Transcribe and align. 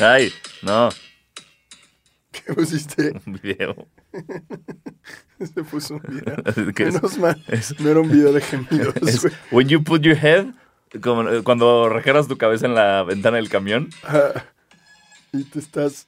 Ay, 0.00 0.32
no, 0.62 0.90
¿Qué 2.30 2.54
pusiste? 2.54 3.12
un 3.26 3.32
video. 3.42 3.88
Se 5.40 5.62
puso 5.64 5.94
un 5.94 6.02
video. 6.08 6.36
Menos 6.92 7.18
mal. 7.18 7.42
Es- 7.48 7.78
No 7.80 7.90
era 7.90 8.00
un 8.00 8.10
video 8.10 8.32
de 8.32 8.40
gemidos, 8.40 8.94
Es- 8.96 9.26
when 9.50 9.68
you 9.68 9.82
put 9.82 10.02
your 10.02 10.16
head, 10.16 10.46
como, 11.02 11.24
cuando 11.42 11.88
recargas 11.88 12.28
tu 12.28 12.36
cabeza 12.38 12.66
en 12.66 12.74
la 12.74 13.02
ventana 13.02 13.36
del 13.38 13.48
camión. 13.48 13.90
Y 15.32 15.44
te 15.44 15.58
estás. 15.58 16.04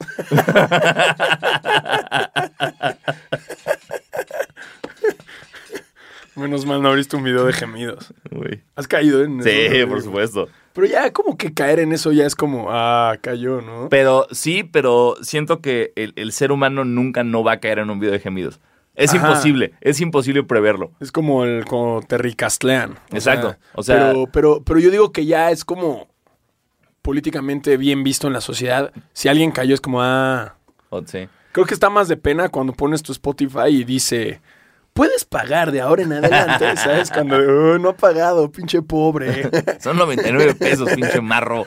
Menos 6.36 6.64
mal 6.64 6.80
no 6.80 6.88
abriste 6.88 7.16
un 7.16 7.25
video 7.25 7.45
de 7.45 7.52
gemidos. 7.52 8.14
Uy. 8.30 8.62
Has 8.77 8.86
caído 8.88 9.22
en 9.25 9.43
Sí, 9.43 9.84
por 9.88 10.00
supuesto. 10.02 10.48
Pero 10.73 10.87
ya 10.87 11.12
como 11.12 11.37
que 11.37 11.52
caer 11.52 11.80
en 11.80 11.93
eso 11.93 12.12
ya 12.12 12.25
es 12.27 12.34
como, 12.37 12.68
ah, 12.70 13.16
cayó, 13.20 13.61
¿no? 13.61 13.89
Pero 13.91 14.27
sí, 14.30 14.62
pero 14.62 15.16
siento 15.20 15.61
que 15.61 15.92
el, 15.97 16.12
el 16.16 16.33
ser 16.33 16.52
humano 16.52 16.84
nunca 16.84 17.24
no 17.24 17.42
va 17.42 17.52
a 17.52 17.61
caer 17.61 17.80
en 17.80 17.91
un 17.91 17.98
video 17.98 18.12
de 18.12 18.20
gemidos. 18.20 18.61
Es 18.95 19.14
Ajá. 19.14 19.28
imposible, 19.28 19.73
es 19.80 20.01
imposible 20.01 20.42
preverlo. 20.42 20.92
Es 21.01 21.11
como 21.11 21.45
el 21.45 21.64
como 21.64 22.02
te 22.06 22.19
ricastlean. 22.19 22.92
O 23.11 23.14
Exacto, 23.16 23.48
sea, 23.51 23.59
o 23.75 23.83
sea- 23.83 23.97
pero, 24.11 24.27
pero, 24.33 24.62
pero 24.64 24.78
yo 24.80 24.91
digo 24.91 25.11
que 25.12 25.27
ya 25.27 25.51
es 25.51 25.64
como 25.64 26.06
políticamente 27.02 27.77
bien 27.77 28.02
visto 28.05 28.27
en 28.27 28.33
la 28.33 28.41
sociedad. 28.41 28.92
Si 29.12 29.28
alguien 29.28 29.50
cayó 29.52 29.75
es 29.75 29.80
como, 29.80 30.02
ah. 30.02 30.55
O- 30.91 31.02
sí. 31.06 31.28
Creo 31.52 31.66
que 31.66 31.75
está 31.75 31.91
más 31.91 32.06
de 32.09 32.16
pena 32.16 32.48
cuando 32.48 32.73
pones 32.73 33.02
tu 33.02 33.12
Spotify 33.12 33.69
y 33.70 33.84
dice. 33.84 34.41
Puedes 34.92 35.24
pagar 35.24 35.70
de 35.72 35.80
ahora 35.80 36.02
en 36.02 36.12
adelante, 36.12 36.76
¿sabes? 36.76 37.10
Cuando 37.10 37.36
"Oh, 37.36 37.78
no 37.78 37.90
ha 37.90 37.96
pagado, 37.96 38.50
pinche 38.50 38.82
pobre. 38.82 39.48
Son 39.80 39.96
99 39.96 40.54
pesos, 40.56 40.88
pinche 40.94 41.20
marro. 41.20 41.64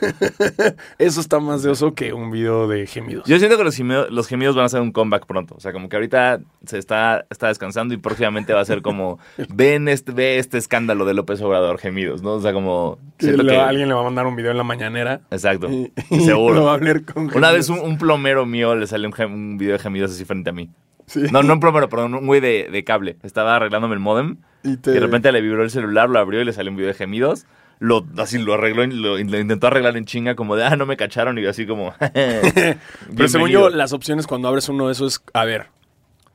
Eso 0.98 1.20
está 1.20 1.40
más 1.40 1.62
de 1.62 1.70
oso 1.70 1.94
que 1.94 2.12
un 2.12 2.30
video 2.30 2.68
de 2.68 2.86
gemidos. 2.86 3.26
Yo 3.26 3.38
siento 3.38 3.56
que 3.56 3.64
los 3.64 3.74
gemidos, 3.76 4.10
los 4.10 4.28
gemidos 4.28 4.54
van 4.54 4.64
a 4.64 4.66
hacer 4.66 4.80
un 4.80 4.92
comeback 4.92 5.26
pronto. 5.26 5.54
O 5.56 5.60
sea, 5.60 5.72
como 5.72 5.88
que 5.88 5.96
ahorita 5.96 6.40
se 6.66 6.78
está, 6.78 7.26
está 7.30 7.48
descansando 7.48 7.94
y 7.94 7.96
próximamente 7.96 8.52
va 8.52 8.60
a 8.60 8.64
ser 8.64 8.82
como, 8.82 9.18
ven 9.48 9.88
este, 9.88 10.12
ve 10.12 10.38
este 10.38 10.58
escándalo 10.58 11.04
de 11.04 11.14
López 11.14 11.40
Obrador, 11.40 11.78
gemidos, 11.78 12.22
¿no? 12.22 12.32
O 12.34 12.40
sea, 12.40 12.52
como... 12.52 12.98
Lo- 13.20 13.44
que- 13.44 13.56
alguien 13.56 13.88
le 13.88 13.94
va 13.94 14.02
a 14.02 14.04
mandar 14.04 14.26
un 14.26 14.36
video 14.36 14.50
en 14.50 14.58
la 14.58 14.64
mañanera. 14.64 15.22
Exacto, 15.30 15.68
Y, 15.70 15.92
y 16.10 16.20
seguro. 16.20 16.54
lo 16.54 16.64
va 16.64 16.72
a 16.72 16.74
hablar 16.74 17.04
con 17.04 17.34
Una 17.34 17.50
vez 17.50 17.68
un, 17.68 17.78
un 17.80 17.98
plomero 17.98 18.44
mío 18.46 18.74
le 18.74 18.86
salió 18.86 19.08
un, 19.08 19.24
un 19.32 19.58
video 19.58 19.72
de 19.74 19.78
gemidos 19.78 20.10
así 20.12 20.24
frente 20.24 20.50
a 20.50 20.52
mí. 20.52 20.68
Sí. 21.14 21.22
No, 21.30 21.42
no 21.44 21.52
un 21.52 21.60
plomero, 21.60 21.88
perdón, 21.88 22.14
un 22.14 22.26
güey 22.26 22.40
de, 22.40 22.68
de 22.72 22.82
cable. 22.84 23.16
Estaba 23.22 23.54
arreglándome 23.54 23.94
el 23.94 24.00
modem 24.00 24.38
Y 24.64 24.76
te- 24.78 24.90
y 24.90 24.94
de 24.94 25.00
repente 25.00 25.30
le 25.30 25.40
vibró 25.40 25.62
el 25.62 25.70
celular, 25.70 26.10
lo 26.10 26.18
abrió 26.18 26.40
y 26.40 26.44
le 26.44 26.52
salió 26.52 26.70
un 26.72 26.76
video 26.76 26.88
de 26.88 26.94
gemidos. 26.94 27.46
Lo, 27.78 28.04
así 28.18 28.38
lo 28.38 28.54
arregló 28.54 28.84
lo, 28.86 29.18
intentó 29.18 29.68
arreglar 29.68 29.96
en 29.96 30.06
chinga 30.06 30.34
como 30.34 30.56
de, 30.56 30.64
ah, 30.64 30.74
no 30.76 30.86
me 30.86 30.96
cacharon 30.96 31.38
y 31.38 31.46
así 31.46 31.66
como... 31.66 31.92
Pero 33.16 33.28
según 33.28 33.48
yo, 33.50 33.68
las 33.70 33.92
opciones 33.92 34.26
cuando 34.26 34.48
abres 34.48 34.68
uno 34.68 34.86
de 34.86 34.92
esos 34.92 35.14
es, 35.14 35.22
a 35.32 35.44
ver, 35.44 35.66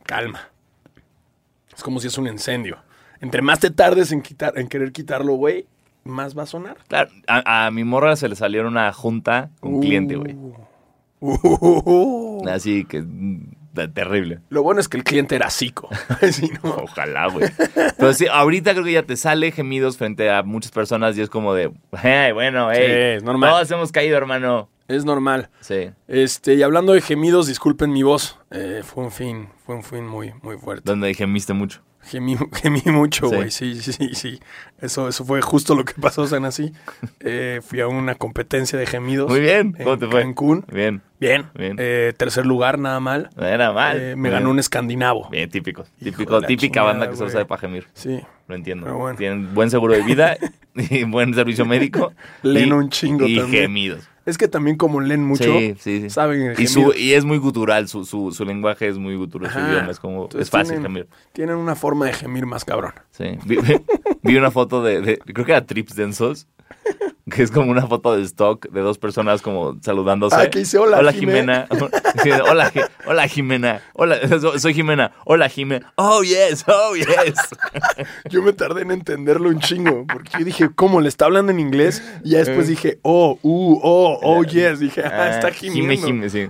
calma. 0.05 0.49
Es 1.75 1.83
como 1.83 1.99
si 1.99 2.07
es 2.07 2.17
un 2.17 2.27
incendio. 2.27 2.77
Entre 3.21 3.41
más 3.41 3.59
te 3.59 3.69
tardes 3.69 4.11
en, 4.13 4.21
quitar, 4.21 4.57
en 4.57 4.67
querer 4.69 4.91
quitarlo, 4.93 5.33
güey, 5.33 5.65
más 6.05 6.37
va 6.37 6.43
a 6.43 6.45
sonar. 6.45 6.77
Claro, 6.87 7.09
a, 7.27 7.65
a 7.65 7.71
mi 7.71 7.83
morra 7.83 8.15
se 8.15 8.29
le 8.29 8.35
salió 8.35 8.65
una 8.67 8.91
junta 8.93 9.49
con 9.59 9.81
cliente, 9.81 10.15
güey. 10.15 10.35
Uh. 11.21 12.47
Así 12.49 12.85
que 12.85 13.01
mm, 13.01 13.41
terrible. 13.73 14.39
Lo 14.49 14.63
bueno 14.63 14.79
es 14.81 14.87
que 14.87 14.97
el 14.97 15.03
cliente 15.03 15.35
era 15.35 15.49
psico. 15.49 15.89
Sí, 16.31 16.49
¿no? 16.63 16.71
Ojalá, 16.71 17.27
güey. 17.27 17.49
Pero 17.97 18.13
sí, 18.13 18.27
ahorita 18.27 18.71
creo 18.73 18.83
que 18.83 18.93
ya 18.93 19.03
te 19.03 19.15
sale 19.17 19.51
gemidos 19.51 19.97
frente 19.97 20.29
a 20.29 20.43
muchas 20.43 20.71
personas 20.71 21.17
y 21.17 21.21
es 21.21 21.29
como 21.29 21.53
de, 21.53 21.71
"Hey, 22.01 22.31
bueno, 22.33 22.69
hey, 22.71 23.15
es 23.17 23.23
normal. 23.23 23.51
Todos 23.51 23.71
hemos 23.71 23.91
caído, 23.91 24.17
hermano. 24.17 24.69
Es 24.89 25.05
normal. 25.05 25.49
Sí. 25.61 25.91
Este, 26.07 26.55
y 26.55 26.63
hablando 26.63 26.93
de 26.93 27.01
gemidos, 27.01 27.47
disculpen 27.47 27.91
mi 27.93 28.03
voz. 28.03 28.39
Eh, 28.51 28.81
fue 28.83 29.03
un 29.05 29.11
fin, 29.11 29.47
fue 29.65 29.75
un 29.75 29.83
fin 29.83 30.05
muy, 30.05 30.33
muy 30.41 30.57
fuerte. 30.57 30.83
Donde 30.85 31.13
gemiste 31.13 31.53
mucho. 31.53 31.81
Gemí, 32.01 32.35
gemí 32.53 32.81
mucho, 32.85 33.27
güey. 33.29 33.51
Sí. 33.51 33.79
sí, 33.81 33.91
sí, 33.93 34.15
sí. 34.15 34.39
Eso, 34.81 35.07
eso 35.09 35.25
fue 35.25 35.41
justo 35.41 35.75
lo 35.75 35.85
que 35.85 35.93
pasó, 36.01 36.25
Sanasi. 36.25 36.71
Eh, 37.19 37.59
fui 37.61 37.81
a 37.81 37.87
una 37.87 38.15
competencia 38.15 38.79
de 38.79 38.85
gemidos. 38.87 39.29
Muy 39.29 39.41
bien. 39.41 39.75
en 39.77 39.83
¿Cómo 39.83 39.99
te 39.99 40.07
fue? 40.07 40.21
Cancún. 40.21 40.65
Bien. 40.71 41.01
Bien. 41.19 41.47
Bien. 41.53 41.75
Eh, 41.77 42.13
tercer 42.17 42.45
lugar, 42.45 42.79
nada 42.79 42.99
mal. 42.99 43.29
Era 43.37 43.71
mal. 43.73 43.99
Eh, 43.99 44.15
me 44.15 44.29
ganó 44.29 44.49
un 44.49 44.59
escandinavo. 44.59 45.29
Bien, 45.29 45.49
típico. 45.49 45.83
Típico, 46.01 46.41
típica 46.41 46.81
banda 46.83 47.07
que 47.09 47.13
solo 47.15 47.25
güey. 47.25 47.33
sabe 47.33 47.45
para 47.45 47.61
gemir. 47.61 47.85
Sí. 47.93 48.21
Lo 48.47 48.55
entiendo. 48.55 48.91
Bueno. 48.95 49.17
Tienen 49.17 49.53
buen 49.53 49.69
seguro 49.69 49.93
de 49.93 50.01
vida 50.01 50.37
y 50.75 51.03
buen 51.03 51.33
servicio 51.35 51.65
médico. 51.65 52.13
Leen 52.41 52.69
y- 52.69 52.71
un 52.71 52.89
chingo 52.89 53.27
Y 53.27 53.35
también. 53.37 53.63
gemidos. 53.63 54.09
Es 54.29 54.37
que 54.37 54.47
también 54.47 54.77
como 54.77 55.01
leen 55.01 55.23
mucho, 55.25 55.43
Sí, 55.43 55.75
sí, 55.79 56.01
sí. 56.01 56.09
saben 56.09 56.53
Y, 56.57 56.67
su, 56.67 56.93
y 56.95 57.13
es 57.13 57.25
muy 57.25 57.37
gutural, 57.37 57.87
su, 57.87 58.05
su, 58.05 58.31
su 58.31 58.45
lenguaje 58.45 58.87
es 58.87 58.97
muy 58.97 59.15
gutural, 59.15 59.51
su 59.51 59.59
idioma 59.59 59.91
es 59.91 59.99
como, 59.99 60.23
Entonces 60.23 60.41
es 60.47 60.49
fácil 60.49 60.73
tienen, 60.75 60.83
gemir. 60.83 61.07
Tienen 61.33 61.55
una 61.55 61.75
forma 61.75 62.05
de 62.05 62.13
gemir 62.13 62.45
más 62.45 62.63
cabrón. 62.65 62.93
Sí. 63.11 63.25
Vi, 63.45 63.57
vi- 63.57 63.81
vi 64.21 64.37
una 64.37 64.51
foto 64.51 64.83
de, 64.83 65.01
de- 65.01 65.17
creo 65.17 65.45
que 65.45 65.51
era 65.51 65.65
Trips 65.65 65.95
Densos, 65.95 66.47
que 67.31 67.43
es 67.43 67.51
como 67.51 67.71
una 67.71 67.85
foto 67.87 68.15
de 68.15 68.23
stock 68.23 68.69
de 68.69 68.81
dos 68.81 68.97
personas 68.97 69.41
como 69.41 69.77
saludándose. 69.81 70.35
Ah, 70.35 70.49
que 70.49 70.59
dice, 70.59 70.77
"Hola, 70.77 70.97
Hola, 70.99 71.11
Jimé". 71.13 71.33
Jimena. 71.33 71.67
Hola, 72.49 72.71
Ji- 72.71 72.79
hola, 73.05 73.27
Jimena. 73.27 73.81
Hola, 73.93 74.17
so- 74.39 74.57
soy 74.59 74.73
Jimena. 74.73 75.11
Hola, 75.25 75.47
Jimena. 75.49 75.93
Oh, 75.95 76.21
yes, 76.23 76.65
oh, 76.67 76.95
yes. 76.95 77.35
Yo 78.29 78.41
me 78.41 78.53
tardé 78.53 78.81
en 78.81 78.91
entenderlo 78.91 79.49
un 79.49 79.59
chingo, 79.59 80.05
porque 80.11 80.39
yo 80.39 80.45
dije, 80.45 80.69
¿cómo? 80.73 81.01
¿Le 81.01 81.07
está 81.09 81.25
hablando 81.25 81.51
en 81.51 81.59
inglés? 81.59 82.03
Y 82.23 82.31
ya 82.31 82.39
después 82.39 82.67
dije, 82.67 82.99
oh, 83.03 83.37
uh, 83.41 83.79
oh, 83.83 84.19
oh, 84.21 84.43
yes. 84.43 84.79
Dije, 84.79 85.03
ah, 85.03 85.29
está 85.29 85.51
Jime, 85.51 85.95
gimiendo. 85.97 86.05
Jime, 86.07 86.29
sí. 86.29 86.49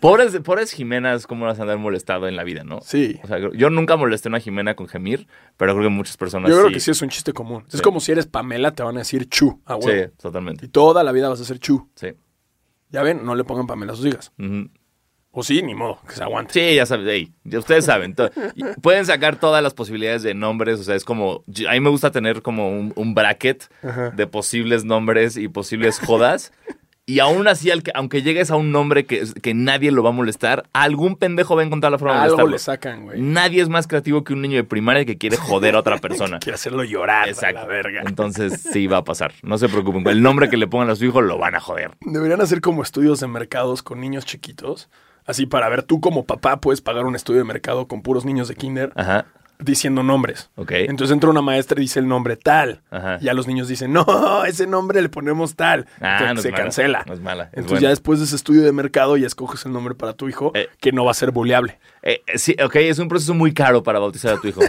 Pobres, 0.00 0.36
pobres 0.44 0.70
Jimenas, 0.72 1.26
cómo 1.26 1.46
las 1.46 1.58
han 1.60 1.66
de 1.66 1.72
haber 1.72 1.82
molestado 1.82 2.28
en 2.28 2.36
la 2.36 2.44
vida, 2.44 2.64
¿no? 2.64 2.80
Sí. 2.82 3.20
O 3.22 3.26
sea, 3.26 3.38
yo 3.38 3.70
nunca 3.70 3.96
molesté 3.96 4.28
a 4.28 4.30
una 4.30 4.40
Jimena 4.40 4.74
con 4.74 4.88
gemir, 4.88 5.26
pero 5.56 5.72
creo 5.74 5.84
que 5.84 5.94
muchas 5.94 6.16
personas 6.16 6.50
Yo 6.50 6.56
creo 6.56 6.68
sí. 6.68 6.74
que 6.74 6.80
sí 6.80 6.90
es 6.90 7.02
un 7.02 7.08
chiste 7.08 7.32
común. 7.32 7.64
Es 7.72 7.82
como 7.82 8.00
si 8.00 8.12
eres 8.12 8.26
Pamela, 8.26 8.72
te 8.72 8.82
van 8.82 8.96
a 8.96 9.00
decir 9.00 9.13
chu, 9.28 9.60
a 9.64 9.76
Sí, 9.80 10.12
totalmente. 10.20 10.66
Y 10.66 10.68
toda 10.68 11.02
la 11.02 11.12
vida 11.12 11.28
vas 11.28 11.40
a 11.40 11.44
ser 11.44 11.58
chu. 11.58 11.88
Sí. 11.94 12.08
Ya 12.90 13.02
ven, 13.02 13.24
no 13.24 13.34
le 13.34 13.44
pongan 13.44 13.66
Pamela 13.66 13.92
a 13.92 13.96
sus 13.96 14.06
hijas. 14.06 14.32
O 15.36 15.42
sí, 15.42 15.62
ni 15.62 15.74
modo, 15.74 15.98
que 16.06 16.14
se 16.14 16.22
aguante. 16.22 16.52
Sí, 16.52 16.76
ya 16.76 16.86
ya 17.42 17.58
ustedes 17.58 17.84
saben. 17.84 18.14
pueden 18.80 19.04
sacar 19.04 19.36
todas 19.40 19.64
las 19.64 19.74
posibilidades 19.74 20.22
de 20.22 20.32
nombres, 20.32 20.78
o 20.78 20.84
sea, 20.84 20.94
es 20.94 21.04
como, 21.04 21.42
a 21.68 21.72
mí 21.72 21.80
me 21.80 21.90
gusta 21.90 22.12
tener 22.12 22.40
como 22.40 22.70
un, 22.70 22.92
un 22.94 23.14
bracket 23.14 23.64
Ajá. 23.82 24.10
de 24.10 24.26
posibles 24.28 24.84
nombres 24.84 25.36
y 25.36 25.48
posibles 25.48 25.98
jodas. 25.98 26.52
Y 27.06 27.18
aún 27.18 27.46
así, 27.48 27.70
aunque 27.94 28.22
llegues 28.22 28.50
a 28.50 28.56
un 28.56 28.72
nombre 28.72 29.04
que, 29.04 29.24
que 29.42 29.52
nadie 29.52 29.90
lo 29.92 30.02
va 30.02 30.08
a 30.08 30.12
molestar, 30.12 30.64
algún 30.72 31.16
pendejo 31.16 31.54
va 31.54 31.60
a 31.60 31.64
encontrar 31.66 31.92
la 31.92 31.98
forma 31.98 32.14
de 32.14 32.20
Algo 32.22 32.38
molestarlo. 32.38 32.50
le 32.52 32.58
sacan, 32.58 33.04
güey. 33.04 33.20
Nadie 33.20 33.60
es 33.60 33.68
más 33.68 33.86
creativo 33.86 34.24
que 34.24 34.32
un 34.32 34.40
niño 34.40 34.56
de 34.56 34.64
primaria 34.64 35.04
que 35.04 35.18
quiere 35.18 35.36
joder 35.36 35.74
a 35.76 35.80
otra 35.80 35.98
persona. 36.00 36.38
Quiere 36.38 36.54
hacerlo 36.54 36.82
llorar, 36.82 37.28
Exacto. 37.28 37.60
la 37.60 37.66
verga. 37.66 38.02
Entonces 38.06 38.58
sí 38.72 38.86
va 38.86 38.98
a 38.98 39.04
pasar. 39.04 39.34
No 39.42 39.58
se 39.58 39.68
preocupen. 39.68 40.06
El 40.08 40.22
nombre 40.22 40.48
que 40.48 40.56
le 40.56 40.66
pongan 40.66 40.88
a 40.88 40.96
su 40.96 41.04
hijo 41.04 41.20
lo 41.20 41.36
van 41.36 41.54
a 41.54 41.60
joder. 41.60 41.90
Deberían 42.00 42.40
hacer 42.40 42.62
como 42.62 42.82
estudios 42.82 43.20
de 43.20 43.26
mercados 43.26 43.82
con 43.82 44.00
niños 44.00 44.24
chiquitos. 44.24 44.88
Así 45.26 45.44
para 45.44 45.68
ver, 45.68 45.82
tú 45.82 46.00
como 46.00 46.24
papá 46.24 46.60
puedes 46.62 46.80
pagar 46.80 47.04
un 47.04 47.16
estudio 47.16 47.40
de 47.40 47.44
mercado 47.44 47.86
con 47.86 48.00
puros 48.00 48.24
niños 48.24 48.48
de 48.48 48.54
kinder 48.56 48.92
Ajá. 48.94 49.26
Diciendo 49.58 50.02
nombres. 50.02 50.50
Ok. 50.56 50.72
Entonces 50.72 51.12
entra 51.14 51.30
una 51.30 51.42
maestra 51.42 51.78
y 51.80 51.82
dice 51.82 52.00
el 52.00 52.08
nombre 52.08 52.36
tal. 52.36 52.82
Ajá. 52.90 53.18
Y 53.20 53.28
a 53.28 53.34
los 53.34 53.46
niños 53.46 53.68
dicen, 53.68 53.92
no, 53.92 54.04
ese 54.46 54.66
nombre 54.66 55.00
le 55.02 55.08
ponemos 55.08 55.54
tal. 55.54 55.86
Ah, 56.00 56.18
Entonces 56.20 56.34
no 56.34 56.38
es 56.40 56.42
se 56.42 56.50
mala, 56.52 56.62
cancela. 56.64 57.04
no 57.06 57.12
es 57.14 57.20
mala, 57.20 57.42
es 57.44 57.48
Entonces 57.50 57.70
buena. 57.70 57.82
ya 57.82 57.88
después 57.90 58.18
de 58.18 58.24
ese 58.26 58.36
estudio 58.36 58.62
de 58.62 58.72
mercado 58.72 59.16
ya 59.16 59.26
escoges 59.26 59.64
el 59.66 59.72
nombre 59.72 59.94
para 59.94 60.12
tu 60.12 60.28
hijo 60.28 60.52
Eh. 60.54 60.68
que 60.80 60.92
no 60.92 61.04
va 61.04 61.10
a 61.10 61.14
ser 61.14 61.30
buleable. 61.30 61.78
Eh, 62.06 62.22
eh, 62.26 62.38
sí, 62.38 62.54
ok, 62.62 62.76
es 62.76 62.98
un 62.98 63.08
proceso 63.08 63.32
muy 63.32 63.54
caro 63.54 63.82
para 63.82 63.98
bautizar 63.98 64.34
a 64.34 64.40
tu 64.40 64.46
hijo. 64.48 64.60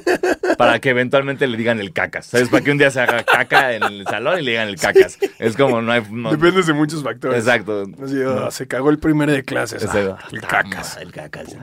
para 0.57 0.79
que 0.79 0.90
eventualmente 0.91 1.46
le 1.47 1.57
digan 1.57 1.81
el 1.81 1.91
cacas. 1.91 2.28
¿Sabes? 2.28 2.47
Para 2.47 2.63
que 2.63 2.72
un 2.72 2.78
día 2.78 2.90
se 2.91 3.01
haga 3.01 3.23
caca 3.25 3.73
en 3.73 3.84
el 3.84 4.06
salón 4.06 4.40
y 4.40 4.44
le 4.44 4.51
digan 4.51 4.69
el 4.69 4.78
cacas. 4.78 5.18
Es 5.38 5.57
como 5.57 5.81
no 5.81 5.91
hay. 5.91 6.01
no- 6.09 6.31
Depende 6.31 6.63
de 6.63 6.72
muchos 6.74 7.03
factores. 7.03 7.40
Exacto. 7.40 7.84
Así, 8.01 8.18
oh, 8.22 8.50
Se 8.51 8.68
cagó 8.68 8.90
el 8.90 9.00
primer 9.00 9.30
de 9.30 9.44
clases. 9.44 9.83
Ah, 9.83 9.86
Exacto. 9.86 10.18
el 10.36 10.42
cacas. 10.42 10.98
El 10.98 11.12
cacas. 11.12 11.56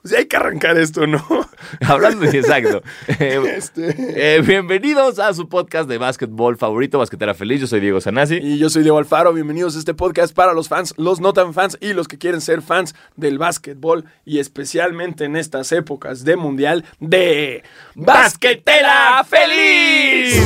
Pues 0.00 0.14
hay 0.14 0.24
que 0.26 0.36
arrancar 0.36 0.76
esto, 0.78 1.06
¿no? 1.06 1.22
Hablando, 1.86 2.24
exacto. 2.24 2.82
Eh, 3.20 3.40
Este... 3.56 4.36
eh, 4.36 4.40
bienvenidos 4.40 5.18
a 5.18 5.32
su 5.34 5.48
podcast 5.48 5.88
de 5.88 5.98
básquetbol 5.98 6.56
favorito, 6.56 6.98
Basquetera 6.98 7.34
Feliz. 7.34 7.60
Yo 7.60 7.66
soy 7.66 7.80
Diego 7.80 8.00
Sanasi. 8.00 8.36
Y 8.36 8.58
yo 8.58 8.70
soy 8.70 8.82
Diego 8.82 8.96
Alfaro, 8.98 9.32
bienvenidos 9.34 9.76
a 9.76 9.78
este 9.78 9.92
podcast 9.94 10.34
para 10.34 10.54
los 10.54 10.68
fans, 10.68 10.94
los 10.96 11.20
no 11.20 11.32
tan 11.34 11.52
fans 11.54 11.76
y 11.80 11.92
los 11.92 12.08
que 12.08 12.16
quieren 12.18 12.40
ser 12.40 12.62
fans 12.62 12.94
del 13.16 13.38
básquetbol 13.38 13.81
y 14.24 14.38
especialmente 14.38 15.24
en 15.24 15.36
estas 15.36 15.72
épocas 15.72 16.24
de 16.24 16.36
mundial 16.36 16.84
de 17.00 17.62
¡Basquetera 17.94 19.24
Feliz! 19.24 20.40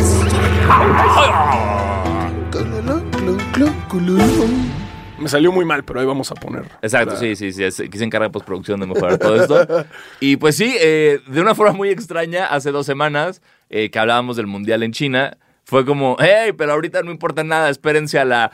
Me 5.18 5.28
salió 5.28 5.50
muy 5.50 5.64
mal, 5.64 5.84
pero 5.84 6.00
ahí 6.00 6.06
vamos 6.06 6.30
a 6.30 6.34
poner. 6.34 6.64
Exacto, 6.82 7.16
sí, 7.16 7.36
sí, 7.36 7.52
sí. 7.52 7.64
Aquí 7.64 7.98
se 7.98 8.04
encarga 8.04 8.26
de 8.26 8.32
postproducción 8.32 8.80
de 8.80 8.86
mejorar 8.86 9.18
todo 9.18 9.40
esto. 9.40 9.86
Y 10.20 10.36
pues 10.36 10.56
sí, 10.56 10.76
eh, 10.78 11.20
de 11.26 11.40
una 11.40 11.54
forma 11.54 11.72
muy 11.72 11.88
extraña, 11.90 12.46
hace 12.46 12.70
dos 12.70 12.86
semanas 12.86 13.40
eh, 13.70 13.90
que 13.90 13.98
hablábamos 13.98 14.36
del 14.36 14.46
Mundial 14.46 14.82
en 14.82 14.92
China, 14.92 15.36
fue 15.68 15.84
como, 15.84 16.16
hey, 16.20 16.52
pero 16.56 16.74
ahorita 16.74 17.02
no 17.02 17.10
importa 17.10 17.42
nada, 17.42 17.68
espérense 17.70 18.20
a 18.20 18.24
la 18.24 18.52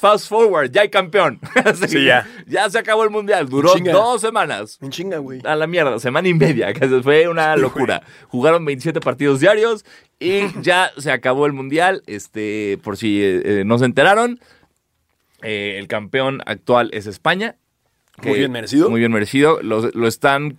fast 0.00 0.28
forward, 0.28 0.70
ya 0.70 0.82
hay 0.82 0.88
campeón. 0.88 1.40
sí, 1.88 2.04
ya. 2.04 2.24
Ya 2.46 2.70
se 2.70 2.78
acabó 2.78 3.02
el 3.02 3.10
mundial, 3.10 3.48
duró 3.48 3.72
dos 3.74 4.20
semanas. 4.20 4.78
En 4.80 4.90
chinga, 4.90 5.18
güey. 5.18 5.40
A 5.42 5.56
la 5.56 5.66
mierda, 5.66 5.98
semana 5.98 6.28
y 6.28 6.34
media, 6.34 6.72
que 6.72 6.86
fue 7.02 7.26
una 7.26 7.56
locura. 7.56 8.04
Jugaron 8.28 8.64
27 8.64 9.00
partidos 9.00 9.40
diarios 9.40 9.84
y 10.20 10.42
ya 10.62 10.92
se 10.98 11.10
acabó 11.10 11.46
el 11.46 11.52
mundial. 11.52 12.04
Este, 12.06 12.78
por 12.84 12.96
si 12.96 13.20
eh, 13.20 13.42
eh, 13.44 13.62
no 13.66 13.78
se 13.78 13.86
enteraron, 13.86 14.38
eh, 15.42 15.78
el 15.80 15.88
campeón 15.88 16.42
actual 16.46 16.90
es 16.92 17.08
España. 17.08 17.56
muy 18.22 18.38
bien 18.38 18.52
merecido. 18.52 18.88
Muy 18.88 19.00
bien 19.00 19.10
merecido. 19.10 19.60
Lo, 19.62 19.90
lo 19.92 20.06
están. 20.06 20.56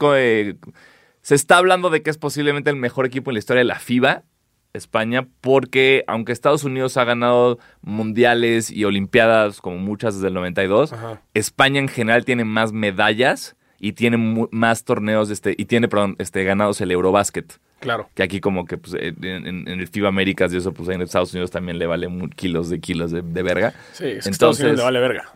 se 1.22 1.36
está 1.36 1.56
hablando 1.56 1.90
de 1.90 2.02
que 2.02 2.10
es 2.10 2.18
posiblemente 2.18 2.70
el 2.70 2.76
mejor 2.76 3.06
equipo 3.06 3.32
en 3.32 3.36
la 3.36 3.40
historia 3.40 3.60
de 3.60 3.66
la 3.68 3.80
FIBA. 3.80 4.26
España 4.74 5.28
porque 5.42 6.04
aunque 6.08 6.32
Estados 6.32 6.64
Unidos 6.64 6.98
ha 6.98 7.04
ganado 7.04 7.60
mundiales 7.82 8.72
y 8.72 8.86
olimpiadas 8.86 9.62
como 9.62 9.78
muchas 9.78 10.16
desde 10.16 10.28
el 10.28 10.34
92, 10.34 10.94
España 11.34 11.80
en 11.80 11.88
general 11.88 12.26
tiene 12.26 12.46
más 12.46 12.72
medallas 12.72 13.56
y 13.80 13.94
tiene 13.94 14.18
más 14.52 14.84
torneos 14.84 15.30
este 15.30 15.56
y 15.58 15.66
tiene 15.66 15.88
perdón, 15.88 16.16
este 16.20 16.44
ganados 16.44 16.82
el 16.82 16.92
Eurobasket. 16.92 17.60
Claro. 17.80 18.10
Que 18.14 18.22
aquí 18.22 18.40
como 18.40 18.66
que 18.66 18.78
pues, 18.78 18.94
en, 18.94 19.68
el 19.68 19.88
FIBA 19.88 20.10
Américas 20.10 20.54
y 20.54 20.58
eso 20.58 20.72
pues 20.72 20.88
en 20.90 21.02
Estados 21.02 21.34
Unidos 21.34 21.50
también 21.50 21.80
le 21.80 21.88
vale 21.88 22.08
kilos 22.36 22.70
de 22.70 22.80
kilos 22.80 23.12
de, 23.12 23.22
verga. 23.22 23.74
Sí, 23.94 24.04
Entonces, 24.06 24.28
Estados 24.28 24.60
Unidos 24.60 24.78
le 24.78 24.84
vale 24.84 25.00
verga. 25.00 25.34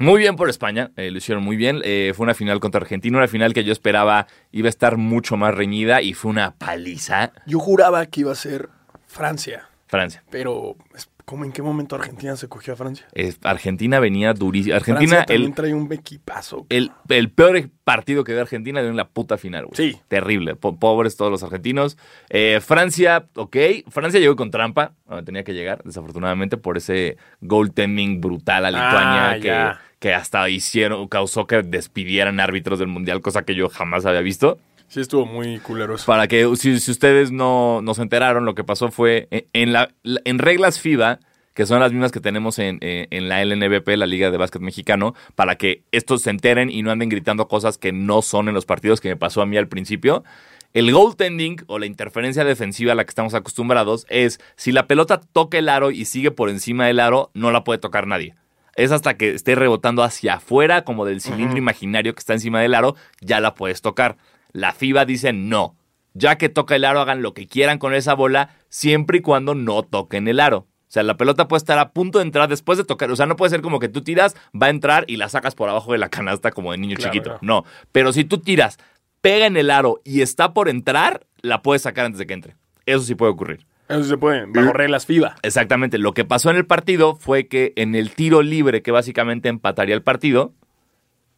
Muy 0.00 0.20
bien 0.20 0.36
por 0.36 0.48
España, 0.48 0.90
eh, 0.96 1.10
lo 1.10 1.18
hicieron 1.18 1.42
muy 1.42 1.56
bien. 1.56 1.80
Eh, 1.84 2.12
fue 2.14 2.24
una 2.24 2.34
final 2.34 2.60
contra 2.60 2.80
Argentina, 2.80 3.18
una 3.18 3.28
final 3.28 3.52
que 3.52 3.64
yo 3.64 3.72
esperaba 3.72 4.26
iba 4.52 4.66
a 4.66 4.70
estar 4.70 4.96
mucho 4.96 5.36
más 5.36 5.54
reñida 5.54 6.02
y 6.02 6.14
fue 6.14 6.30
una 6.30 6.54
paliza. 6.54 7.32
Yo 7.46 7.58
juraba 7.58 8.06
que 8.06 8.20
iba 8.20 8.32
a 8.32 8.36
ser 8.36 8.68
Francia. 9.06 9.68
Francia. 9.86 10.22
Pero, 10.30 10.76
¿cómo 11.24 11.46
en 11.46 11.52
qué 11.52 11.62
momento 11.62 11.96
Argentina 11.96 12.36
se 12.36 12.46
cogió 12.46 12.74
a 12.74 12.76
Francia? 12.76 13.06
Argentina 13.42 14.00
venía 14.00 14.34
durísima. 14.34 14.76
Argentina 14.76 15.24
también 15.24 15.54
trae 15.54 15.74
un 15.74 15.90
equipazo. 15.90 16.66
El, 16.68 16.92
el, 17.08 17.30
peor 17.30 17.70
partido 17.84 18.22
que 18.22 18.32
dio 18.32 18.42
Argentina 18.42 18.80
dio 18.82 18.90
en 18.90 18.96
la 18.96 19.08
puta 19.08 19.38
final, 19.38 19.64
güey. 19.64 19.76
Sí. 19.92 19.98
Terrible. 20.08 20.56
pobres 20.56 21.16
todos 21.16 21.30
los 21.30 21.42
argentinos. 21.42 21.96
Eh, 22.28 22.60
Francia, 22.60 23.26
ok. 23.34 23.56
Francia 23.88 24.20
llegó 24.20 24.36
con 24.36 24.50
trampa. 24.50 24.92
tenía 25.24 25.42
que 25.42 25.54
llegar, 25.54 25.82
desafortunadamente, 25.84 26.58
por 26.58 26.76
ese 26.76 27.16
goaltending 27.40 28.20
brutal 28.20 28.66
a 28.66 28.70
Lituania 28.70 29.30
ah, 29.30 29.40
que 29.40 29.87
que 29.98 30.14
hasta 30.14 30.48
hicieron, 30.48 31.08
causó 31.08 31.46
que 31.46 31.62
despidieran 31.62 32.40
árbitros 32.40 32.78
del 32.78 32.88
Mundial, 32.88 33.20
cosa 33.20 33.42
que 33.42 33.54
yo 33.54 33.68
jamás 33.68 34.06
había 34.06 34.20
visto. 34.20 34.58
Sí, 34.88 35.00
estuvo 35.00 35.26
muy 35.26 35.58
culeroso. 35.58 36.06
Para 36.06 36.28
que, 36.28 36.48
si, 36.56 36.72
ustedes 36.72 37.30
no, 37.30 37.82
se 37.94 38.02
enteraron, 38.02 38.44
lo 38.44 38.54
que 38.54 38.64
pasó 38.64 38.90
fue, 38.90 39.28
en, 39.52 39.72
la, 39.72 39.90
en 40.02 40.38
reglas 40.38 40.80
FIBA, 40.80 41.20
que 41.52 41.66
son 41.66 41.80
las 41.80 41.92
mismas 41.92 42.12
que 42.12 42.20
tenemos 42.20 42.58
en, 42.58 42.78
en, 42.80 43.28
la 43.28 43.44
LNBP, 43.44 43.88
la 43.96 44.06
Liga 44.06 44.30
de 44.30 44.38
Básquet 44.38 44.62
Mexicano, 44.62 45.14
para 45.34 45.56
que 45.56 45.82
estos 45.92 46.22
se 46.22 46.30
enteren 46.30 46.70
y 46.70 46.82
no 46.82 46.90
anden 46.90 47.10
gritando 47.10 47.48
cosas 47.48 47.76
que 47.76 47.92
no 47.92 48.22
son 48.22 48.48
en 48.48 48.54
los 48.54 48.64
partidos, 48.64 49.00
que 49.00 49.08
me 49.08 49.16
pasó 49.16 49.42
a 49.42 49.46
mí 49.46 49.56
al 49.56 49.68
principio. 49.68 50.24
El 50.72 50.92
goaltending 50.92 51.64
o 51.66 51.78
la 51.78 51.86
interferencia 51.86 52.44
defensiva 52.44 52.92
a 52.92 52.94
la 52.94 53.04
que 53.04 53.10
estamos 53.10 53.34
acostumbrados 53.34 54.06
es 54.08 54.38
si 54.56 54.70
la 54.70 54.86
pelota 54.86 55.20
toca 55.20 55.58
el 55.58 55.68
aro 55.68 55.90
y 55.90 56.04
sigue 56.04 56.30
por 56.30 56.48
encima 56.48 56.86
del 56.86 57.00
aro, 57.00 57.30
no 57.34 57.50
la 57.50 57.64
puede 57.64 57.78
tocar 57.78 58.06
nadie 58.06 58.34
es 58.78 58.92
hasta 58.92 59.16
que 59.16 59.30
esté 59.30 59.56
rebotando 59.56 60.04
hacia 60.04 60.34
afuera, 60.34 60.84
como 60.84 61.04
del 61.04 61.20
cilindro 61.20 61.58
imaginario 61.58 62.14
que 62.14 62.20
está 62.20 62.34
encima 62.34 62.60
del 62.60 62.76
aro, 62.76 62.94
ya 63.20 63.40
la 63.40 63.56
puedes 63.56 63.82
tocar. 63.82 64.18
La 64.52 64.72
FIBA 64.72 65.04
dice 65.04 65.32
no. 65.32 65.74
Ya 66.14 66.38
que 66.38 66.48
toca 66.48 66.76
el 66.76 66.84
aro, 66.84 67.00
hagan 67.00 67.20
lo 67.20 67.34
que 67.34 67.48
quieran 67.48 67.78
con 67.78 67.92
esa 67.92 68.14
bola, 68.14 68.50
siempre 68.68 69.18
y 69.18 69.20
cuando 69.20 69.56
no 69.56 69.82
toquen 69.82 70.28
el 70.28 70.38
aro. 70.38 70.58
O 70.58 70.90
sea, 70.90 71.02
la 71.02 71.16
pelota 71.16 71.48
puede 71.48 71.58
estar 71.58 71.76
a 71.80 71.90
punto 71.90 72.20
de 72.20 72.24
entrar 72.24 72.48
después 72.48 72.78
de 72.78 72.84
tocar. 72.84 73.10
O 73.10 73.16
sea, 73.16 73.26
no 73.26 73.34
puede 73.34 73.50
ser 73.50 73.62
como 73.62 73.80
que 73.80 73.88
tú 73.88 74.02
tiras, 74.02 74.36
va 74.54 74.68
a 74.68 74.70
entrar 74.70 75.04
y 75.08 75.16
la 75.16 75.28
sacas 75.28 75.56
por 75.56 75.68
abajo 75.68 75.90
de 75.90 75.98
la 75.98 76.08
canasta 76.08 76.52
como 76.52 76.70
de 76.70 76.78
niño 76.78 76.96
chiquito. 76.98 77.36
No. 77.42 77.64
Pero 77.90 78.12
si 78.12 78.24
tú 78.24 78.38
tiras, 78.38 78.78
pega 79.20 79.46
en 79.46 79.56
el 79.56 79.72
aro 79.72 80.00
y 80.04 80.22
está 80.22 80.54
por 80.54 80.68
entrar, 80.68 81.26
la 81.42 81.62
puedes 81.62 81.82
sacar 81.82 82.06
antes 82.06 82.20
de 82.20 82.26
que 82.28 82.34
entre. 82.34 82.56
Eso 82.86 83.00
sí 83.00 83.16
puede 83.16 83.32
ocurrir. 83.32 83.66
Eso 83.88 84.04
se 84.04 84.18
puede, 84.18 84.44
bajo 84.46 84.72
reglas 84.72 85.06
FIBA. 85.06 85.36
Exactamente. 85.42 85.98
Lo 85.98 86.12
que 86.12 86.24
pasó 86.24 86.50
en 86.50 86.56
el 86.56 86.66
partido 86.66 87.16
fue 87.16 87.48
que 87.48 87.72
en 87.76 87.94
el 87.94 88.10
tiro 88.10 88.42
libre, 88.42 88.82
que 88.82 88.90
básicamente 88.90 89.48
empataría 89.48 89.94
el 89.94 90.02
partido, 90.02 90.52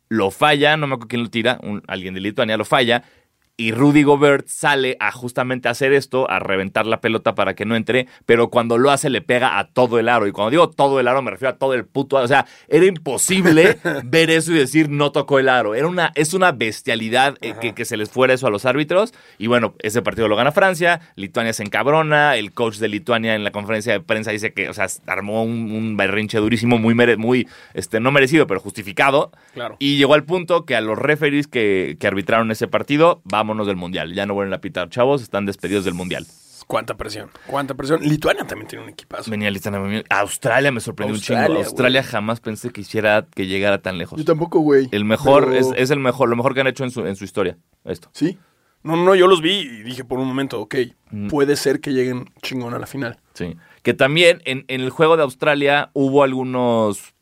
lo 0.08 0.32
falla, 0.32 0.76
no 0.76 0.88
me 0.88 0.94
acuerdo 0.94 1.08
quién 1.08 1.22
lo 1.22 1.30
tira, 1.30 1.60
alguien 1.86 2.14
de 2.14 2.20
Lituania 2.20 2.56
lo 2.56 2.64
falla, 2.64 3.04
y 3.60 3.72
Rudy 3.72 4.04
Gobert 4.04 4.48
sale 4.48 4.96
a 5.00 5.12
justamente 5.12 5.68
hacer 5.68 5.92
esto, 5.92 6.30
a 6.30 6.38
reventar 6.38 6.86
la 6.86 7.02
pelota 7.02 7.34
para 7.34 7.52
que 7.52 7.66
no 7.66 7.76
entre, 7.76 8.06
pero 8.24 8.48
cuando 8.48 8.78
lo 8.78 8.90
hace 8.90 9.10
le 9.10 9.20
pega 9.20 9.58
a 9.58 9.68
todo 9.68 9.98
el 9.98 10.08
aro. 10.08 10.26
Y 10.26 10.32
cuando 10.32 10.50
digo 10.50 10.70
todo 10.70 10.98
el 10.98 11.06
aro 11.06 11.20
me 11.20 11.30
refiero 11.30 11.52
a 11.52 11.58
todo 11.58 11.74
el 11.74 11.84
puto 11.84 12.16
aro. 12.16 12.24
O 12.24 12.28
sea, 12.28 12.46
era 12.68 12.86
imposible 12.86 13.76
ver 14.04 14.30
eso 14.30 14.52
y 14.52 14.54
decir 14.54 14.88
no 14.88 15.12
tocó 15.12 15.38
el 15.38 15.50
aro. 15.50 15.74
Era 15.74 15.88
una, 15.88 16.10
es 16.14 16.32
una 16.32 16.52
bestialidad 16.52 17.36
eh, 17.42 17.52
que, 17.74 17.84
se 17.84 17.98
les 17.98 18.08
fuera 18.08 18.32
eso 18.32 18.46
a 18.46 18.50
los 18.50 18.64
árbitros. 18.64 19.12
Y 19.36 19.46
bueno, 19.46 19.74
ese 19.80 20.00
partido 20.00 20.26
lo 20.26 20.36
gana 20.36 20.52
Francia, 20.52 21.02
Lituania 21.16 21.52
se 21.52 21.62
encabrona, 21.62 22.36
el 22.36 22.54
coach 22.54 22.76
de 22.76 22.88
Lituania 22.88 23.34
en 23.34 23.44
la 23.44 23.50
conferencia 23.50 23.92
de 23.92 24.00
prensa 24.00 24.30
dice 24.30 24.54
que, 24.54 24.70
o 24.70 24.72
sea, 24.72 24.86
armó 25.06 25.44
un, 25.44 25.98
berrinche 25.98 26.38
durísimo, 26.38 26.78
muy, 26.78 26.94
muy 27.18 27.46
este, 27.74 28.00
no 28.00 28.10
merecido, 28.10 28.46
pero 28.46 28.58
justificado. 28.58 29.32
Claro. 29.52 29.76
Y 29.78 29.98
llegó 29.98 30.14
al 30.14 30.24
punto 30.24 30.64
que 30.64 30.76
a 30.76 30.80
los 30.80 30.98
referees 30.98 31.46
que, 31.46 31.98
que 32.00 32.06
arbitraron 32.06 32.50
ese 32.50 32.66
partido, 32.66 33.20
vamos 33.24 33.49
del 33.58 33.76
mundial. 33.76 34.14
Ya 34.14 34.26
no 34.26 34.34
vuelven 34.34 34.54
a 34.54 34.60
pitar. 34.60 34.88
Chavos, 34.88 35.22
están 35.22 35.46
despedidos 35.46 35.84
del 35.84 35.94
mundial. 35.94 36.26
Cuánta 36.66 36.96
presión, 36.96 37.30
cuánta 37.48 37.74
presión. 37.74 38.00
Lituania 38.00 38.44
también 38.44 38.68
tiene 38.68 38.84
un 38.84 38.90
equipazo. 38.90 39.28
Venía 39.28 39.50
Lituania. 39.50 40.04
Australia 40.08 40.70
me 40.70 40.80
sorprendió 40.80 41.16
un 41.16 41.20
chingo. 41.20 41.40
Australia 41.40 42.02
jamás 42.04 42.38
pensé 42.38 42.70
que 42.70 42.82
hiciera 42.82 43.26
que 43.34 43.48
llegara 43.48 43.82
tan 43.82 43.98
lejos. 43.98 44.18
Yo 44.18 44.24
tampoco, 44.24 44.60
güey. 44.60 44.88
El 44.92 45.04
mejor, 45.04 45.52
es, 45.52 45.90
el 45.90 45.98
mejor, 45.98 46.28
lo 46.28 46.36
mejor 46.36 46.54
que 46.54 46.60
han 46.60 46.68
hecho 46.68 46.84
en 46.84 46.92
su, 46.92 47.04
en 47.06 47.16
su 47.16 47.24
historia. 47.24 47.58
Esto. 47.84 48.08
Sí. 48.12 48.38
No, 48.84 48.96
no, 48.96 49.16
yo 49.16 49.26
los 49.26 49.42
vi 49.42 49.58
y 49.58 49.82
dije 49.82 50.04
por 50.04 50.20
un 50.20 50.28
momento, 50.28 50.60
ok, 50.60 50.76
mm. 51.10 51.28
puede 51.28 51.56
ser 51.56 51.80
que 51.80 51.92
lleguen 51.92 52.30
chingón 52.40 52.72
a 52.72 52.78
la 52.78 52.86
final. 52.86 53.18
Sí. 53.34 53.56
Que 53.82 53.92
también 53.92 54.40
en, 54.44 54.64
en 54.68 54.80
el 54.80 54.90
juego 54.90 55.16
de 55.16 55.24
Australia 55.24 55.90
hubo 55.92 56.22
algunos, 56.22 57.14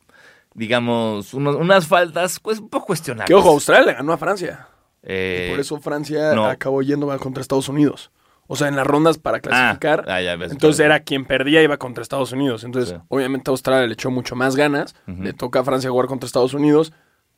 digamos, 0.53 1.33
unas 1.33 1.87
faltas 1.87 2.39
pues, 2.39 2.59
un 2.59 2.69
poco 2.69 2.85
cuestionables. 2.85 3.27
Que 3.27 3.33
ojo, 3.33 3.49
Australia 3.49 3.93
ganó 3.93 4.13
a 4.13 4.17
Francia. 4.17 4.67
Eh, 5.03 5.47
por 5.51 5.59
eso 5.59 5.79
Francia 5.79 6.49
acabó 6.49 6.81
yendo 6.81 7.07
contra 7.19 7.41
Estados 7.41 7.69
Unidos. 7.69 8.11
O 8.51 8.55
sea, 8.55 8.67
en 8.67 8.75
las 8.75 8.87
rondas 8.87 9.19
para 9.19 9.37
ah, 9.37 9.41
clasificar. 9.41 10.05
Ah, 10.07 10.21
entonces 10.21 10.83
era 10.83 11.01
quien 11.01 11.25
perdía 11.25 11.61
iba 11.61 11.77
contra 11.77 12.01
Estados 12.01 12.31
Unidos. 12.31 12.63
Entonces, 12.63 12.97
obviamente 13.07 13.51
Australia 13.51 13.85
le 13.85 13.93
echó 13.93 14.09
mucho 14.09 14.35
más 14.35 14.55
ganas. 14.55 14.95
Le 15.05 15.33
toca 15.33 15.59
a 15.59 15.63
Francia 15.63 15.89
jugar 15.91 16.07
contra 16.07 16.25
Estados 16.25 16.55
Unidos. 16.55 16.91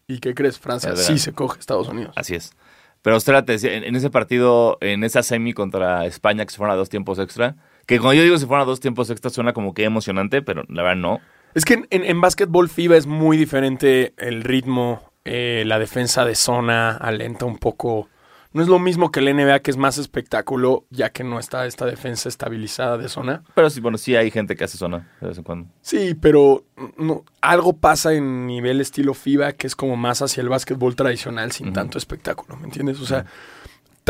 ¿Y 0.08 0.20
qué 0.20 0.34
crees? 0.34 0.58
Francia 0.58 0.96
sí 0.96 1.20
se 1.20 1.34
coge 1.34 1.60
Estados 1.60 1.90
Unidos. 1.90 2.14
Así 2.16 2.36
es. 2.36 2.54
Pero 3.02 3.16
Australia 3.16 3.44
te 3.44 3.54
decía, 3.54 3.74
en, 3.74 3.96
ese 3.96 4.10
partido, 4.10 4.78
en 4.80 5.04
esa 5.04 5.24
semi 5.24 5.54
contra 5.54 6.06
España, 6.06 6.46
que 6.46 6.52
se 6.52 6.58
fueron 6.58 6.76
a 6.76 6.78
dos 6.78 6.88
tiempos 6.88 7.18
extra, 7.18 7.56
que 7.88 8.00
cuando 8.00 8.14
yo 8.14 8.24
digo 8.24 8.38
se 8.38 8.46
fueron 8.46 8.62
a 8.62 8.66
dos 8.66 8.80
tiempos 8.80 9.10
extra 9.10 9.32
suena 9.32 9.54
como 9.54 9.74
que 9.74 9.84
emocionante, 9.84 10.42
pero 10.42 10.64
la 10.70 10.84
verdad 10.84 11.02
no. 11.02 11.20
Es 11.56 11.66
que 11.66 11.74
en, 11.74 11.88
en, 11.90 12.04
en 12.04 12.22
básquetbol 12.22 12.70
FIBA 12.70 12.98
es 12.98 13.08
muy 13.08 13.38
diferente 13.38 14.14
el 14.18 14.44
ritmo 14.44 15.11
eh, 15.26 15.64
la 15.66 15.80
defensa 15.80 16.26
de 16.26 16.36
zona 16.36 16.92
alenta 16.98 17.46
un 17.46 17.58
poco. 17.58 18.10
No 18.54 18.62
es 18.62 18.68
lo 18.68 18.80
mismo 18.80 19.12
que 19.12 19.22
el 19.22 19.34
NBA, 19.34 19.62
que 19.62 19.72
es 19.72 19.78
más 19.78 19.98
espectáculo, 19.98 20.86
ya 20.90 21.10
que 21.12 21.24
no 21.24 21.40
está 21.40 21.66
esta 21.66 21.86
defensa 21.86 22.28
estabilizada 22.28 22.98
de 22.98 23.08
zona. 23.08 23.44
Pero 23.56 23.70
sí, 23.70 23.80
bueno, 23.80 23.98
sí 23.98 24.16
hay 24.16 24.30
gente 24.30 24.58
que 24.58 24.66
hace 24.66 24.78
zona 24.78 25.10
de 25.22 25.28
vez 25.28 25.38
en 25.38 25.44
cuando. 25.44 25.70
Sí, 25.82 26.16
pero 26.16 26.66
no, 26.98 27.24
algo 27.40 27.78
pasa 27.78 28.14
en 28.14 28.48
nivel 28.48 28.82
estilo 28.82 29.14
FIBA 29.14 29.54
que 29.54 29.68
es 29.68 29.76
como 29.76 29.96
más 29.96 30.22
hacia 30.22 30.42
el 30.42 30.50
básquetbol 30.50 30.98
tradicional 30.98 31.54
sin 31.54 31.72
tanto 31.72 31.98
espectáculo, 31.98 32.58
¿me 32.58 32.66
entiendes? 32.66 33.00
O 33.00 33.06
sea, 33.06 33.26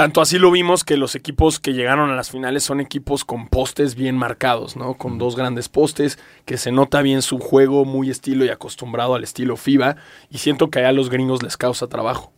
tanto 0.01 0.19
así 0.19 0.39
lo 0.39 0.49
vimos 0.49 0.83
que 0.83 0.97
los 0.97 1.13
equipos 1.13 1.59
que 1.59 1.73
llegaron 1.73 2.09
a 2.09 2.15
las 2.15 2.31
finales 2.31 2.63
son 2.63 2.79
equipos 2.79 3.23
con 3.23 3.47
postes 3.47 3.93
bien 3.93 4.17
marcados, 4.17 4.75
¿no? 4.75 4.95
Con 4.95 5.19
dos 5.19 5.35
grandes 5.35 5.69
postes, 5.69 6.17
que 6.45 6.57
se 6.57 6.71
nota 6.71 7.03
bien 7.03 7.21
su 7.21 7.37
juego 7.37 7.85
muy 7.85 8.09
estilo 8.09 8.43
y 8.43 8.49
acostumbrado 8.49 9.13
al 9.13 9.23
estilo 9.23 9.57
FIBA, 9.57 9.97
y 10.31 10.39
siento 10.39 10.71
que 10.71 10.83
a 10.83 10.91
los 10.91 11.11
gringos 11.11 11.43
les 11.43 11.55
causa 11.55 11.85
trabajo. 11.85 12.33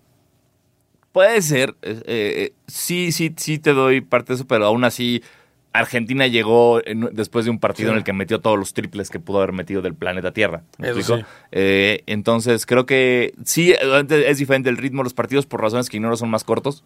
Puede 1.14 1.42
ser, 1.42 1.74
eh, 1.84 2.04
eh, 2.06 2.54
sí, 2.68 3.14
sí, 3.14 3.34
sí 3.38 3.60
te 3.60 3.72
doy 3.72 4.02
parte 4.02 4.34
de 4.34 4.36
eso, 4.36 4.46
pero 4.46 4.66
aún 4.66 4.84
así 4.84 5.24
Argentina 5.72 6.28
llegó 6.28 6.82
después 7.14 7.46
de 7.46 7.52
un 7.52 7.60
partido 7.60 7.92
en 7.92 7.98
el 7.98 8.04
que 8.04 8.12
metió 8.12 8.42
todos 8.42 8.60
los 8.60 8.74
triples 8.74 9.10
que 9.10 9.22
pudo 9.22 9.38
haber 9.38 9.54
metido 9.54 9.82
del 9.82 9.96
planeta 9.96 10.34
Tierra. 10.34 10.64
Eh, 11.54 12.04
entonces 12.08 12.66
creo 12.66 12.86
que 12.86 13.34
sí, 13.46 13.74
es 13.74 14.38
diferente 14.38 14.70
el 14.70 14.76
ritmo 14.76 15.00
de 15.00 15.06
los 15.06 15.14
partidos 15.14 15.46
por 15.46 15.62
razones 15.62 15.90
que 15.90 15.96
ignoro 15.96 16.18
son 16.18 16.30
más 16.30 16.44
cortos 16.44 16.84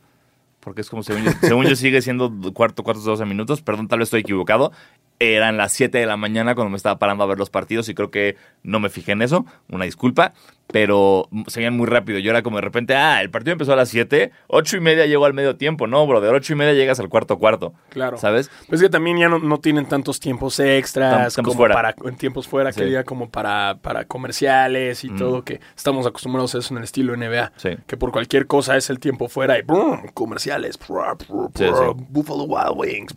porque 0.67 0.81
es 0.81 0.89
como 0.89 1.01
según 1.01 1.65
yo, 1.65 1.75
sigue 1.77 2.01
siendo 2.01 2.29
cuarto, 2.53 2.83
cuartos 2.83 3.05
de 3.05 3.12
12 3.12 3.24
minutos, 3.24 3.62
perdón, 3.62 3.88
tal 3.88 4.00
vez 4.00 4.07
estoy 4.07 4.19
equivocado. 4.19 4.74
Eran 5.17 5.55
las 5.55 5.71
7 5.71 5.97
de 5.97 6.05
la 6.05 6.17
mañana 6.17 6.55
cuando 6.55 6.71
me 6.71 6.75
estaba 6.75 7.00
parando 7.00 7.24
a 7.24 7.27
ver 7.27 7.38
los 7.38 7.50
partidos 7.50 7.88
y 7.88 7.95
creo 7.95 8.12
que 8.12 8.36
no 8.63 8.81
me 8.81 8.89
fijé 8.89 9.13
en 9.13 9.21
eso, 9.21 9.45
una 9.69 9.86
disculpa. 9.86 10.33
Pero 10.67 11.29
seguían 11.47 11.75
muy 11.77 11.86
rápido. 11.88 12.19
Yo 12.19 12.31
era 12.31 12.43
como 12.43 12.57
de 12.57 12.62
repente, 12.62 12.95
ah, 12.95 13.21
el 13.21 13.29
partido 13.29 13.53
empezó 13.53 13.74
a 13.74 13.75
las 13.75 13.89
7, 13.89 14.31
8 14.47 14.77
y 14.77 14.79
media 14.79 15.05
llegó 15.05 15.25
al 15.25 15.33
medio 15.33 15.55
tiempo. 15.55 15.88
No, 15.88 16.05
bro, 16.05 16.19
de 16.21 16.29
8 16.29 16.53
y 16.53 16.55
media 16.55 16.74
llegas 16.74 17.00
al 17.00 17.09
cuarto 17.09 17.38
cuarto. 17.39 17.74
Claro. 17.89 18.17
¿Sabes? 18.17 18.51
Pues 18.67 18.81
que 18.81 18.89
también 18.89 19.17
ya 19.17 19.29
no, 19.29 19.57
tienen 19.59 19.86
tantos 19.86 20.19
tiempos 20.19 20.59
extras 20.59 21.36
como 21.36 21.53
fuera. 21.53 21.74
para 21.75 21.95
en 22.05 22.15
tiempos 22.17 22.47
fuera, 22.47 22.71
que 22.71 22.79
Sí. 22.81 22.86
diga 22.86 23.03
como 23.03 23.29
para, 23.29 23.77
para 23.81 24.05
comerciales 24.05 25.03
y 25.03 25.09
Mm. 25.09 25.17
todo, 25.17 25.43
que 25.43 25.59
estamos 25.75 26.05
acostumbrados 26.05 26.53
a 26.55 26.59
eso 26.59 26.74
en 26.74 26.79
el 26.79 26.83
estilo 26.83 27.13
NBA. 27.15 27.51
Sí. 27.57 27.69
Que 27.88 27.97
por 27.97 28.12
cualquier 28.12 28.45
cosa 28.47 28.75
es 28.77 28.89
el 28.89 29.00
tiempo 29.00 29.27
fuera 29.29 29.57
y 29.57 29.62
¡brum! 29.62 30.07
comerciales. 30.13 30.77
brr, 30.77 31.17
brr, 31.27 31.50
Sí. 31.55 31.65
Buffalo 32.09 32.43
Wild 32.43 32.74
Wings. 32.75 33.15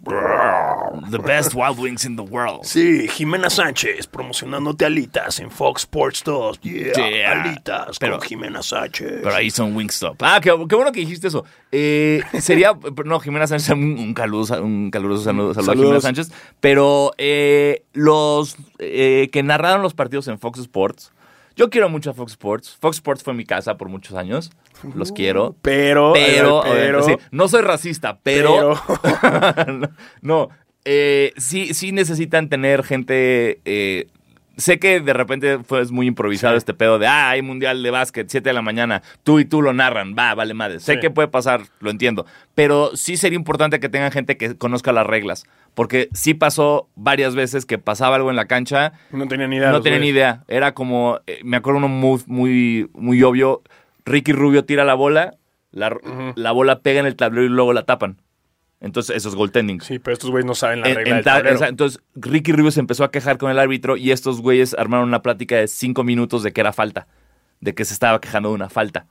The 1.10 1.18
best 1.18 1.54
Wild 1.54 1.78
Wings 1.78 2.04
in 2.04 2.16
the 2.16 2.22
world. 2.22 2.60
Sí, 2.64 3.08
Jimena 3.08 3.50
Sánchez 3.50 4.06
promocionándote 4.06 4.84
alitas 4.84 5.40
en 5.40 5.50
Fox 5.50 5.82
Sports 5.82 6.22
2. 6.24 6.60
Yeah, 6.60 6.92
Yeah. 6.96 7.39
Pero- 7.98 8.18
con 8.18 8.26
Jimena 8.28 8.62
Sánchez. 8.62 9.20
Pero 9.22 9.34
ahí 9.34 9.50
son 9.50 9.74
Wingstop. 9.76 10.16
Ah, 10.22 10.40
qué, 10.42 10.50
qué 10.68 10.74
bueno 10.74 10.92
que 10.92 11.00
dijiste 11.00 11.28
eso. 11.28 11.44
Eh, 11.72 12.22
sería, 12.40 12.72
no, 13.04 13.20
Jimena 13.20 13.46
Sánchez, 13.46 13.70
un, 13.70 13.98
un 13.98 14.14
caluroso, 14.14 14.62
un 14.62 14.90
caluroso 14.90 15.24
saludo, 15.24 15.54
saludo 15.54 15.72
a 15.72 15.76
Jimena. 15.76 16.00
Sánchez. 16.00 16.32
Pero 16.60 17.12
eh, 17.18 17.84
los 17.92 18.56
eh, 18.78 19.28
que 19.32 19.42
narraron 19.42 19.82
los 19.82 19.94
partidos 19.94 20.28
en 20.28 20.38
Fox 20.38 20.58
Sports, 20.60 21.12
yo 21.56 21.68
quiero 21.68 21.88
mucho 21.88 22.10
a 22.10 22.14
Fox 22.14 22.32
Sports. 22.32 22.76
Fox 22.80 22.96
Sports 22.98 23.22
fue 23.22 23.34
mi 23.34 23.44
casa 23.44 23.76
por 23.76 23.88
muchos 23.88 24.16
años. 24.16 24.50
Los 24.94 25.12
quiero. 25.12 25.56
Pero, 25.60 26.12
Pero, 26.14 26.62
pero, 26.64 27.02
sí, 27.02 27.14
no 27.32 27.48
soy 27.48 27.60
racista, 27.60 28.18
pero, 28.22 28.80
pero- 29.02 29.72
no, 29.72 29.88
no, 30.22 30.48
eh, 30.86 31.34
sí, 31.36 31.74
sí 31.74 31.92
necesitan 31.92 32.48
tener 32.48 32.82
gente. 32.82 33.60
eh, 33.66 34.06
sé 34.56 34.78
que 34.78 35.00
de 35.00 35.12
repente 35.12 35.58
fue 35.60 35.84
muy 35.86 36.06
improvisado 36.06 36.54
Sí. 36.54 36.58
este 36.58 36.74
pedo 36.74 36.98
de, 36.98 37.06
ah, 37.06 37.30
hay 37.30 37.42
mundial 37.42 37.82
de 37.82 37.90
básquet, 37.90 38.28
7 38.28 38.48
de 38.50 38.52
la 38.52 38.62
mañana, 38.62 39.02
tú 39.22 39.38
y 39.38 39.44
tú 39.44 39.62
lo 39.62 39.72
narran, 39.72 40.14
va, 40.18 40.34
vale 40.34 40.54
madre. 40.54 40.80
Sé 40.80 40.94
Sí. 40.94 41.00
que 41.00 41.10
puede 41.10 41.28
pasar, 41.28 41.62
lo 41.80 41.90
entiendo, 41.90 42.26
pero 42.54 42.94
sí 42.96 43.16
sería 43.16 43.36
importante 43.36 43.80
que 43.80 43.88
tengan 43.88 44.10
gente 44.12 44.36
que 44.36 44.56
conozca 44.56 44.92
las 44.92 45.06
reglas, 45.06 45.44
porque 45.74 46.08
sí 46.12 46.34
pasó 46.34 46.88
varias 46.96 47.34
veces 47.34 47.64
que 47.66 47.78
pasaba 47.78 48.16
algo 48.16 48.30
en 48.30 48.36
la 48.36 48.46
cancha 48.46 48.92
no 49.12 49.26
tenía 49.28 49.46
ni 49.48 49.56
idea. 49.56 49.70
no 49.70 49.80
tenía 49.82 49.98
ni 49.98 50.08
idea. 50.08 50.44
Era 50.48 50.72
como, 50.74 51.20
eh, 51.26 51.40
me 51.44 51.56
acuerdo 51.56 51.78
uno 51.78 51.88
muy, 51.88 52.20
muy, 52.26 52.90
muy 52.94 53.22
obvio. 53.22 53.62
Ricky 54.04 54.32
Rubio 54.32 54.64
tira 54.64 54.84
la 54.84 54.94
bola, 54.94 55.34
la, 55.72 55.96
la 56.34 56.52
bola 56.52 56.80
pega 56.80 57.00
en 57.00 57.06
el 57.06 57.16
tablero 57.16 57.44
y 57.46 57.48
luego 57.48 57.72
la 57.72 57.84
tapan. 57.84 58.16
Entonces, 58.80 59.14
eso 59.16 59.28
es 59.28 59.34
goaltending. 59.34 59.80
Sí, 59.82 59.98
pero 59.98 60.14
estos 60.14 60.30
güeyes 60.30 60.46
no 60.46 60.54
saben 60.54 60.80
la 60.80 60.88
En- 60.88 60.96
regla 60.96 61.18
en 61.18 61.22
ta- 61.24 61.68
entonces, 61.68 62.00
Ricky 62.14 62.52
Rubio 62.52 62.70
se 62.70 62.80
empezó 62.80 63.04
a 63.04 63.10
quejar 63.10 63.36
con 63.36 63.50
el 63.50 63.58
árbitro 63.58 63.96
y 63.98 64.10
estos 64.10 64.40
güeyes 64.40 64.74
armaron 64.78 65.06
una 65.08 65.20
plática 65.22 65.56
de 65.56 65.68
cinco 65.68 66.02
minutos 66.02 66.42
de 66.42 66.52
que 66.52 66.60
era 66.62 66.72
falta. 66.72 67.06
De 67.60 67.74
que 67.74 67.84
se 67.84 67.92
estaba 67.92 68.20
quejando 68.22 68.48
de 68.48 68.54
una 68.54 68.70
falta. 68.70 69.06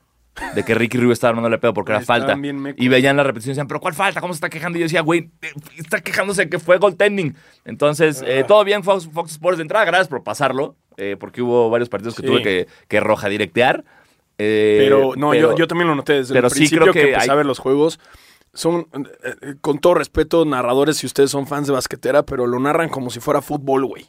De 0.55 0.63
que 0.63 0.73
Ricky 0.73 0.97
Rubio 0.97 1.11
estaba 1.11 1.29
armándole 1.29 1.57
pedo 1.59 1.73
porque 1.73 1.91
era 1.91 2.01
falta. 2.01 2.35
Y 2.77 2.87
veían 2.87 3.15
la 3.17 3.23
repetición 3.23 3.51
y 3.51 3.53
decían, 3.53 3.67
¿pero 3.67 3.79
cuál 3.79 3.93
falta? 3.93 4.21
¿Cómo 4.21 4.33
se 4.33 4.37
está 4.37 4.49
quejando? 4.49 4.77
Y 4.77 4.81
yo 4.81 4.85
decía, 4.85 5.01
güey, 5.01 5.29
eh, 5.41 5.51
está 5.77 6.01
quejándose 6.01 6.45
de 6.45 6.49
que 6.49 6.57
fue 6.57 6.77
goaltending. 6.77 7.35
Entonces, 7.65 8.23
Ah. 8.23 8.29
eh, 8.29 8.43
todo 8.47 8.63
bien, 8.63 8.83
Fox, 8.83 9.07
Fox 9.13 9.31
Sports 9.33 9.57
de 9.57 9.63
entrada. 9.63 9.85
Gracias 9.85 10.07
por 10.07 10.23
pasarlo. 10.23 10.75
eh, 11.01 11.15
porque 11.17 11.41
hubo 11.41 11.69
varios 11.69 11.87
partidos 11.87 12.13
que 12.15 12.23
Sí. 12.23 12.27
tuve 12.27 12.41
que, 12.43 12.67
que 12.89 12.99
roja 12.99 13.29
directear. 13.29 13.85
eh, 14.37 14.77
Pero 14.83 15.13
no, 15.15 15.29
pero- 15.31 15.51
yo, 15.51 15.57
yo 15.57 15.67
también 15.67 15.87
lo 15.87 15.95
noté 15.95 16.13
desde 16.13 16.33
pero 16.33 16.47
el 16.47 16.51
sí 16.53 16.59
principio 16.59 16.81
creo 16.83 16.93
que, 16.93 16.99
que 17.01 17.07
empecé 17.11 17.23
hay- 17.23 17.33
a 17.33 17.35
ver 17.35 17.45
los 17.45 17.59
juegos. 17.59 17.99
Son, 18.53 18.87
eh, 19.23 19.35
eh, 19.41 19.55
con 19.61 19.77
todo 19.79 19.93
respeto, 19.93 20.43
narradores 20.43 20.97
si 20.97 21.05
ustedes 21.05 21.29
son 21.31 21.45
fans 21.47 21.67
de 21.67 21.73
basquetera, 21.73 22.23
pero 22.23 22.47
lo 22.47 22.59
narran 22.59 22.89
como 22.89 23.09
si 23.11 23.19
fuera 23.19 23.41
fútbol, 23.41 23.85
güey. 23.85 24.07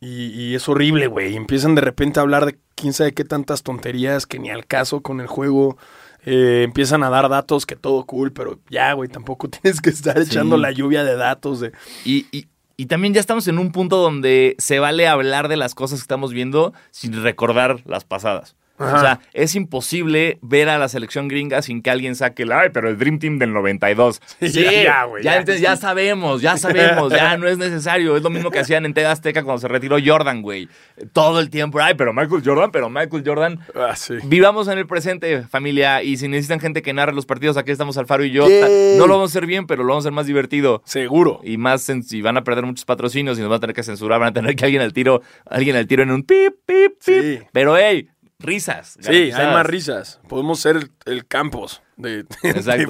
Y, 0.00 0.26
y 0.28 0.54
es 0.54 0.68
horrible, 0.68 1.08
güey. 1.08 1.34
Empiezan 1.36 1.74
de 1.74 1.80
repente 1.80 2.20
a 2.20 2.22
hablar 2.22 2.46
de 2.46 2.56
quién 2.76 2.92
sabe 2.92 3.12
qué 3.12 3.24
tantas 3.24 3.62
tonterías 3.62 4.26
que 4.26 4.38
ni 4.38 4.50
al 4.50 4.66
caso 4.66 5.00
con 5.02 5.20
el 5.20 5.26
juego. 5.26 5.76
Eh, 6.24 6.62
empiezan 6.64 7.02
a 7.02 7.10
dar 7.10 7.28
datos 7.28 7.66
que 7.66 7.74
todo 7.74 8.04
cool, 8.06 8.32
pero 8.32 8.60
ya, 8.70 8.92
güey, 8.92 9.08
tampoco 9.08 9.48
tienes 9.50 9.80
que 9.80 9.90
estar 9.90 10.16
echando 10.18 10.56
la 10.56 10.70
lluvia 10.70 11.02
de 11.02 11.16
datos 11.16 11.58
de... 11.60 11.72
Y, 12.04 12.26
y- 12.30 12.46
y 12.76 12.86
también 12.86 13.12
ya 13.14 13.20
estamos 13.20 13.46
en 13.48 13.58
un 13.58 13.70
punto 13.70 13.98
donde 13.98 14.56
se 14.58 14.78
vale 14.78 15.06
hablar 15.06 15.48
de 15.48 15.56
las 15.56 15.74
cosas 15.74 15.98
que 16.00 16.04
estamos 16.04 16.32
viendo 16.32 16.72
sin 16.90 17.22
recordar 17.22 17.82
las 17.84 18.04
pasadas. 18.04 18.56
Ajá. 18.82 18.96
O 18.96 19.00
sea, 19.00 19.20
es 19.32 19.54
imposible 19.54 20.38
ver 20.42 20.68
a 20.68 20.78
la 20.78 20.88
selección 20.88 21.28
gringa 21.28 21.62
sin 21.62 21.82
que 21.82 21.90
alguien 21.90 22.14
saque 22.14 22.42
el, 22.44 22.52
ay, 22.52 22.70
pero 22.72 22.88
el 22.88 22.98
Dream 22.98 23.18
Team 23.18 23.38
del 23.38 23.52
92. 23.52 24.20
Sí, 24.40 24.50
ya, 24.62 24.72
ya, 24.82 25.04
güey, 25.04 25.22
Ya, 25.22 25.42
ya, 25.44 25.54
sí. 25.54 25.62
ya 25.62 25.76
sabemos, 25.76 26.42
ya 26.42 26.56
sabemos, 26.56 27.12
ya 27.12 27.36
no 27.36 27.46
es 27.48 27.58
necesario. 27.58 28.16
Es 28.16 28.22
lo 28.22 28.30
mismo 28.30 28.50
que 28.50 28.58
hacían 28.58 28.84
en 28.86 28.94
Tega 28.94 29.12
Azteca 29.12 29.42
cuando 29.44 29.60
se 29.60 29.68
retiró 29.68 29.96
Jordan, 30.04 30.42
güey. 30.42 30.68
Todo 31.12 31.40
el 31.40 31.50
tiempo, 31.50 31.78
ay, 31.80 31.94
pero 31.96 32.12
Michael 32.12 32.42
Jordan, 32.44 32.70
pero 32.72 32.88
Michael 32.90 33.22
Jordan. 33.24 33.60
Ah, 33.74 33.94
sí. 33.96 34.14
Vivamos 34.24 34.68
en 34.68 34.78
el 34.78 34.86
presente, 34.86 35.42
familia, 35.42 36.02
y 36.02 36.16
si 36.16 36.28
necesitan 36.28 36.60
gente 36.60 36.82
que 36.82 36.92
narre 36.92 37.12
los 37.12 37.26
partidos, 37.26 37.56
aquí 37.56 37.70
estamos 37.70 37.96
Alfaro 37.96 38.24
y 38.24 38.30
yo. 38.30 38.48
Yay. 38.48 38.96
No 38.98 39.06
lo 39.06 39.14
vamos 39.14 39.30
a 39.30 39.32
hacer 39.32 39.46
bien, 39.46 39.66
pero 39.66 39.82
lo 39.82 39.90
vamos 39.90 40.04
a 40.04 40.08
hacer 40.08 40.12
más 40.14 40.26
divertido 40.26 40.82
Seguro. 40.84 41.40
y 41.44 41.56
más 41.56 41.82
si 41.82 42.22
van 42.22 42.36
a 42.36 42.44
perder 42.44 42.64
muchos 42.64 42.84
patrocinios 42.84 43.38
y 43.38 43.40
nos 43.42 43.50
van 43.50 43.58
a 43.58 43.60
tener 43.60 43.74
que 43.76 43.82
censurar, 43.82 44.20
van 44.20 44.30
a 44.30 44.32
tener 44.32 44.56
que 44.56 44.64
alguien 44.64 44.82
al 44.82 44.92
tiro, 44.92 45.22
alguien 45.46 45.76
al 45.76 45.86
tiro 45.86 46.02
en 46.02 46.10
un 46.10 46.22
pip, 46.22 46.54
pip, 46.66 46.92
pip. 46.92 46.92
Sí. 47.00 47.38
Pero 47.52 47.76
hey, 47.76 48.08
risas. 48.42 48.96
Sí, 49.00 49.30
hay 49.32 49.46
más 49.52 49.64
risas. 49.66 50.20
Podemos 50.28 50.60
ser 50.60 50.76
el, 50.76 50.90
el 51.06 51.26
campos 51.26 51.82
de, 51.96 52.24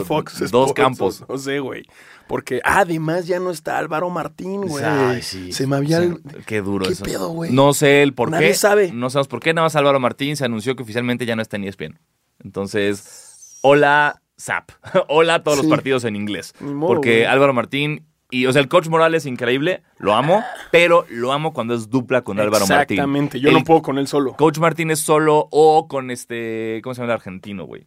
Fox. 0.05 0.51
dos 0.51 0.73
campos. 0.73 1.25
No 1.29 1.39
sé, 1.39 1.61
güey. 1.61 1.85
Porque 2.29 2.61
además 2.65 3.27
ya 3.27 3.39
no 3.41 3.51
está 3.51 3.77
Álvaro 3.79 4.09
Martín, 4.09 4.63
güey. 4.63 4.85
Ay, 4.85 5.21
sí. 5.23 5.53
Se 5.53 5.67
me 5.67 5.77
había... 5.77 6.01
Sí, 6.01 6.05
el- 6.07 6.45
Qué 6.47 6.63
duro 6.63 6.87
¿Qué 6.87 6.93
eso. 6.93 7.05
pedo, 7.05 7.29
güey? 7.31 7.53
No 7.53 7.75
sé 7.75 8.03
el 8.03 8.15
por 8.15 8.31
Nadie 8.31 8.49
qué. 8.49 8.55
sabe. 8.55 8.91
No 8.93 9.11
sabemos 9.11 9.29
por 9.29 9.41
qué. 9.41 9.53
Nada 9.53 9.67
más 9.67 9.77
Álvaro 9.77 10.01
Martín 10.01 10.37
se 10.37 10.45
anunció 10.45 10.75
que 10.77 10.83
oficialmente 10.83 11.27
ya 11.27 11.37
no 11.37 11.43
está 11.43 11.57
en 11.57 11.65
ESPN. 11.65 11.99
Entonces, 12.43 13.59
hola, 13.63 14.23
Zap. 14.41 14.71
hola 15.09 15.37
a 15.37 15.43
todos 15.43 15.59
Sí. 15.59 15.65
los 15.65 15.71
partidos 15.71 16.05
en 16.05 16.17
inglés. 16.17 16.55
Modo, 16.61 16.87
porque. 16.87 17.27
Álvaro 17.27 17.53
Martín. 17.53 18.07
Y, 18.33 18.47
o 18.47 18.53
sea, 18.53 18.63
el 18.63 18.69
coach 18.69 18.89
Morales 18.89 19.25
es 19.25 19.27
increíble, 19.27 19.83
lo 19.99 20.15
amo, 20.15 20.43
pero 20.71 21.05
lo 21.11 21.33
amo 21.33 21.53
cuando 21.53 21.75
es 21.75 21.91
dupla 21.91 22.23
con 22.23 22.41
Álvaro 22.41 22.67
Martín. 22.67 22.97
Exactamente. 22.97 23.39
Yo 23.39 23.51
El 23.51 23.57
no 23.57 23.63
puedo 23.63 23.83
con 23.83 23.99
él 23.99 24.09
solo. 24.09 24.33
Coach 24.39 24.57
Martínez 24.57 25.01
solo 25.01 25.49
o 25.51 25.87
con 25.87 26.11
este. 26.11 26.81
¿Cómo 26.83 26.95
se 26.95 27.03
llama 27.03 27.13
el 27.13 27.19
argentino, 27.19 27.67
güey? 27.67 27.87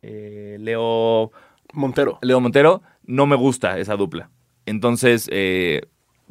Eh, 0.00 0.56
Leo. 0.58 1.30
Montero. 1.74 2.18
Leo 2.22 2.40
Montero. 2.40 2.80
No 3.04 3.26
me 3.26 3.36
gusta 3.36 3.78
esa 3.78 3.96
dupla. 3.96 4.30
Entonces, 4.64 5.28
eh, 5.30 5.82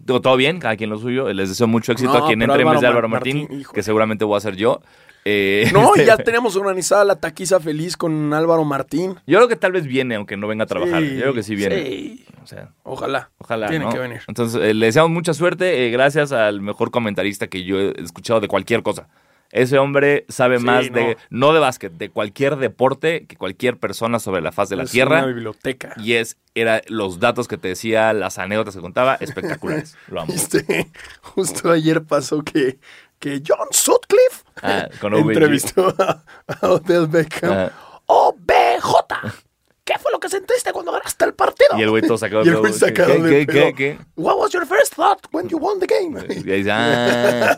todo 0.06 0.36
bien, 0.36 0.60
cada 0.60 0.76
quien 0.76 0.90
lo 0.90 0.98
suyo. 0.98 1.32
Les 1.32 1.50
deseo 1.50 1.68
mucho 1.68 1.92
éxito 1.92 2.14
No, 2.14 2.24
a 2.24 2.28
quien 2.28 2.42
entre 2.42 2.64
en 2.64 2.70
vez 2.72 2.82
de 2.82 2.88
Álvaro 2.88 3.10
Martín, 3.10 3.42
Martín, 3.42 3.64
que 3.72 3.84
seguramente 3.84 4.26
voy 4.26 4.38
a 4.38 4.42
ser 4.42 4.56
yo. 4.56 4.82
Eh, 5.26 5.70
No, 5.74 5.94
este, 5.96 6.06
ya 6.08 6.18
tenemos 6.18 6.56
organizada 6.56 7.04
la 7.06 7.16
taquiza 7.18 7.60
feliz 7.60 7.98
con 7.98 8.34
Álvaro 8.34 8.64
Martín. 8.66 9.16
Yo 9.28 9.38
creo 9.38 9.48
que 9.48 9.56
tal 9.56 9.72
vez 9.72 9.86
viene, 9.86 10.16
aunque 10.16 10.38
no 10.38 10.48
venga 10.48 10.64
a 10.64 10.68
trabajar. 10.68 11.02
Sí, 11.02 11.16
yo 11.16 11.22
creo 11.22 11.34
que 11.34 11.44
sí 11.44 11.56
viene. 11.56 11.76
sí. 11.84 12.26
O 12.44 12.48
sea, 12.48 12.70
Ojalá. 12.84 13.30
Ojalá. 13.38 13.68
Tiene 13.68 13.86
¿no? 13.86 13.92
que 13.92 14.00
venir. 14.00 14.22
Entonces, 14.28 14.60
eh, 14.62 14.74
le 14.74 14.86
deseamos 14.88 15.12
mucha 15.12 15.34
suerte. 15.34 15.88
eh, 15.88 15.92
gracias 15.92 16.32
al 16.32 16.62
mejor 16.62 16.90
comentarista 16.92 17.48
que 17.48 17.64
yo 17.64 17.80
he 17.80 18.02
escuchado 18.02 18.40
de 18.40 18.48
cualquier 18.48 18.82
cosa. 18.82 19.08
Ese 19.52 19.80
hombre 19.80 20.26
sabe 20.30 20.60
Sí, 20.60 20.64
más 20.66 20.92
de, 20.92 21.18
no. 21.32 21.48
no 21.48 21.54
de 21.54 21.60
básquet, 21.60 21.92
de 21.94 22.10
cualquier 22.12 22.58
deporte 22.58 23.26
que 23.26 23.36
cualquier 23.36 23.78
persona 23.78 24.20
sobre 24.20 24.42
la 24.42 24.52
faz 24.52 24.70
de 24.70 24.76
la 24.76 24.84
Es 24.84 24.92
tierra. 24.92 25.18
una 25.20 25.26
biblioteca. 25.26 25.96
Y 25.98 26.14
es, 26.14 26.38
era 26.54 26.82
los 26.88 27.20
datos 27.20 27.48
que 27.48 27.58
te 27.58 27.70
decía, 27.70 28.14
las 28.14 28.38
anécdotas 28.38 28.76
que 28.76 28.82
contaba, 28.82 29.16
espectaculares. 29.16 29.98
Lo 30.08 30.22
amo. 30.22 30.32
Viste, 30.34 30.92
justo 31.22 31.72
ayer 31.72 32.04
pasó 32.04 32.44
que, 32.44 32.78
que 33.20 33.42
John 33.46 33.68
Sutcliffe 33.72 34.44
Ah, 34.62 34.90
con 35.00 35.14
entrevistó 35.14 35.94
a, 35.98 36.24
a 36.48 36.70
Odell 36.70 37.08
Beckham. 37.08 37.52
Ah. 37.52 37.72
OBJ. 38.06 39.44
¿Qué 39.86 39.98
fue 39.98 40.12
lo 40.12 40.20
que 40.20 40.30
sentiste 40.30 40.72
cuando 40.72 40.92
ganaste 40.92 41.26
el 41.26 41.34
partido? 41.34 41.78
Y 41.78 41.82
el 41.82 41.90
güey 41.90 42.04
todo 42.04 42.18
sacado 42.18 42.44
Y 42.46 42.50
el 42.50 42.58
güey 42.58 42.74
sacado 42.74 43.14
¿Qué, 43.16 43.22
de 43.22 43.48
qué, 43.48 43.54
qué, 43.54 43.74
qué? 43.74 44.00
What 44.16 44.38
was 44.38 44.52
your 44.52 44.66
first 44.66 44.96
thought 44.96 45.20
when 45.32 45.50
you 45.50 45.58
won 45.58 45.80
the 45.80 45.88
game? 45.88 46.20
Y 46.30 46.52
ahí 46.52 46.58
dice, 46.60 46.72
ah, 46.72 47.58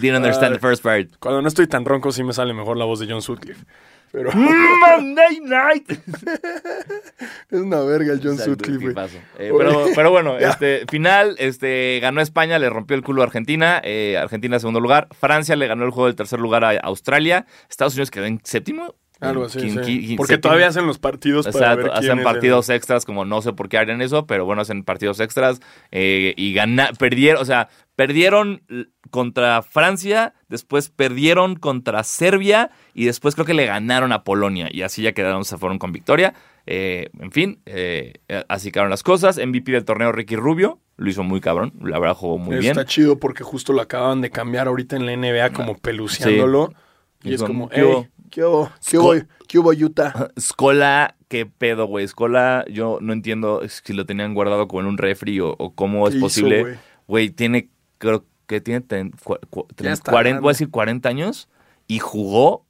didn't 0.00 0.16
understand 0.16 0.54
the 0.54 0.60
first 0.60 0.82
part. 0.82 1.08
Cuando 1.18 1.42
no 1.42 1.48
estoy 1.48 1.66
tan 1.66 1.84
ronco 1.84 2.12
sí 2.12 2.22
me 2.22 2.32
sale 2.32 2.54
mejor 2.54 2.76
la 2.76 2.84
voz 2.84 3.00
de 3.00 3.06
John 3.08 3.22
Sutcliffe. 3.22 3.64
Pero 4.12 4.30
Monday 4.34 5.40
night. 5.40 5.90
es 7.50 7.60
una 7.60 7.80
verga 7.80 8.12
el 8.12 8.20
John 8.22 8.32
Exacto, 8.32 8.64
Sutcliffe. 8.64 9.00
Eh, 9.38 9.52
pero, 9.56 9.86
pero 9.94 10.10
bueno, 10.10 10.36
este 10.38 10.84
final, 10.88 11.36
este 11.38 12.00
ganó 12.00 12.20
España, 12.20 12.58
le 12.58 12.68
rompió 12.70 12.96
el 12.96 13.02
culo 13.02 13.22
a 13.22 13.26
Argentina, 13.26 13.80
eh, 13.84 14.18
Argentina 14.18 14.56
en 14.56 14.60
segundo 14.60 14.80
lugar, 14.80 15.08
Francia 15.18 15.54
le 15.56 15.66
ganó 15.66 15.84
el 15.84 15.90
juego 15.90 16.06
del 16.06 16.16
tercer 16.16 16.40
lugar 16.40 16.64
a 16.64 16.70
Australia, 16.78 17.46
Estados 17.68 17.94
Unidos 17.94 18.10
quedó 18.10 18.24
en 18.24 18.40
séptimo. 18.44 18.94
Algo 19.20 19.44
así, 19.44 19.60
sí. 19.60 20.14
Porque 20.16 20.34
séptimo. 20.34 20.40
todavía 20.40 20.68
hacen 20.68 20.86
los 20.86 20.98
partidos 20.98 21.46
para 21.46 21.58
Exacto, 21.58 21.82
ver 21.82 21.92
quién 21.92 22.04
hacen 22.04 22.18
es 22.20 22.24
partidos 22.24 22.70
extras, 22.70 23.04
como 23.04 23.26
no 23.26 23.42
sé 23.42 23.52
por 23.52 23.68
qué 23.68 23.76
harían 23.76 24.00
eso, 24.00 24.26
pero 24.26 24.46
bueno, 24.46 24.62
hacen 24.62 24.82
partidos 24.82 25.20
extras 25.20 25.60
eh, 25.90 26.32
y 26.38 26.56
perdieron, 26.98 27.42
o 27.42 27.44
sea, 27.44 27.68
perdieron 27.96 28.62
contra 29.10 29.62
Francia, 29.62 30.34
después 30.48 30.88
perdieron 30.88 31.56
contra 31.56 32.02
Serbia 32.04 32.70
y 32.94 33.04
después 33.04 33.34
creo 33.34 33.46
que 33.46 33.54
le 33.54 33.66
ganaron 33.66 34.12
a 34.12 34.24
Polonia 34.24 34.68
y 34.70 34.82
así 34.82 35.02
ya 35.02 35.12
quedaron, 35.12 35.44
se 35.44 35.58
fueron 35.58 35.78
con 35.78 35.92
victoria. 35.92 36.34
Eh, 36.66 37.10
en 37.18 37.32
fin, 37.32 37.60
eh, 37.66 38.14
así 38.48 38.70
quedaron 38.70 38.90
las 38.90 39.02
cosas. 39.02 39.38
MVP 39.38 39.72
del 39.72 39.84
torneo 39.84 40.12
Ricky 40.12 40.36
Rubio, 40.36 40.78
lo 40.96 41.10
hizo 41.10 41.22
muy 41.22 41.40
cabrón, 41.40 41.72
la 41.82 41.98
verdad 41.98 42.14
jugó 42.14 42.38
muy 42.38 42.58
bien. 42.58 42.72
Está 42.72 42.84
chido 42.84 43.18
porque 43.18 43.42
justo 43.44 43.72
lo 43.72 43.80
acaban 43.80 44.20
de 44.20 44.30
cambiar 44.30 44.68
ahorita 44.68 44.96
en 44.96 45.06
la 45.06 45.16
NBA 45.16 45.50
como 45.50 45.76
peluceándolo. 45.76 46.72
Y, 47.22 47.34
es 47.34 47.42
como, 47.42 47.68
¿qué 47.68 47.84
hubo? 47.84 48.08
¿Qué 48.30 48.44
hubo? 48.44 48.70
¿Qué 48.88 48.98
hubo, 48.98 49.14
¿Qué 49.48 49.58
hubo 49.58 49.70
Utah? 49.70 50.30
Skola, 50.38 51.16
qué 51.28 51.46
pedo, 51.46 51.86
güey. 51.86 52.06
Skola, 52.06 52.64
yo 52.70 52.98
no 53.00 53.12
entiendo 53.12 53.62
si 53.68 53.92
lo 53.92 54.06
tenían 54.06 54.34
guardado 54.34 54.68
como 54.68 54.82
en 54.82 54.86
un 54.86 54.98
refri 54.98 55.40
o, 55.40 55.56
cómo 55.74 56.08
es 56.08 56.16
posible. 56.16 56.78
Güey, 57.06 57.30
tiene, 57.30 57.68
creo 57.98 58.24
que 58.50 58.60
tiene 58.60 58.82
40, 58.82 60.40
voy 60.40 60.48
a 60.48 60.52
decir 60.52 60.70
40 60.70 61.08
años 61.08 61.48
y 61.86 62.00
jugó, 62.00 62.66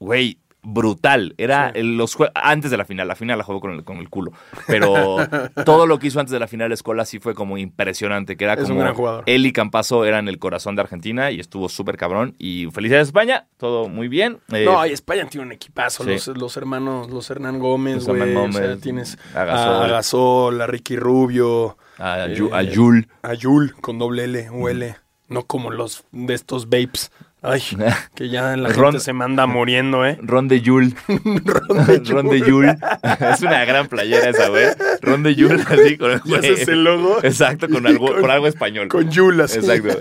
güey, 0.00 0.40
brutal. 0.62 1.34
Era 1.38 1.72
los 1.74 2.16
antes 2.34 2.70
de 2.70 2.76
la 2.76 2.84
final. 2.84 3.08
La 3.08 3.14
final 3.14 3.38
la 3.38 3.44
jugó 3.44 3.60
con 3.60 3.72
el, 3.72 3.84
con 3.84 3.98
el 3.98 4.08
culo. 4.08 4.32
Pero 4.66 5.16
todo 5.64 5.86
lo 5.86 5.98
que 5.98 6.08
hizo 6.08 6.20
antes 6.20 6.32
de 6.32 6.38
la 6.38 6.46
final 6.46 6.72
Escola 6.72 7.04
sí 7.04 7.18
fue 7.18 7.34
como 7.34 7.58
impresionante. 7.58 8.36
Que 8.36 8.44
era 8.44 8.56
como 8.56 9.22
él 9.26 9.46
y 9.46 9.52
Campazo 9.52 10.04
eran 10.04 10.28
el 10.28 10.38
corazón 10.38 10.76
de 10.76 10.82
Argentina 10.82 11.30
y 11.30 11.40
estuvo 11.40 11.68
súper 11.68 11.96
cabrón. 11.96 12.34
Y 12.38 12.66
felicidades 12.72 13.08
España, 13.08 13.46
todo 13.56 13.88
muy 13.88 14.08
bien. 14.08 14.38
Eh, 14.52 14.64
no, 14.64 14.84
y 14.86 14.92
España 14.92 15.26
tiene 15.26 15.46
un 15.46 15.52
equipazo. 15.52 16.04
Los, 16.04 16.56
hermanos, 16.56 17.10
los 17.10 17.30
Hernán 17.30 17.58
Gómez, 17.58 18.06
güey. 18.06 18.76
tienes 18.80 19.18
a 19.34 19.44
Gasol. 19.44 20.60
a, 20.60 20.66
Ricky 20.66 20.96
Rubio. 20.96 21.76
A, 21.98 22.26
eh, 22.26 22.38
a 22.52 22.62
Yul. 22.62 23.08
A 23.22 23.34
Yul 23.34 23.74
con 23.80 23.98
doble 23.98 24.24
L, 24.24 24.50
UL. 24.50 24.96
No 25.30 25.44
como 25.44 25.70
los 25.70 26.04
de 26.12 26.34
estos 26.34 26.68
vapes. 26.68 27.10
Ay, 27.42 27.62
que 28.14 28.28
ya 28.28 28.54
la 28.56 28.70
gente 28.70 29.00
se 29.00 29.12
manda 29.12 29.46
muriendo, 29.46 30.04
¿eh? 30.04 30.18
Ron 30.22 30.48
de 30.48 30.60
Yul. 30.60 30.94
Ron 31.08 32.28
de 32.28 32.40
Yul. 32.40 32.66
es 32.66 33.40
una 33.40 33.64
gran 33.64 33.88
playera 33.88 34.28
esa, 34.28 34.48
güey. 34.48 34.66
Ron 35.00 35.22
de 35.22 35.34
Yul, 35.34 35.60
así 35.66 35.96
con 35.96 36.10
el 36.10 36.20
ese 36.44 36.52
es 36.52 36.68
el 36.68 36.84
logo? 36.84 37.18
Exacto, 37.22 37.68
con 37.68 37.86
algo, 37.86 38.14
con, 38.20 38.30
algo 38.30 38.46
español. 38.46 38.88
Con 38.88 39.10
Yul, 39.10 39.40
así. 39.40 39.60
Exacto. 39.60 39.96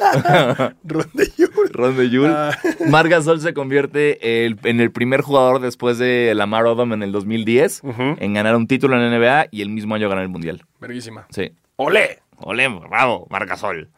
Ron 0.84 1.10
de 1.14 1.32
Yul. 1.38 1.70
Ron 1.72 1.96
de 1.96 2.10
Yul. 2.10 2.30
Ah. 2.30 2.58
Margasol 2.90 3.40
se 3.40 3.54
convierte 3.54 4.46
en 4.46 4.82
el 4.82 4.92
primer 4.92 5.22
jugador 5.22 5.62
después 5.62 5.98
de 5.98 6.34
Lamar 6.36 6.66
Odom 6.66 6.92
en 6.92 7.04
el 7.04 7.12
2010 7.12 7.84
en 8.18 8.34
ganar 8.34 8.56
un 8.56 8.68
título 8.68 8.98
en 8.98 9.10
la 9.10 9.18
NBA 9.18 9.48
y 9.52 9.62
el 9.62 9.70
mismo 9.70 9.96
año 9.96 10.10
ganar 10.10 10.24
el 10.24 10.30
Mundial. 10.30 10.66
Verguísima. 10.82 11.28
Sí. 11.30 11.52
¡Olé! 11.78 12.20
¡Olé, 12.38 12.68
bravo, 12.68 13.28
Margasol! 13.30 13.90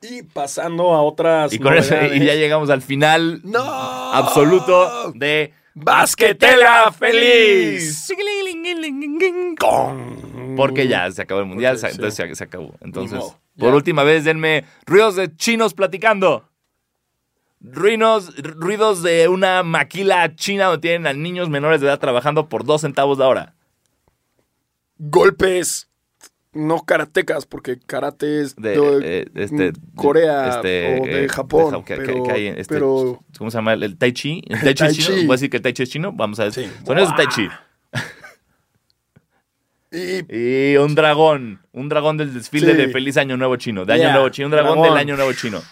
Y 0.00 0.22
pasando 0.22 0.94
a 0.94 1.02
otras. 1.02 1.52
Y, 1.52 1.58
con 1.58 1.74
eso, 1.74 1.94
y 2.12 2.24
ya 2.24 2.34
llegamos 2.34 2.70
al 2.70 2.82
final 2.82 3.42
absoluto 4.12 5.12
de 5.12 5.52
Basquetela 5.74 6.92
Feliz. 6.92 8.12
Porque 10.56 10.88
ya 10.88 11.10
se 11.10 11.22
acabó 11.22 11.40
el 11.40 11.46
mundial, 11.46 11.78
entonces 11.82 12.36
se, 12.36 12.44
acabó. 12.44 12.74
Entonces, 12.80 13.22
por 13.56 13.74
última 13.74 14.02
vez, 14.04 14.24
denme 14.24 14.64
ruidos 14.86 15.16
de 15.16 15.34
chinos 15.34 15.74
platicando. 15.74 16.48
Ruinos, 17.60 18.36
ruidos 18.36 19.02
de 19.02 19.26
una 19.26 19.64
maquila 19.64 20.36
china 20.36 20.66
donde 20.66 20.80
tienen 20.80 21.08
a 21.08 21.12
niños 21.12 21.48
menores 21.48 21.80
de 21.80 21.88
edad 21.88 21.98
trabajando 21.98 22.48
por 22.48 22.64
dos 22.64 22.82
centavos 22.82 23.18
de 23.18 23.24
hora. 23.24 23.54
Golpes 24.96 25.87
no 26.52 26.84
karatecas, 26.84 27.46
porque 27.46 27.78
karate 27.78 28.40
es 28.40 28.56
de, 28.56 29.00
eh, 29.02 29.26
este, 29.34 29.72
Corea 29.94 30.56
este, 30.56 31.00
o 31.00 31.04
de 31.04 31.24
eh, 31.24 31.28
Japón. 31.28 31.84
Este, 31.86 32.64
pero, 32.68 33.22
¿Cómo 33.36 33.50
se 33.50 33.58
llama? 33.58 33.74
¿El, 33.74 33.96
tai 33.96 34.12
chi? 34.12 34.42
¿El 34.48 34.60
tai 34.74 34.92
chi, 34.92 35.02
chino? 35.02 35.16
¿Voy 35.16 35.30
a 35.30 35.32
decir 35.32 35.50
que 35.50 35.58
el 35.58 35.62
tai 35.62 35.72
chi 35.72 35.82
es 35.82 35.90
chino? 35.90 36.12
Vamos 36.12 36.40
a 36.40 36.44
ver. 36.44 36.52
Sí. 36.52 36.68
Son 36.84 36.98
esos 36.98 37.14
tai 37.16 37.26
chi. 37.28 37.48
Y, 39.90 40.76
un 40.78 40.94
dragón. 40.94 41.60
Un 41.72 41.88
dragón 41.88 42.16
del 42.16 42.34
desfile 42.34 42.74
de 42.74 42.88
Feliz 42.88 43.16
Año 43.16 43.36
Nuevo 43.36 43.56
Chino. 43.56 43.84
De 43.84 43.94
Año 43.94 44.12
Nuevo 44.12 44.28
Chino. 44.30 44.46
Un 44.46 44.52
dragón, 44.52 44.82
del 44.82 44.96
Año 44.96 45.16
Nuevo 45.16 45.32
Chino. 45.32 45.62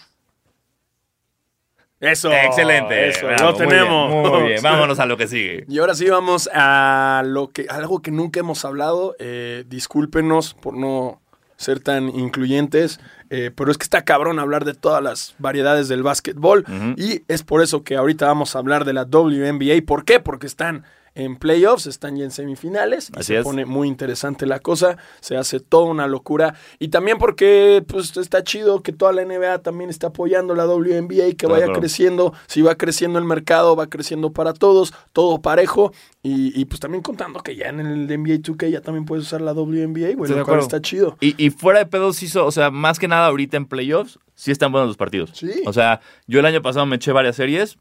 Eso. 2.11 2.33
Excelente. 2.33 3.09
Eso, 3.09 3.29
lo 3.29 3.55
tenemos. 3.55 4.31
muy 4.31 4.49
bien. 4.49 4.61
Vámonos 4.63 4.99
a 4.99 5.07
lo 5.07 5.17
que 5.17 5.27
sigue. 5.27 5.65
Y 5.69 5.79
ahora 5.79 5.95
sí 5.95 6.09
vamos 6.09 6.49
a 6.53 7.23
lo 7.25 7.49
que 7.49 7.67
algo 7.69 8.01
que 8.01 8.11
nunca 8.11 8.41
hemos 8.41 8.65
hablado. 8.65 9.17
Eh, 9.19 9.65
discúlpenos 9.67 10.55
por 10.55 10.75
no 10.77 11.21
ser 11.57 11.81
tan 11.81 12.09
incluyentes, 12.09 13.01
eh, 13.31 13.51
pero 13.55 13.71
es 13.71 13.79
que 13.79 13.85
está 13.85 14.05
cabrón 14.05 14.39
hablar 14.39 14.65
de 14.65 14.75
todas 14.75 15.03
las 15.03 15.35
variedades 15.39 15.89
del 15.89 16.03
básquetbol 16.03 16.65
y 16.97 17.23
es 17.29 17.43
por 17.45 17.63
eso 17.63 17.83
que 17.83 17.97
ahorita 17.97 18.27
vamos 18.27 18.55
a 18.55 18.59
hablar 18.59 18.85
de 18.85 18.93
la 18.93 19.05
WNBA. 19.05 19.85
¿Por 19.87 20.05
qué? 20.05 20.21
Porque 20.21 20.47
están 20.47 20.85
en 21.17 21.37
playoffs, 21.37 21.87
están 21.87 22.17
ya 22.17 22.25
en 22.25 22.31
semifinales. 22.31 23.11
Y 23.19 23.23
se 23.25 23.43
pone 23.43 23.65
muy 23.65 23.89
interesante 23.89 24.47
la 24.47 24.61
cosa, 24.61 24.99
se 25.21 25.37
hace 25.37 25.61
toda 25.61 25.87
una 25.87 26.07
locura. 26.07 26.55
Y 26.79 26.89
también 26.89 27.19
porque 27.19 27.83
pues 27.87 28.17
está 28.17 28.45
chido 28.45 28.83
que 28.83 28.93
toda 28.93 29.13
la 29.13 29.25
NBA 29.25 29.61
también 29.61 29.91
está 29.91 30.09
apoyando 30.09 30.55
la 30.55 30.67
WNBA 30.67 31.29
y 31.29 31.35
que 31.35 31.47
vaya 31.47 31.73
creciendo. 31.73 32.35
Si 32.47 32.63
va 32.63 32.75
creciendo 32.75 33.19
el 33.19 33.25
mercado, 33.25 33.75
va 33.75 33.89
creciendo 33.89 34.33
para 34.33 34.53
todos, 34.53 34.93
todo 35.13 35.41
parejo. 35.41 35.93
Y, 36.23 36.65
pues 36.65 36.81
también 36.81 37.03
contando 37.03 37.41
que 37.41 37.55
ya 37.55 37.69
en 37.69 37.79
el 37.79 38.07
NBA 38.07 38.39
2K 38.39 38.69
ya 38.69 38.81
también 38.81 39.05
puedes 39.05 39.25
usar 39.27 39.41
la 39.41 39.53
WNBA, 39.53 40.17
güey, 40.17 40.31
lo 40.31 40.45
cual 40.45 40.59
está 40.59 40.83
chido. 40.83 41.17
Y, 41.21 41.41
y 41.43 41.51
fuera 41.51 41.79
de 41.79 41.87
pedos 41.87 42.21
hizo, 42.25 42.45
o 42.45 42.51
sea, 42.51 42.73
más 42.73 42.99
que 42.99 43.07
nada 43.07 43.29
ahorita 43.29 43.57
en 43.57 43.67
playoffs, 43.67 44.19
sí 44.35 44.51
están 44.51 44.73
buenos 44.73 44.89
los 44.89 44.97
partidos. 44.97 45.31
Sí. 45.35 45.63
O 45.67 45.73
sea, 45.73 46.01
yo 46.27 46.41
el 46.41 46.47
año 46.47 46.63
pasado 46.63 46.85
me 46.85 46.97
eché 46.97 47.13
varias 47.13 47.37
series 47.37 47.79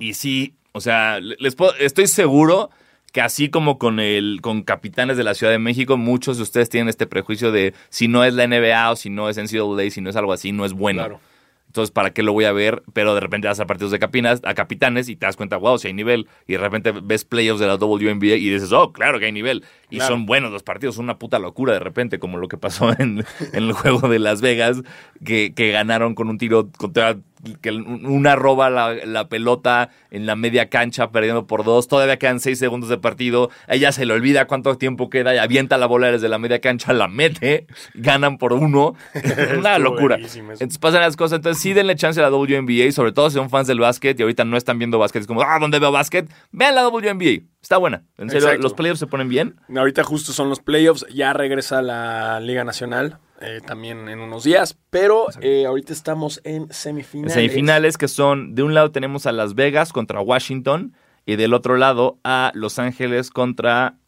y 0.00 0.14
sí, 0.14 0.56
o 0.74 0.80
sea, 0.80 1.20
les 1.20 1.56
estoy 1.78 2.08
seguro 2.08 2.70
que 3.12 3.20
así 3.20 3.48
como 3.48 3.78
con 3.78 4.00
el 4.00 4.40
con 4.42 4.62
capitanes 4.62 5.16
de 5.16 5.22
la 5.22 5.34
Ciudad 5.34 5.52
de 5.52 5.60
México, 5.60 5.96
muchos 5.96 6.36
de 6.36 6.42
ustedes 6.42 6.68
tienen 6.68 6.88
este 6.88 7.06
prejuicio 7.06 7.52
de 7.52 7.74
si 7.90 8.08
no 8.08 8.24
es 8.24 8.34
la 8.34 8.44
NBA 8.48 8.90
o 8.90 8.96
si 8.96 9.08
no 9.08 9.28
es 9.28 9.36
NCAA, 9.38 9.90
si 9.90 10.00
no 10.00 10.10
es 10.10 10.16
algo 10.16 10.32
así, 10.32 10.50
no 10.50 10.64
es 10.64 10.72
bueno. 10.72 11.02
Claro. 11.02 11.20
Entonces, 11.68 11.92
¿para 11.92 12.12
qué 12.12 12.24
lo 12.24 12.32
voy 12.32 12.44
a 12.44 12.52
ver? 12.52 12.82
Pero 12.92 13.14
de 13.14 13.20
repente 13.20 13.46
vas 13.46 13.58
a 13.60 13.66
partidos 13.66 13.92
de 13.92 14.00
capinas, 14.00 14.40
a 14.44 14.54
capitanes 14.54 15.08
y 15.08 15.16
te 15.16 15.26
das 15.26 15.36
cuenta, 15.36 15.56
wow, 15.56 15.78
si 15.78 15.88
hay 15.88 15.94
nivel. 15.94 16.28
Y 16.46 16.52
de 16.52 16.58
repente 16.58 16.92
ves 16.92 17.24
playoffs 17.24 17.60
de 17.60 17.66
la 17.66 17.74
WNBA 17.76 18.36
y 18.36 18.48
dices, 18.48 18.72
oh, 18.72 18.92
claro 18.92 19.20
que 19.20 19.26
hay 19.26 19.32
nivel. 19.32 19.64
Y 19.90 20.00
son 20.00 20.26
buenos 20.26 20.52
los 20.52 20.62
partidos, 20.64 20.98
una 20.98 21.18
puta 21.18 21.38
locura 21.38 21.72
de 21.72 21.80
repente, 21.80 22.18
como 22.18 22.38
lo 22.38 22.46
que 22.48 22.58
pasó 22.58 22.90
en, 22.98 23.24
el 23.52 23.72
juego 23.72 24.08
de 24.08 24.18
Las 24.20 24.40
Vegas, 24.40 24.82
que, 25.24 25.52
que 25.54 25.70
ganaron 25.72 26.14
con 26.14 26.28
un 26.28 26.38
tiro 26.38 26.68
contra 26.78 27.16
que 27.60 27.70
una 27.70 28.36
roba 28.36 28.70
la, 28.70 29.28
pelota 29.28 29.90
en 30.10 30.26
la 30.26 30.36
media 30.36 30.68
cancha 30.68 31.10
perdiendo 31.10 31.46
por 31.46 31.64
dos, 31.64 31.88
todavía 31.88 32.18
quedan 32.18 32.40
seis 32.40 32.58
segundos 32.58 32.88
de 32.88 32.98
partido, 32.98 33.50
ella 33.68 33.92
se 33.92 34.06
le 34.06 34.12
olvida 34.12 34.46
cuánto 34.46 34.76
tiempo 34.76 35.10
queda 35.10 35.34
y 35.34 35.38
avienta 35.38 35.78
la 35.78 35.86
bola 35.86 36.10
desde 36.10 36.28
la 36.28 36.38
media 36.38 36.60
cancha, 36.60 36.92
la 36.92 37.08
mete, 37.08 37.66
ganan 37.94 38.38
por 38.38 38.52
uno, 38.52 38.94
una 39.58 39.78
locura. 39.78 40.16
Entonces 40.16 40.78
pasan 40.78 41.00
las 41.00 41.16
cosas, 41.16 41.38
entonces 41.38 41.62
sí 41.62 41.72
denle 41.72 41.96
chance 41.96 42.20
a 42.20 42.28
la 42.28 42.36
WNBA, 42.36 42.90
sobre 42.92 43.12
todo 43.12 43.30
si 43.30 43.36
son 43.36 43.50
fans 43.50 43.68
del 43.68 43.80
básquet 43.80 44.18
y 44.18 44.22
ahorita 44.22 44.44
no 44.44 44.56
están 44.56 44.78
viendo 44.78 44.98
básquet, 44.98 45.22
es 45.22 45.26
como, 45.26 45.42
ah, 45.42 45.58
¿dónde 45.60 45.78
veo 45.78 45.92
básquet? 45.92 46.30
Vean 46.52 46.74
la 46.74 46.88
WNBA, 46.88 47.44
está 47.62 47.76
buena, 47.76 48.04
en 48.18 48.30
serio, 48.30 48.54
los 48.58 48.74
playoffs 48.74 49.00
se 49.00 49.06
ponen 49.06 49.28
bien. 49.28 49.56
Ahorita 49.74 50.02
justo 50.04 50.32
son 50.32 50.48
los 50.48 50.60
playoffs, 50.60 51.06
ya 51.12 51.32
regresa 51.32 51.82
la 51.82 52.40
Liga 52.40 52.64
Nacional, 52.64 53.18
eh, 53.40 53.60
también 53.66 54.08
en 54.08 54.20
unos 54.20 54.44
días, 54.44 54.78
pero 54.90 55.26
eh, 55.40 55.66
ahorita 55.66 55.92
estamos 55.92 56.40
en 56.44 56.72
semifinales. 56.72 57.34
Semifinales 57.34 57.98
que 57.98 58.08
son, 58.08 58.54
de 58.54 58.62
un 58.62 58.74
lado 58.74 58.92
tenemos 58.92 59.26
a 59.26 59.32
Las 59.32 59.54
Vegas 59.54 59.92
contra 59.92 60.20
Washington 60.20 60.94
y 61.26 61.36
del 61.36 61.52
otro 61.52 61.76
lado 61.76 62.18
a 62.24 62.52
Los 62.54 62.78
Ángeles 62.78 63.30
contra... 63.30 63.98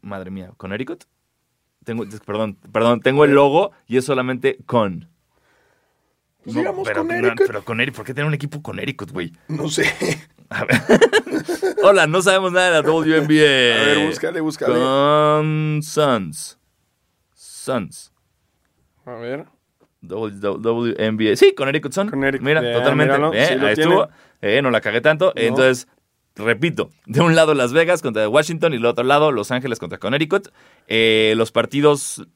Madre 0.00 0.30
mía, 0.30 0.50
¿Connecticut? 0.56 1.04
Tengo, 1.84 2.04
perdón, 2.26 2.58
perdón, 2.72 3.00
tengo 3.00 3.24
el 3.24 3.32
logo 3.32 3.72
y 3.86 3.96
es 3.96 4.04
solamente 4.04 4.58
con. 4.66 5.08
Pues 6.44 6.56
digamos 6.56 6.86
pero, 6.86 7.06
pero 7.06 7.62
¿por 7.92 8.04
qué 8.04 8.14
tener 8.14 8.26
un 8.26 8.34
equipo 8.34 8.62
con 8.62 8.74
Connecticut, 8.74 9.10
güey? 9.12 9.32
No 9.48 9.68
sé. 9.68 9.84
A 10.48 10.64
ver. 10.64 10.80
Hola, 11.82 12.06
no 12.06 12.22
sabemos 12.22 12.52
nada 12.52 12.66
de 12.66 12.82
la 12.82 12.90
WNBA. 12.90 13.80
A 13.80 13.84
ver, 13.84 14.06
búscale, 14.06 14.40
búscale. 14.40 14.74
Con 14.74 15.80
Suns. 15.82 16.58
Suns. 17.62 18.12
A 19.04 19.12
ver. 19.12 19.46
WNBA. 20.00 21.36
Sí, 21.36 21.54
con 21.54 21.68
Eric 21.68 21.86
Hudson. 21.86 22.10
Mira, 22.40 22.60
totalmente. 22.72 23.14
Eh, 23.34 23.58
ahí 23.60 23.72
estuvo. 23.72 24.08
Eh, 24.40 24.60
no 24.62 24.70
la 24.70 24.80
cagué 24.80 25.00
tanto. 25.00 25.32
Entonces, 25.36 25.86
repito, 26.34 26.90
de 27.06 27.20
un 27.20 27.36
lado 27.36 27.54
Las 27.54 27.72
Vegas 27.72 28.02
contra 28.02 28.28
Washington 28.28 28.72
y 28.72 28.76
del 28.76 28.86
otro 28.86 29.04
lado 29.04 29.30
Los 29.30 29.50
Ángeles 29.52 29.78
contra 29.78 29.98
Connecticut. 29.98 30.48
Eh, 30.88 31.34
los 31.36 31.52
partidos, 31.52 32.26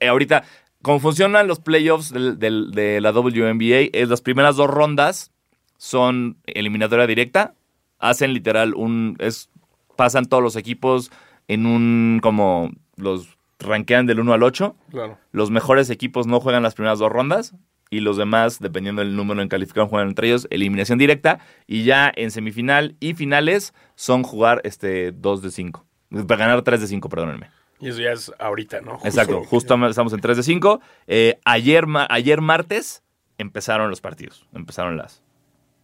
ahorita, 0.00 0.44
cómo 0.82 1.00
funcionan 1.00 1.48
los 1.48 1.58
playoffs 1.58 2.12
de 2.12 2.98
la 3.00 3.10
WNBA, 3.10 3.90
es 3.92 4.08
las 4.08 4.20
primeras 4.20 4.56
dos 4.56 4.70
rondas 4.70 5.32
son 5.78 6.38
eliminatoria 6.46 7.06
directa. 7.06 7.54
Hacen 7.98 8.32
literal 8.34 8.74
un, 8.74 9.16
es, 9.18 9.50
pasan 9.96 10.26
todos 10.26 10.42
los 10.42 10.56
equipos 10.56 11.10
en 11.48 11.66
un, 11.66 12.20
como, 12.22 12.70
los 12.96 13.35
rankean 13.58 14.06
del 14.06 14.20
1 14.20 14.32
al 14.32 14.42
8. 14.42 14.76
Claro. 14.90 15.18
Los 15.32 15.50
mejores 15.50 15.90
equipos 15.90 16.26
no 16.26 16.40
juegan 16.40 16.62
las 16.62 16.74
primeras 16.74 16.98
dos 16.98 17.10
rondas 17.10 17.54
y 17.90 18.00
los 18.00 18.16
demás, 18.16 18.58
dependiendo 18.58 19.00
del 19.00 19.14
número 19.14 19.42
en 19.42 19.48
calificación, 19.48 19.88
juegan 19.88 20.08
entre 20.08 20.28
ellos 20.28 20.48
eliminación 20.50 20.98
directa. 20.98 21.38
Y 21.66 21.84
ya 21.84 22.12
en 22.14 22.30
semifinal 22.30 22.96
y 23.00 23.14
finales 23.14 23.74
son 23.94 24.22
jugar 24.22 24.60
este 24.64 25.12
2 25.12 25.42
de 25.42 25.50
5. 25.50 25.86
Para 26.26 26.36
ganar 26.36 26.62
3 26.62 26.80
de 26.80 26.86
5, 26.86 27.08
perdónenme. 27.08 27.50
Y 27.78 27.88
eso 27.88 28.00
ya 28.00 28.12
es 28.12 28.32
ahorita, 28.38 28.80
¿no? 28.80 28.98
Exacto, 29.04 29.44
justo 29.44 29.74
estamos 29.86 30.12
en 30.12 30.20
3 30.20 30.36
de 30.36 30.42
5. 30.42 30.80
Eh, 31.06 31.38
ayer, 31.44 31.84
ayer 32.08 32.40
martes 32.40 33.02
empezaron 33.38 33.90
los 33.90 34.00
partidos, 34.00 34.46
empezaron 34.54 34.96
las, 34.96 35.22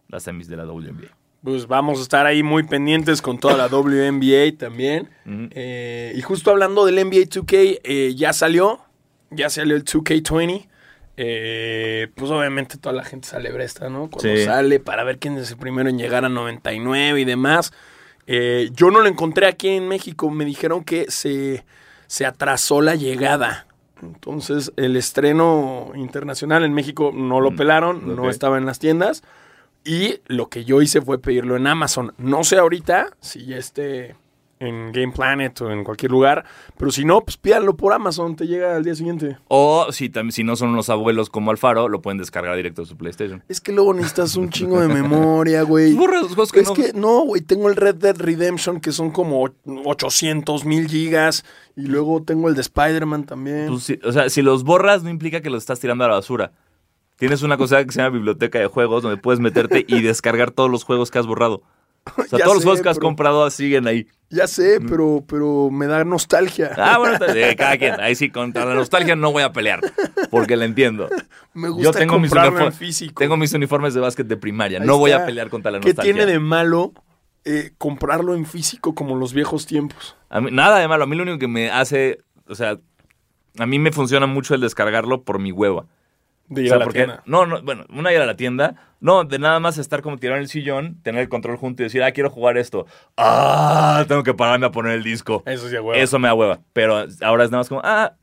las 0.07 0.23
semis 0.23 0.47
de 0.47 0.57
la 0.57 0.65
WNBA. 0.65 1.15
Pues 1.43 1.67
vamos 1.67 1.99
a 1.99 2.03
estar 2.03 2.25
ahí 2.25 2.41
muy 2.41 2.63
pendientes 2.63 3.21
con 3.21 3.37
toda 3.37 3.57
la 3.57 3.67
WNBA 3.67 4.57
también. 4.57 5.09
Eh, 5.25 6.13
y 6.15 6.21
justo 6.21 6.51
hablando 6.51 6.85
del 6.85 6.95
NBA 6.95 7.27
2K, 7.27 7.81
eh, 7.83 8.13
ya 8.15 8.31
salió, 8.31 8.79
ya 9.29 9.49
salió 9.49 9.75
el 9.75 9.83
2K20. 9.83 10.67
Eh, 11.17 12.07
pues 12.15 12.31
obviamente 12.31 12.77
toda 12.77 12.95
la 12.95 13.03
gente 13.03 13.27
sale 13.27 13.51
bresta, 13.51 13.89
¿no? 13.89 14.09
Cuando 14.09 14.41
sale 14.45 14.79
para 14.79 15.03
ver 15.03 15.19
quién 15.19 15.37
es 15.37 15.51
el 15.51 15.57
primero 15.57 15.89
en 15.89 15.97
llegar 15.97 16.23
a 16.23 16.29
99 16.29 17.19
y 17.19 17.25
demás. 17.25 17.73
yo 18.25 18.89
no 18.89 19.01
lo 19.01 19.07
encontré 19.07 19.45
aquí 19.47 19.67
en 19.67 19.89
México, 19.89 20.29
me 20.29 20.45
dijeron 20.45 20.85
que 20.85 21.11
se, 21.11 21.65
se 22.07 22.25
atrasó 22.25 22.81
la 22.81 22.95
llegada. 22.95 23.67
Entonces 24.01 24.71
el 24.77 24.95
estreno 24.95 25.91
internacional 25.93 26.63
en 26.63 26.73
México 26.73 27.11
no 27.13 27.41
lo 27.41 27.51
mm, 27.51 27.55
pelaron, 27.57 28.15
no 28.15 28.29
estaba 28.29 28.57
en 28.57 28.65
las 28.65 28.79
tiendas. 28.79 29.23
Y 29.85 30.19
lo 30.27 30.49
que 30.49 30.63
yo 30.65 30.81
hice 30.81 31.01
fue 31.01 31.19
pedirlo 31.21 31.57
en 31.57 31.67
Amazon. 31.67 32.13
No 32.17 32.43
sé 32.43 32.57
ahorita 32.57 33.15
si 33.19 33.45
ya 33.45 33.57
esté 33.57 34.15
en 34.59 34.91
Game 34.91 35.11
Planet 35.11 35.59
o 35.61 35.71
en 35.71 35.83
cualquier 35.83 36.11
lugar, 36.11 36.45
pero 36.77 36.91
si 36.91 37.03
no, 37.03 37.21
pues 37.21 37.37
pídanlo 37.37 37.75
por 37.75 37.91
Amazon, 37.93 38.35
te 38.35 38.47
llega 38.47 38.75
al 38.75 38.83
día 38.83 38.95
siguiente. 38.95 39.37
O 39.47 39.87
si, 39.91 40.11
si 40.29 40.43
no 40.43 40.55
son 40.55 40.69
unos 40.69 40.89
abuelos 40.89 41.29
como 41.29 41.51
Alfaro, 41.51 41.89
lo 41.89 42.01
pueden 42.01 42.17
descargar 42.17 42.55
directo 42.55 42.83
de 42.83 42.87
su 42.87 42.95
PlayStation. 42.95 43.43
Es 43.49 43.59
que 43.59 43.71
luego 43.71 43.93
necesitas 43.93 44.35
un 44.35 44.49
chingo 44.49 44.79
de 44.79 44.87
memoria, 44.87 45.63
güey. 45.63 45.97
que 46.53 46.59
es 46.61 46.71
que 46.71 46.93
no, 46.93 47.21
güey, 47.21 47.41
tengo 47.41 47.69
el 47.69 47.75
Red 47.75 47.95
Dead 47.95 48.15
Redemption 48.17 48.79
que 48.79 48.91
son 48.91 49.11
como 49.11 49.49
800 49.65 50.65
mil 50.65 50.87
gigas 50.87 51.43
y 51.75 51.87
luego 51.87 52.23
tengo 52.23 52.47
el 52.47 52.55
de 52.55 52.61
Spider-Man 52.61 53.25
también. 53.25 53.67
Pues 53.67 53.91
o 54.03 54.11
sea, 54.11 54.29
si 54.29 54.41
los 54.41 54.63
borras 54.63 55.03
no 55.03 55.09
implica 55.09 55.41
que 55.41 55.49
los 55.49 55.63
estás 55.63 55.79
tirando 55.79 56.05
a 56.05 56.07
la 56.07 56.15
basura. 56.15 56.53
Tienes 57.23 57.41
una 57.41 57.55
cosa 57.55 57.85
que 57.85 57.89
se 57.93 57.99
llama 57.99 58.09
biblioteca 58.09 58.59
de 58.59 58.67
juegos 58.67 59.01
donde 59.01 59.15
puedes 59.15 59.39
meterte 59.39 59.85
y 59.87 60.01
descargar 60.01 60.51
todos 60.51 60.69
los 60.69 60.83
juegos 60.83 61.09
que 61.09 61.19
has 61.19 61.25
borrado. 61.25 61.63
O 62.17 62.23
sea, 62.25 62.39
todos 62.39 62.55
los 62.55 62.63
juegos 62.65 62.81
que 62.81 62.89
has 62.89 62.99
comprado 62.99 63.49
siguen 63.49 63.87
ahí. 63.87 64.07
Ya 64.29 64.45
sé, 64.45 64.81
mm. 64.81 64.89
pero, 64.89 65.23
pero 65.25 65.69
me 65.71 65.87
da 65.87 66.03
nostalgia. 66.03 66.71
Ah, 66.75 66.97
bueno, 66.97 67.17
cada 67.57 67.77
quien. 67.77 67.97
Ahí 68.01 68.15
sí, 68.15 68.29
contra 68.29 68.65
la 68.65 68.73
nostalgia 68.73 69.15
no 69.15 69.31
voy 69.31 69.43
a 69.43 69.53
pelear, 69.53 69.79
porque 70.31 70.57
la 70.57 70.65
entiendo. 70.65 71.07
Me 71.53 71.69
gusta 71.69 71.83
Yo 71.83 71.91
tengo 71.93 72.19
mis 72.19 72.29
físico. 72.77 73.21
Tengo 73.21 73.37
mis 73.37 73.53
uniformes 73.53 73.93
de 73.93 74.01
básquet 74.01 74.27
de 74.27 74.35
primaria. 74.35 74.81
no 74.81 74.97
voy 74.97 75.11
a 75.11 75.25
pelear 75.25 75.49
contra 75.49 75.71
la 75.71 75.77
nostalgia. 75.77 76.03
¿Qué 76.03 76.13
tiene 76.13 76.29
de 76.29 76.39
malo 76.39 76.91
eh, 77.45 77.71
comprarlo 77.77 78.35
en 78.35 78.45
físico 78.45 78.95
como 78.95 79.15
los 79.15 79.33
viejos 79.33 79.65
tiempos? 79.65 80.17
nada 80.51 80.79
de 80.79 80.89
malo. 80.89 81.05
A 81.05 81.07
mí 81.07 81.15
lo 81.15 81.23
único 81.23 81.39
que 81.39 81.47
me 81.47 81.71
hace, 81.71 82.17
o 82.49 82.55
sea, 82.55 82.79
a 83.59 83.65
mí 83.65 83.79
me 83.79 83.93
funciona 83.93 84.27
mucho 84.27 84.55
el 84.55 84.59
descargarlo 84.59 85.23
por 85.23 85.39
mi 85.39 85.53
hueva. 85.53 85.85
De 86.47 86.63
ir 86.63 86.73
a 86.73 86.77
la 86.77 86.87
tienda. 86.87 87.23
No, 87.25 87.45
no, 87.45 87.61
bueno, 87.61 87.85
una 87.89 88.11
ir 88.11 88.19
a 88.19 88.25
la 88.25 88.35
tienda. 88.35 88.75
No, 88.99 89.25
de 89.25 89.37
nada 89.37 89.59
más 89.59 89.77
estar 89.77 90.01
como 90.01 90.17
tirado 90.17 90.37
en 90.37 90.43
el 90.43 90.49
sillón, 90.49 91.01
tener 91.03 91.21
el 91.21 91.29
control 91.29 91.57
junto 91.57 91.83
y 91.83 91.85
decir, 91.85 92.01
ah, 92.03 92.11
quiero 92.11 92.29
jugar 92.29 92.57
esto. 92.57 92.85
Ah, 93.17 94.05
tengo 94.07 94.23
que 94.23 94.33
pararme 94.33 94.65
a 94.65 94.71
poner 94.71 94.93
el 94.93 95.03
disco. 95.03 95.43
Eso 95.45 95.67
sí 95.67 95.75
hueva. 95.75 95.97
Eso 95.97 96.19
me 96.19 96.29
da 96.29 96.33
hueva. 96.33 96.61
Pero 96.71 97.05
ahora 97.21 97.43
es 97.43 97.51
nada 97.51 97.59
más 97.59 97.69
como, 97.69 97.81
ah, 97.83 98.13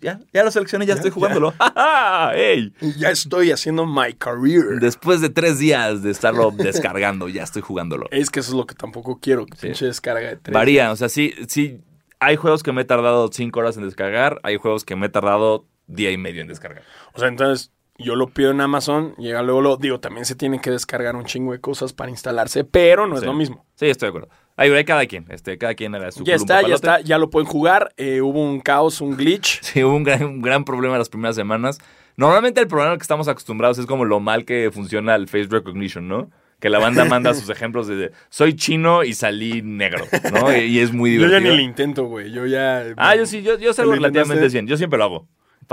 ya, 0.00 0.20
ya 0.32 0.44
lo 0.44 0.50
seleccioné, 0.50 0.86
ya, 0.86 0.94
estoy 0.94 1.10
jugándolo. 1.10 1.52
¡Ja, 1.58 2.32
¡Ey! 2.34 2.72
Ya 2.96 3.10
estoy 3.10 3.50
haciendo 3.50 3.84
my 3.84 4.14
career. 4.14 4.80
Después 4.80 5.20
de 5.20 5.28
tres 5.28 5.58
días 5.58 6.02
de 6.02 6.10
estarlo 6.10 6.50
descargando, 6.56 7.28
ya 7.28 7.42
estoy 7.42 7.60
jugándolo. 7.60 8.06
Es 8.10 8.30
que 8.30 8.40
eso 8.40 8.52
es 8.52 8.56
lo 8.56 8.66
que 8.66 8.74
tampoco 8.74 9.20
quiero, 9.20 9.44
que 9.44 9.56
pinche 9.56 9.84
descarga 9.84 10.28
de 10.28 10.36
tres. 10.36 10.54
Varía, 10.54 10.90
o 10.90 10.96
sea, 10.96 11.10
sí, 11.10 11.34
sí. 11.48 11.80
Hay 12.20 12.36
juegos 12.36 12.62
que 12.62 12.72
me 12.72 12.82
he 12.82 12.84
tardado 12.86 13.28
cinco 13.30 13.60
horas 13.60 13.76
en 13.76 13.84
descargar, 13.84 14.40
hay 14.42 14.56
juegos 14.56 14.84
que 14.84 14.96
me 14.96 15.06
he 15.06 15.10
tardado 15.10 15.66
día 15.86 16.10
y 16.10 16.16
medio 16.16 16.42
en 16.42 16.48
descargar. 16.48 16.82
O 17.12 17.18
sea, 17.18 17.28
entonces 17.28 17.72
yo 17.96 18.16
lo 18.16 18.28
pido 18.28 18.50
en 18.50 18.60
Amazon, 18.60 19.14
llega 19.16 19.42
luego 19.42 19.60
lo 19.60 19.76
digo, 19.76 20.00
también 20.00 20.24
se 20.24 20.34
tiene 20.34 20.60
que 20.60 20.70
descargar 20.70 21.14
un 21.14 21.24
chingo 21.24 21.52
de 21.52 21.60
cosas 21.60 21.92
para 21.92 22.10
instalarse, 22.10 22.64
pero 22.64 23.06
no 23.06 23.16
es 23.16 23.24
lo 23.24 23.32
mismo. 23.32 23.64
Sí, 23.76 23.86
estoy 23.86 24.08
de 24.08 24.10
acuerdo. 24.10 24.28
Ahí 24.56 24.70
hay 24.70 24.84
cada 24.84 25.06
quien, 25.06 25.26
este, 25.30 25.58
cada 25.58 25.74
quien 25.74 25.94
era 25.94 26.10
su 26.12 26.24
Ya 26.24 26.34
está, 26.34 26.62
ya 26.62 26.74
está, 26.74 27.00
ya 27.00 27.18
lo 27.18 27.30
pueden 27.30 27.48
jugar. 27.48 27.92
Eh, 27.96 28.20
hubo 28.20 28.40
un 28.40 28.60
caos, 28.60 29.00
un 29.00 29.16
glitch. 29.16 29.60
Sí, 29.62 29.82
hubo 29.82 29.94
un 29.94 30.04
gran, 30.04 30.24
un 30.24 30.42
gran 30.42 30.64
problema 30.64 30.98
las 30.98 31.08
primeras 31.08 31.34
semanas. 31.36 31.78
Normalmente 32.16 32.60
el 32.60 32.68
problema 32.68 32.96
que 32.96 33.02
estamos 33.02 33.26
acostumbrados 33.26 33.78
es 33.78 33.86
como 33.86 34.04
lo 34.04 34.20
mal 34.20 34.44
que 34.44 34.70
funciona 34.72 35.14
el 35.14 35.26
face 35.26 35.48
recognition, 35.50 36.08
¿no? 36.08 36.30
que 36.60 36.70
la 36.70 36.78
banda 36.78 37.04
manda 37.04 37.34
sus 37.34 37.50
ejemplos 37.50 37.88
de 37.88 38.12
soy 38.30 38.54
chino 38.54 39.04
y 39.04 39.12
salí 39.12 39.60
negro, 39.60 40.06
¿no? 40.32 40.56
Y, 40.56 40.78
es 40.78 40.94
muy 40.94 41.10
divertido. 41.10 41.38
Yo 41.38 41.44
ya 41.44 41.50
ni 41.50 41.56
lo 41.56 41.62
intento, 41.62 42.04
güey. 42.04 42.32
Yo 42.32 42.46
ya. 42.46 42.94
Ah, 42.96 43.14
yo 43.16 43.26
sí, 43.26 43.42
yo, 43.42 43.58
yo 43.58 43.74
salgo 43.74 43.92
relativamente 43.92 44.48
bien. 44.48 44.66
Yo 44.66 44.78
siempre 44.78 44.98
lo 44.98 45.04
hago 45.04 45.28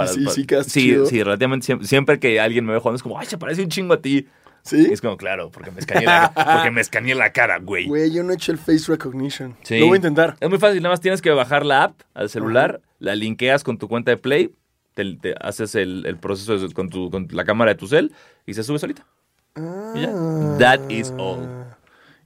sí, 0.08 0.26
sí, 0.30 0.46
sí, 0.68 0.98
sí, 1.06 1.24
relativamente 1.24 1.78
siempre, 1.86 2.20
que 2.20 2.40
alguien 2.40 2.66
me 2.66 2.74
ve 2.74 2.80
jugando 2.80 2.98
es 2.98 3.04
como, 3.04 3.20
ay, 3.20 3.26
se 3.26 3.38
parece 3.38 3.64
un 3.64 3.70
chingo 3.70 3.94
a 3.94 4.02
ti. 4.02 4.28
¿Sí? 4.64 4.90
es 4.92 5.02
como, 5.02 5.18
claro, 5.18 5.50
porque 5.50 5.72
me 5.72 5.80
escaneé 5.80 6.06
la, 6.06 6.32
porque 6.54 6.70
me 6.70 6.82
escaneé 6.82 7.16
la 7.16 7.32
cara, 7.32 7.58
güey. 7.58 7.88
Güey, 7.88 8.12
yo 8.12 8.22
no 8.24 8.32
he 8.32 8.36
hecho 8.36 8.52
el 8.52 8.60
face 8.60 8.84
recognition. 8.88 9.56
Sí. 9.64 9.80
Lo 9.80 9.88
voy 9.88 9.96
a 9.96 9.98
intentar. 9.98 10.38
Es 10.40 10.50
muy 10.50 10.60
fácil, 10.60 10.84
nada 10.84 10.94
más 10.94 11.02
tienes 11.02 11.20
que 11.20 11.32
bajar 11.32 11.66
la 11.66 11.86
app 11.86 12.02
al 12.14 12.30
celular, 12.30 12.80
la 13.00 13.16
linkeas 13.16 13.64
con 13.64 13.80
tu 13.80 13.88
cuenta 13.88 14.12
de 14.12 14.18
Play, 14.18 14.52
te, 14.94 15.18
haces 15.42 15.74
el, 15.76 16.18
proceso 16.22 16.58
con, 16.74 16.90
tu, 16.90 17.10
con 17.10 17.28
la 17.32 17.44
cámara 17.44 17.72
de 17.72 17.76
tu 17.76 17.88
cel 17.88 18.12
y 18.46 18.54
se 18.54 18.64
sube 18.64 18.78
solita. 18.78 19.06
Ah. 19.56 20.56
That 20.60 20.90
is 20.90 21.12
all 21.18 21.71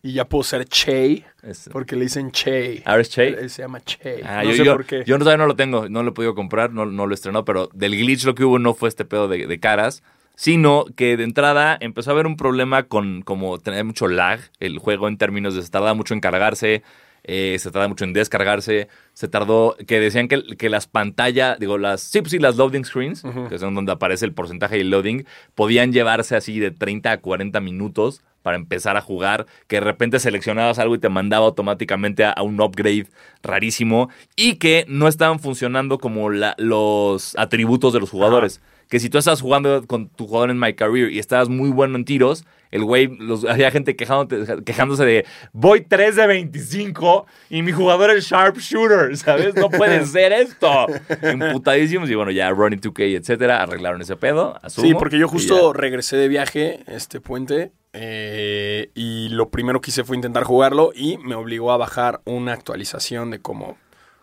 y 0.05 0.13
ya 0.13 0.25
puedo 0.25 0.43
ser 0.43 0.65
Che, 0.65 1.23
porque 1.71 1.95
le 1.95 2.03
dicen 2.03 2.29
Che. 2.31 2.83
¿Ahora 2.85 3.01
es 3.01 3.09
Che? 3.09 3.27
Él 3.27 3.49
se 3.49 3.63
llama 3.63 3.81
Che. 3.83 4.21
Ah, 4.23 4.43
no 4.43 4.51
yo, 4.51 4.63
sé 4.63 4.71
por 4.71 4.85
qué. 4.85 5.03
Yo 5.03 5.17
todavía 5.17 5.37
no 5.37 5.47
lo 5.47 5.55
tengo, 5.55 5.89
no 5.89 6.03
lo 6.03 6.11
he 6.11 6.13
podido 6.13 6.35
comprar, 6.35 6.71
no, 6.71 6.85
no 6.85 7.07
lo 7.07 7.15
estrenó, 7.15 7.43
pero 7.43 7.71
del 7.73 7.97
glitch 7.97 8.23
lo 8.23 8.35
que 8.35 8.43
hubo 8.43 8.59
no 8.59 8.75
fue 8.75 8.87
este 8.87 9.03
pedo 9.03 9.27
de, 9.27 9.59
caras, 9.59 10.03
sino 10.35 10.85
que 10.95 11.17
de 11.17 11.23
entrada 11.23 11.75
empezó 11.81 12.11
a 12.11 12.13
haber 12.13 12.27
un 12.27 12.37
problema 12.37 12.83
con 12.83 13.23
como 13.23 13.57
tener 13.57 13.83
mucho 13.83 14.07
lag 14.07 14.41
el 14.59 14.77
juego 14.77 15.07
en 15.07 15.17
términos 15.17 15.55
de 15.55 15.63
se 15.63 15.71
tardaba 15.71 15.95
mucho 15.95 16.13
en 16.13 16.19
cargarse, 16.19 16.83
eh, 17.23 17.57
se 17.57 17.71
tarda 17.71 17.87
mucho 17.87 18.03
en 18.03 18.13
descargarse, 18.13 18.87
se 19.13 19.27
tardó, 19.27 19.75
que 19.87 19.99
decían 19.99 20.27
que, 20.27 20.43
que 20.55 20.69
las 20.69 20.85
pantallas, 20.85 21.57
digo, 21.57 21.79
las, 21.79 22.01
sí, 22.01 22.21
pues 22.21 22.29
sí, 22.29 22.37
las 22.37 22.57
loading 22.57 22.85
screens, 22.85 23.23
que 23.49 23.57
son 23.57 23.73
donde 23.73 23.93
aparece 23.93 24.25
el 24.25 24.33
porcentaje 24.33 24.77
y 24.77 24.81
el 24.81 24.91
loading, 24.91 25.25
podían 25.55 25.91
llevarse 25.91 26.35
así 26.35 26.59
de 26.59 26.69
30 26.69 27.11
a 27.11 27.17
40 27.17 27.59
minutos 27.61 28.21
para 28.45 28.57
empezar 28.57 28.95
a 28.95 29.01
jugar, 29.01 29.47
que 29.65 29.77
de 29.77 29.79
repente 29.79 30.19
seleccionabas 30.19 30.77
algo 30.77 30.93
y 30.93 30.99
te 30.99 31.09
mandaba 31.09 31.47
automáticamente 31.47 32.23
a, 32.25 32.35
un 32.43 32.61
upgrade 32.61 33.07
rarísimo 33.41 34.11
y 34.35 34.57
que 34.57 34.85
no 34.87 35.07
estaban 35.07 35.39
funcionando 35.39 35.97
como 35.97 36.29
los 36.29 37.35
atributos 37.39 37.91
de 37.91 37.99
los 37.99 38.11
jugadores. 38.11 38.61
Que 38.87 38.99
si 38.99 39.09
tú 39.09 39.17
estás 39.17 39.41
jugando 39.41 39.87
con 39.87 40.09
tu 40.09 40.27
jugador 40.27 40.51
en 40.51 40.59
My 40.59 40.75
Career 40.75 41.09
y 41.11 41.17
estabas 41.17 41.49
muy 41.49 41.71
bueno 41.71 41.95
en 41.95 42.05
tiros, 42.05 42.45
el 42.75 42.83
güey, 42.83 43.09
había 43.49 43.71
gente 43.71 43.95
quejándose 43.95 45.05
de 45.05 45.25
voy 45.53 45.81
3 45.81 46.17
de 46.17 46.27
25 46.27 47.25
y 47.49 47.61
mi 47.61 47.71
jugador 47.71 48.11
es 48.11 48.25
sharpshooter, 48.25 49.15
¿sabes? 49.15 49.55
No 49.55 49.69
puede 49.69 50.05
ser 50.05 50.33
esto. 50.33 50.87
Emputadísimos 51.21 52.09
y 52.09 52.15
bueno, 52.15 52.31
ya 52.31 52.49
Running 52.49 52.81
2K, 52.81 53.17
etcétera, 53.17 53.63
arreglaron 53.63 54.01
ese 54.01 54.17
pedo. 54.17 54.59
sí, 54.67 54.93
porque 54.93 55.17
yo 55.17 55.29
justo 55.29 55.71
regresé 55.71 56.17
de 56.17 56.27
viaje 56.27 56.83
este 56.87 57.21
puente 57.21 57.71
eh, 57.93 58.91
y 58.93 59.29
lo 59.29 59.49
primero 59.49 59.79
que 59.79 59.91
hice 59.91 60.03
fue 60.03 60.17
intentar 60.17 60.43
jugarlo 60.43 60.91
y 60.93 61.17
me 61.17 61.35
obligó 61.35 61.71
a 61.71 61.77
bajar 61.77 62.19
una 62.25 62.51
actualización 62.51 63.31
de 63.31 63.39
como 63.39 63.77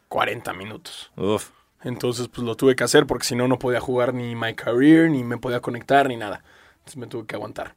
40 0.09 0.53
minutos. 0.53 1.11
Uf. 1.17 1.51
Entonces, 1.83 2.29
pues 2.29 2.47
lo 2.47 2.55
tuve 2.55 2.77
que 2.77 2.85
hacer 2.85 3.07
porque 3.07 3.25
si 3.25 3.35
no, 3.35 3.49
no 3.49 3.59
podía 3.59 3.81
jugar 3.81 4.13
ni 4.13 4.37
My 4.37 4.55
Career, 4.55 5.11
ni 5.11 5.25
me 5.25 5.39
podía 5.39 5.61
conectar, 5.61 6.07
ni 6.07 6.17
nada. 6.19 6.45
Entonces 6.75 6.97
me 6.99 7.07
tuve 7.07 7.27
que 7.27 7.35
aguantar. 7.35 7.75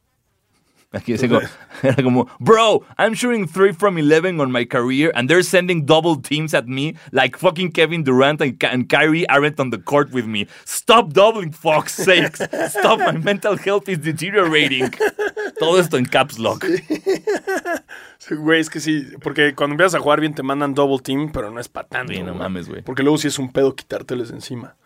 Aquí 0.96 1.12
era 1.82 2.02
como, 2.02 2.26
bro, 2.40 2.84
I'm 2.98 3.14
shooting 3.14 3.46
3 3.46 3.72
from 3.72 3.98
11 3.98 4.40
on 4.40 4.50
my 4.50 4.64
career 4.64 5.12
and 5.14 5.28
they're 5.28 5.42
sending 5.42 5.84
double 5.84 6.16
teams 6.16 6.54
at 6.54 6.66
me 6.66 6.96
like 7.12 7.36
fucking 7.36 7.72
Kevin 7.72 8.02
Durant 8.02 8.40
and, 8.40 8.62
and 8.64 8.88
Kyrie 8.88 9.28
aren't 9.28 9.60
on 9.60 9.70
the 9.70 9.78
court 9.78 10.10
with 10.12 10.26
me. 10.26 10.46
Stop 10.64 11.12
doubling, 11.12 11.52
fuck's 11.52 11.94
sakes. 11.94 12.40
Stop, 12.68 13.00
my 13.00 13.12
mental 13.12 13.56
health 13.56 13.88
is 13.88 13.98
deteriorating. 13.98 14.90
Todo 15.58 15.78
esto 15.78 15.96
en 15.96 16.06
caps 16.06 16.38
lock. 16.38 16.64
güey, 18.30 18.60
es 18.60 18.70
que 18.70 18.80
sí, 18.80 19.06
porque 19.22 19.54
cuando 19.54 19.74
empiezas 19.74 19.94
a 19.96 20.00
jugar 20.00 20.20
bien 20.20 20.34
te 20.34 20.42
mandan 20.42 20.74
double 20.74 20.98
team, 20.98 21.30
pero 21.32 21.50
no 21.50 21.60
es 21.60 21.68
para 21.68 21.88
tanto. 21.88 22.12
no 22.12 22.34
mames, 22.34 22.68
güey. 22.68 22.82
Porque 22.82 23.02
luego 23.02 23.18
sí 23.18 23.28
es 23.28 23.38
un 23.38 23.52
pedo 23.52 23.74
quitárteles 23.74 24.30
encima. 24.30 24.76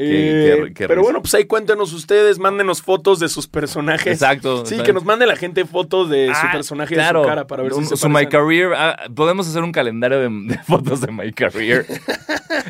Eh, 0.00 0.72
pero 0.76 1.02
bueno, 1.02 1.20
pues 1.20 1.34
ahí 1.34 1.44
cuéntenos 1.46 1.92
ustedes, 1.92 2.38
mándenos 2.38 2.82
fotos 2.82 3.18
de 3.18 3.28
sus 3.28 3.48
personajes. 3.48 4.12
Exacto. 4.12 4.64
Sí, 4.64 4.80
que 4.84 4.92
nos 4.92 5.04
mande 5.04 5.26
la 5.26 5.34
gente 5.34 5.64
fotos 5.64 6.08
de 6.08 6.26
su 6.26 6.46
ah, 6.46 6.50
personaje 6.52 6.94
y 6.94 6.98
de 6.98 7.04
su 7.04 7.22
cara 7.24 7.48
para 7.48 7.64
ver 7.64 7.74
si 7.74 7.84
se 7.84 7.96
Su 7.96 8.08
My 8.08 8.28
Career, 8.28 8.74
ah, 8.76 8.96
podemos 9.12 9.48
hacer 9.48 9.64
un 9.64 9.72
calendario 9.72 10.20
de, 10.20 10.58
fotos 10.68 11.00
de 11.00 11.10
My 11.10 11.32
Career. 11.32 11.84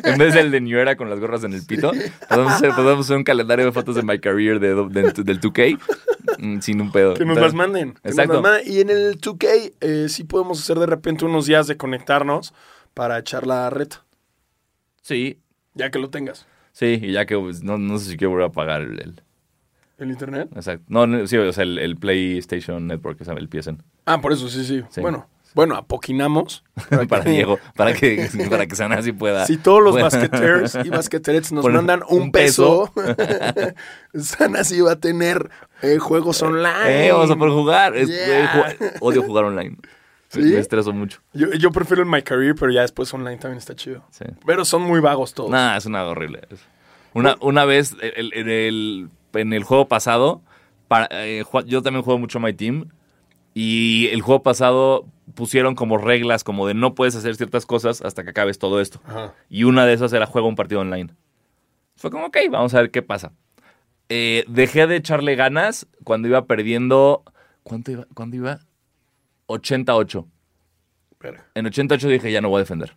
en 0.04 0.16
vez 0.16 0.32
del 0.32 0.50
de 0.50 0.62
New 0.62 0.78
Era 0.78 0.96
con 0.96 1.10
las 1.10 1.20
gorras 1.20 1.44
en 1.44 1.52
el 1.52 1.66
pito, 1.66 1.92
podemos 2.30 2.54
hacer, 3.04 3.16
un 3.18 3.24
calendario 3.24 3.66
de 3.66 3.72
fotos 3.72 3.94
de 3.94 4.02
My 4.02 4.18
Career 4.18 4.58
de, 4.58 4.68
del 4.68 5.38
2K 5.38 5.78
mm, 6.38 6.60
sin 6.60 6.80
un 6.80 6.90
pedo. 6.90 7.12
Que 7.12 7.26
nos 7.26 7.36
las 7.36 7.52
manden. 7.52 7.98
Exacto. 8.04 8.42
Y 8.64 8.80
en 8.80 8.88
el 8.88 9.20
2K 9.20 9.74
eh, 9.82 10.06
sí 10.08 10.24
podemos 10.24 10.60
hacer 10.60 10.78
de 10.78 10.86
repente 10.86 11.26
unos 11.26 11.44
días 11.44 11.66
de 11.66 11.76
conectarnos 11.76 12.54
para 12.94 13.18
echar 13.18 13.46
la 13.46 13.68
red. 13.68 13.88
Sí. 15.02 15.40
Ya 15.74 15.90
que 15.90 15.98
lo 15.98 16.08
tengas. 16.08 16.46
Sí, 16.78 17.00
y 17.02 17.10
ya 17.10 17.26
que 17.26 17.36
pues, 17.36 17.64
no, 17.64 17.76
no 17.76 17.98
sé 17.98 18.12
si 18.12 18.16
quiero 18.16 18.30
volver 18.30 18.46
a 18.46 18.52
pagar 18.52 18.82
el, 18.82 19.20
¿El 19.98 20.10
internet? 20.12 20.48
Exacto. 20.54 20.84
No, 20.86 21.26
sí, 21.26 21.36
o 21.36 21.52
sea, 21.52 21.64
el, 21.64 21.96
PlayStation 21.96 22.86
Network, 22.86 23.20
o 23.20 23.24
sea, 23.24 23.34
el 23.34 23.48
PSN. 23.48 23.82
Ah, 24.06 24.20
por 24.20 24.32
eso, 24.32 24.48
sí, 24.48 24.64
sí. 24.64 24.84
Bueno, 25.00 25.26
bueno, 25.54 25.74
apoquinamos. 25.74 26.62
Para, 27.08 27.24
Diego, 27.24 27.58
para 27.74 27.94
que, 27.94 28.30
para 28.50 28.64
que 28.68 28.76
Sanasi 28.76 29.10
pueda. 29.10 29.44
Si 29.44 29.56
todos 29.56 29.82
los 29.82 30.00
basqueteers 30.00 30.78
y 30.84 30.88
basqueterets 30.88 31.50
nos 31.50 31.64
mandan 31.64 32.02
un, 32.08 32.30
peso, 32.30 32.92
Sanasi 34.14 34.80
va 34.80 34.92
a 34.92 35.00
tener 35.00 35.50
eh, 35.82 35.98
juegos 35.98 36.40
online. 36.42 37.08
Eh, 37.08 37.10
vamos 37.10 37.32
a 37.32 37.34
poder 37.34 37.54
jugar. 37.54 37.94
odio 39.00 39.24
jugar 39.24 39.46
online. 39.46 39.78
Me 40.34 40.58
estreso 40.58 40.92
mucho. 40.92 41.20
Yo, 41.32 41.52
yo, 41.54 41.72
prefiero 41.72 42.02
el 42.02 42.08
My 42.08 42.22
Career, 42.22 42.54
pero 42.54 42.70
ya 42.70 42.82
después 42.82 43.12
online 43.14 43.38
también 43.38 43.58
está 43.58 43.74
chido. 43.74 44.04
Sí. 44.10 44.24
Pero 44.44 44.64
son 44.64 44.82
muy 44.82 45.00
vagos 45.00 45.32
todos. 45.32 45.50
Nah, 45.50 45.76
es 45.76 45.86
una 45.86 46.04
horrible. 46.04 46.42
Una, 47.14 47.36
una 47.40 47.64
vez, 47.64 47.96
en 48.02 48.48
el, 48.48 49.08
en 49.32 49.52
el 49.52 49.64
juego 49.64 49.88
pasado, 49.88 50.42
para, 50.86 51.08
eh, 51.10 51.44
yo 51.66 51.82
también 51.82 52.04
juego 52.04 52.18
mucho 52.18 52.40
My 52.40 52.52
Team. 52.52 52.90
Y 53.54 54.08
el 54.12 54.20
juego 54.20 54.42
pasado 54.42 55.06
pusieron 55.34 55.74
como 55.74 55.98
reglas 55.98 56.44
como 56.44 56.66
de 56.66 56.74
no 56.74 56.94
puedes 56.94 57.16
hacer 57.16 57.34
ciertas 57.34 57.66
cosas 57.66 58.02
hasta 58.02 58.22
que 58.22 58.30
acabes 58.30 58.58
todo 58.58 58.80
esto. 58.80 59.00
Y 59.48 59.64
una 59.64 59.84
de 59.86 59.94
esas 59.94 60.12
era 60.12 60.26
juego 60.26 60.46
un 60.46 60.54
partido 60.54 60.80
online. 60.80 61.10
Fue 61.96 62.10
como, 62.10 62.26
ok, 62.26 62.36
vamos 62.50 62.74
a 62.74 62.82
ver 62.82 62.90
qué 62.90 63.02
pasa. 63.02 63.32
Eh, 64.08 64.44
dejé 64.46 64.86
de 64.86 64.96
echarle 64.96 65.34
ganas 65.34 65.86
cuando 66.04 66.28
iba 66.28 66.46
perdiendo. 66.46 67.24
¿Cuánto 67.62 67.90
iba? 67.90 68.06
¿Cuándo 68.14 68.36
iba? 68.36 68.60
88. 69.48 70.26
En 71.54 71.66
88 71.66 72.08
dije, 72.08 72.32
ya 72.32 72.40
no 72.40 72.48
voy 72.48 72.58
a 72.58 72.60
defender. 72.60 72.96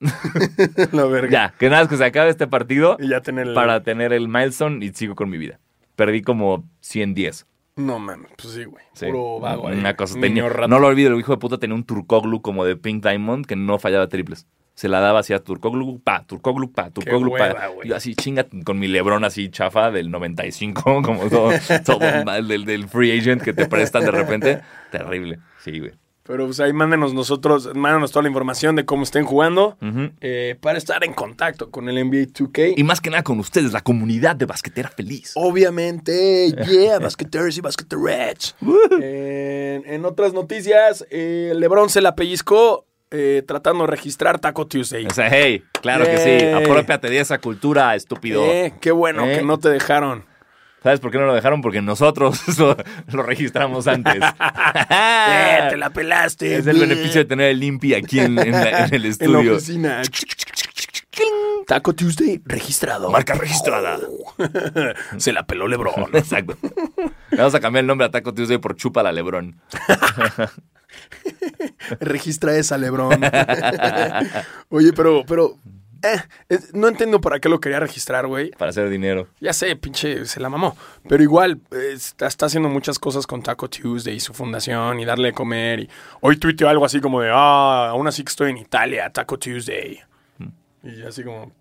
La 0.92 1.04
verga. 1.04 1.30
Ya, 1.30 1.54
que 1.58 1.68
nada, 1.68 1.82
es 1.82 1.88
que 1.88 1.96
se 1.96 2.04
acabe 2.04 2.30
este 2.30 2.46
partido 2.46 2.96
y 2.98 3.08
ya 3.08 3.20
tener 3.20 3.54
para 3.54 3.82
tener 3.82 4.12
el 4.12 4.28
milestone 4.28 4.84
y 4.84 4.92
sigo 4.92 5.14
con 5.14 5.30
mi 5.30 5.38
vida. 5.38 5.60
Perdí 5.96 6.22
como 6.22 6.64
110. 6.80 7.46
No 7.76 7.98
mames, 7.98 8.30
pues 8.36 8.54
sí, 8.54 8.64
güey. 8.64 8.84
Puro 9.00 9.40
vago. 9.40 9.64
Una 9.66 9.94
cosa. 9.94 10.18
no 10.18 10.78
lo 10.78 10.86
olvido, 10.86 11.12
el 11.12 11.18
hijo 11.18 11.32
de 11.32 11.38
puta 11.38 11.58
tenía 11.58 11.74
un 11.74 11.84
Turcoglu 11.84 12.40
como 12.40 12.64
de 12.64 12.76
Pink 12.76 13.04
Diamond 13.04 13.46
que 13.46 13.56
no 13.56 13.78
fallaba 13.78 14.08
triples. 14.08 14.46
Se 14.74 14.88
la 14.88 14.98
daba 14.98 15.20
así 15.20 15.32
a 15.32 15.38
Turcoglu, 15.38 16.00
pa, 16.00 16.24
Turcoglu, 16.26 16.72
pa, 16.72 16.90
Turcoglu, 16.90 17.36
pa. 17.36 17.70
Yo 17.84 17.94
así 17.94 18.16
chinga 18.16 18.46
con 18.64 18.78
mi 18.78 18.88
Lebron 18.88 19.24
así 19.24 19.48
chafa 19.48 19.92
del 19.92 20.10
95, 20.10 20.82
como 21.02 21.28
todo, 21.28 21.50
todo 21.84 21.98
del, 22.48 22.64
del 22.64 22.88
free 22.88 23.16
agent 23.16 23.42
que 23.42 23.52
te 23.52 23.66
prestan 23.66 24.04
de 24.04 24.10
repente. 24.10 24.60
Terrible. 24.98 25.38
Sí, 25.62 25.80
güey. 25.80 25.92
Pero 26.26 26.46
pues 26.46 26.58
ahí 26.60 26.72
mándenos 26.72 27.12
nosotros, 27.12 27.70
mándenos 27.74 28.10
toda 28.10 28.22
la 28.22 28.28
información 28.28 28.76
de 28.76 28.86
cómo 28.86 29.02
estén 29.02 29.26
jugando 29.26 29.76
eh, 30.22 30.56
para 30.58 30.78
estar 30.78 31.04
en 31.04 31.12
contacto 31.12 31.70
con 31.70 31.86
el 31.90 31.96
NBA 31.96 32.28
2K. 32.32 32.74
Y 32.78 32.82
más 32.82 33.02
que 33.02 33.10
nada 33.10 33.22
con 33.22 33.38
ustedes, 33.40 33.72
la 33.72 33.82
comunidad 33.82 34.34
de 34.34 34.46
basquetera 34.46 34.88
feliz. 34.88 35.32
Obviamente, 35.34 36.50
yeah, 36.66 36.98
basqueteers 36.98 37.58
y 37.58 37.60
basqueterets. 37.60 38.56
en, 39.02 39.82
en 39.86 40.04
otras 40.06 40.32
noticias, 40.32 41.04
eh, 41.10 41.52
LeBron 41.54 41.90
se 41.90 42.00
la 42.00 42.14
pellizcó 42.14 42.86
eh, 43.10 43.42
tratando 43.46 43.84
de 43.84 43.90
registrar 43.90 44.38
Taco 44.38 44.66
Tuesday. 44.66 45.04
O 45.04 45.10
sea, 45.10 45.28
hey, 45.30 45.62
claro 45.82 46.06
que 46.06 46.16
sí, 46.16 46.46
apropiate 46.46 47.10
de 47.10 47.20
esa 47.20 47.36
cultura, 47.38 47.94
estúpido. 47.94 48.42
qué 48.80 48.92
bueno 48.92 49.24
que 49.26 49.42
no 49.42 49.58
te 49.58 49.68
dejaron. 49.68 50.24
¿Sabes 50.84 51.00
por 51.00 51.10
qué 51.10 51.16
no 51.16 51.24
lo 51.24 51.34
dejaron? 51.34 51.62
Porque 51.62 51.80
nosotros 51.80 52.42
lo, 52.58 53.22
registramos 53.22 53.86
antes. 53.86 54.16
eh, 54.90 55.58
te 55.70 55.78
la 55.78 55.88
pelaste. 55.88 56.56
Es 56.56 56.66
el 56.66 56.78
beneficio 56.78 57.22
de 57.22 57.24
tener 57.24 57.48
el 57.48 57.58
limpi 57.58 57.94
aquí 57.94 58.20
en, 58.20 58.38
el 58.38 59.06
estudio. 59.06 59.38
En 59.40 59.46
la 59.46 59.52
oficina. 59.54 60.02
Taco 61.66 61.94
Tuesday 61.94 62.42
registrado. 62.44 63.10
Marca 63.10 63.32
registrada. 63.32 63.98
Se 65.16 65.32
la 65.32 65.46
peló 65.46 65.68
Lebron. 65.68 66.10
Exacto. 66.12 66.58
Vamos 67.30 67.54
a 67.54 67.60
cambiar 67.60 67.80
el 67.80 67.86
nombre 67.86 68.06
a 68.06 68.10
Taco 68.10 68.34
Tuesday 68.34 68.58
por 68.58 68.76
Chupa 68.76 69.02
la 69.02 69.12
Lebron. 69.12 69.58
Registra 71.98 72.58
esa 72.58 72.76
Lebron. 72.76 73.22
Oye, 74.68 74.92
pero, 74.92 75.24
pero 75.26 75.56
eh, 76.04 76.58
no 76.74 76.88
entiendo 76.88 77.20
para 77.20 77.40
qué 77.40 77.48
lo 77.48 77.60
quería 77.60 77.80
registrar, 77.80 78.26
güey. 78.26 78.50
Para 78.50 78.70
hacer 78.70 78.88
dinero. 78.90 79.28
Ya 79.40 79.52
sé, 79.52 79.74
pinche, 79.76 80.26
se 80.26 80.40
la 80.40 80.50
mamó. 80.50 80.76
Pero 81.08 81.22
igual, 81.22 81.60
está, 81.70 82.46
haciendo 82.46 82.68
muchas 82.68 82.98
cosas 82.98 83.26
con 83.26 83.42
Taco 83.42 83.68
Tuesday 83.68 84.16
y 84.16 84.20
su 84.20 84.34
fundación 84.34 85.00
y 85.00 85.04
darle 85.04 85.28
de 85.28 85.32
comer. 85.32 85.80
Y 85.80 85.90
hoy 86.20 86.36
tuiteó 86.36 86.68
algo 86.68 86.84
así 86.84 87.00
como 87.00 87.20
de, 87.20 87.30
ah, 87.32 87.88
aún 87.90 88.06
así 88.06 88.22
que 88.22 88.30
estoy 88.30 88.50
en 88.50 88.58
Italia, 88.58 89.10
Taco 89.10 89.38
Tuesday. 89.38 90.00
Mm. 90.38 90.88
Y 90.88 91.02
así 91.02 91.24
como, 91.24 91.52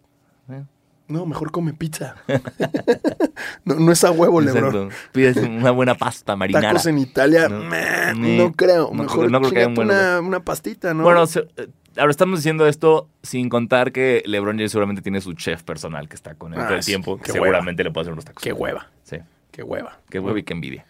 eh. 0.49 0.63
no, 1.07 1.25
mejor 1.25 1.51
come 1.51 1.73
pizza. 1.73 2.15
no, 3.63 3.91
es 3.91 4.03
a 4.03 4.11
huevo, 4.11 4.41
Lebron. 4.41 4.89
Pides 5.13 5.37
una 5.37 5.71
buena 5.71 5.95
pasta 5.95 6.35
marinara. 6.35 6.69
Tacos 6.69 6.85
en 6.87 6.97
Italia, 6.97 7.47
no, 7.47 8.51
creo. 8.51 8.91
Mejor 8.91 9.31
no, 9.31 9.41
creo 9.41 9.73
que 9.73 9.81
una, 9.81 10.19
una, 10.19 10.41
pastita, 10.41 10.93
¿no? 10.93 11.03
Bueno, 11.03 11.23
eh, 11.23 11.69
ahora 11.97 12.11
estamos 12.11 12.39
diciendo 12.39 12.67
esto 12.67 13.09
sin 13.21 13.49
contar 13.49 13.91
que 13.91 14.23
LeBron 14.25 14.57
James 14.57 14.71
seguramente 14.71 15.01
tiene 15.01 15.21
su 15.21 15.33
chef 15.33 15.63
personal 15.63 16.07
que 16.09 16.15
está 16.15 16.35
con 16.35 16.53
él 16.53 16.59
todo 16.59 16.73
el 16.73 16.79
ah, 16.79 16.83
tiempo. 16.83 17.17
Que 17.17 17.31
seguramente 17.31 17.83
le 17.83 17.91
puede 17.91 18.03
hacer 18.03 18.13
unos 18.13 18.25
tacos. 18.25 18.43
Qué 18.43 18.53
hueva. 18.53 18.89
Sí. 19.03 19.17
Qué 19.51 19.63
hueva. 19.63 19.99
Qué 20.09 20.19
hueva 20.19 20.39
y 20.39 20.43
qué 20.43 20.53
envidia. 20.53 20.85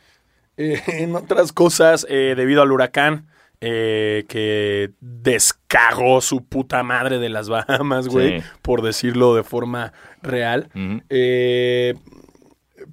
Eh, 0.57 0.81
en 0.87 1.15
otras 1.15 1.51
cosas, 1.51 2.05
eh, 2.09 2.33
debido 2.37 2.61
al 2.61 2.71
huracán 2.71 3.27
eh, 3.59 4.25
que 4.27 4.91
descagó 4.99 6.21
su 6.21 6.45
puta 6.45 6.83
madre 6.83 7.19
de 7.19 7.29
las 7.29 7.49
Bahamas, 7.49 8.07
güey, 8.07 8.43
por 8.61 8.81
decirlo 8.81 9.35
de 9.35 9.43
forma 9.43 9.93
real, 10.21 10.69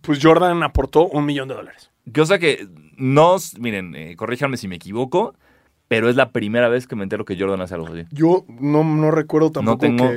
pues 0.01 0.19
Jordan 0.23 0.63
aportó 0.63 1.07
un 1.07 1.27
millón 1.27 1.49
de 1.49 1.55
dólares. 1.55 1.91
Cosa 2.15 2.39
que 2.39 2.67
no, 2.97 3.37
miren, 3.59 4.17
corríjanme 4.17 4.57
si 4.57 4.69
me 4.69 4.77
equivoco, 4.77 5.35
pero 5.91 6.09
es 6.09 6.15
la 6.15 6.31
primera 6.31 6.69
vez 6.69 6.87
que 6.87 6.95
me 6.95 7.03
entero 7.03 7.25
que 7.25 7.37
Jordan 7.37 7.63
hace 7.63 7.75
algo 7.75 7.89
así. 7.89 8.05
Yo 8.13 8.45
no, 8.61 8.85
no 8.85 9.11
recuerdo 9.11 9.51
tampoco 9.51 9.89
no 9.89 9.97
tengo 9.97 10.09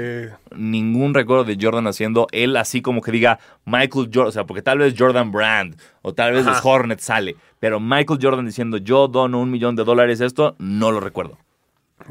ningún 0.55 1.15
recuerdo 1.15 1.45
de 1.45 1.57
Jordan 1.59 1.87
haciendo 1.87 2.27
él 2.31 2.55
así 2.57 2.83
como 2.83 3.01
que 3.01 3.11
diga 3.11 3.39
Michael 3.65 4.11
Jordan, 4.13 4.27
o 4.27 4.31
sea, 4.31 4.45
porque 4.45 4.61
tal 4.61 4.77
vez 4.77 4.93
Jordan 4.95 5.31
Brand 5.31 5.75
o 6.03 6.13
tal 6.13 6.33
vez 6.33 6.45
los 6.45 6.63
Hornets 6.63 7.03
sale, 7.03 7.35
pero 7.57 7.79
Michael 7.79 8.19
Jordan 8.21 8.45
diciendo 8.45 8.77
yo 8.77 9.07
dono 9.07 9.39
un 9.39 9.49
millón 9.49 9.75
de 9.75 9.83
dólares 9.83 10.21
esto, 10.21 10.55
no 10.59 10.91
lo 10.91 10.99
recuerdo. 10.99 11.39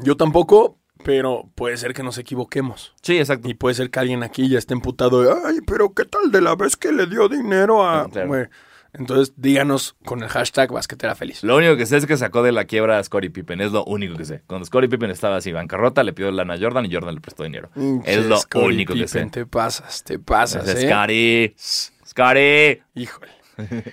Yo 0.01 0.17
tampoco, 0.17 0.75
pero 1.05 1.49
puede 1.55 1.77
ser 1.77 1.93
que 1.93 2.03
nos 2.03 2.17
equivoquemos. 2.17 2.93
Sí, 3.01 3.17
exacto. 3.17 3.47
Y 3.47 3.53
puede 3.53 3.75
ser 3.75 3.89
que 3.89 3.99
alguien 4.01 4.23
aquí 4.23 4.49
ya 4.49 4.57
esté 4.57 4.73
emputado 4.73 5.21
de, 5.21 5.31
ay, 5.45 5.59
pero 5.65 5.93
¿qué 5.93 6.03
tal 6.03 6.33
de 6.33 6.41
la 6.41 6.57
vez 6.57 6.75
que 6.75 6.91
le 6.91 7.07
dio 7.07 7.29
dinero 7.29 7.81
a... 7.85 8.09
Entonces, 8.93 9.33
díganos 9.37 9.95
con 10.05 10.21
el 10.21 10.29
hashtag 10.29 10.71
basquetera 10.71 11.15
feliz. 11.15 11.43
Lo 11.43 11.57
único 11.57 11.75
que 11.75 11.85
sé 11.85 11.97
es 11.97 12.05
que 12.05 12.15
sacó 12.15 12.43
de 12.43 12.51
la 12.51 12.65
quiebra 12.65 12.99
a 12.99 13.03
Scottie 13.03 13.31
Pippen. 13.31 13.59
Es 13.59 13.71
lo 13.71 13.83
único 13.85 14.15
que 14.15 14.25
sé. 14.25 14.43
Cuando 14.45 14.65
Scottie 14.65 14.87
Pippen 14.89 15.09
estaba 15.09 15.37
así 15.37 15.51
bancarrota, 15.51 16.03
le 16.03 16.13
pidió 16.13 16.31
lana 16.31 16.53
a 16.53 16.59
Jordan 16.59 16.85
y 16.85 16.93
Jordan 16.93 17.15
le 17.15 17.21
prestó 17.21 17.43
dinero. 17.43 17.69
es 18.05 18.25
lo 18.25 18.39
único 18.55 18.93
que 18.93 19.07
sé. 19.07 19.25
Te 19.25 19.45
pasas, 19.45 20.03
te 20.03 20.19
pasas. 20.19 20.67
¿eh? 20.67 20.87
Scottie. 20.87 21.55
Scottie. 22.05 22.83
Híjole. 22.93 23.31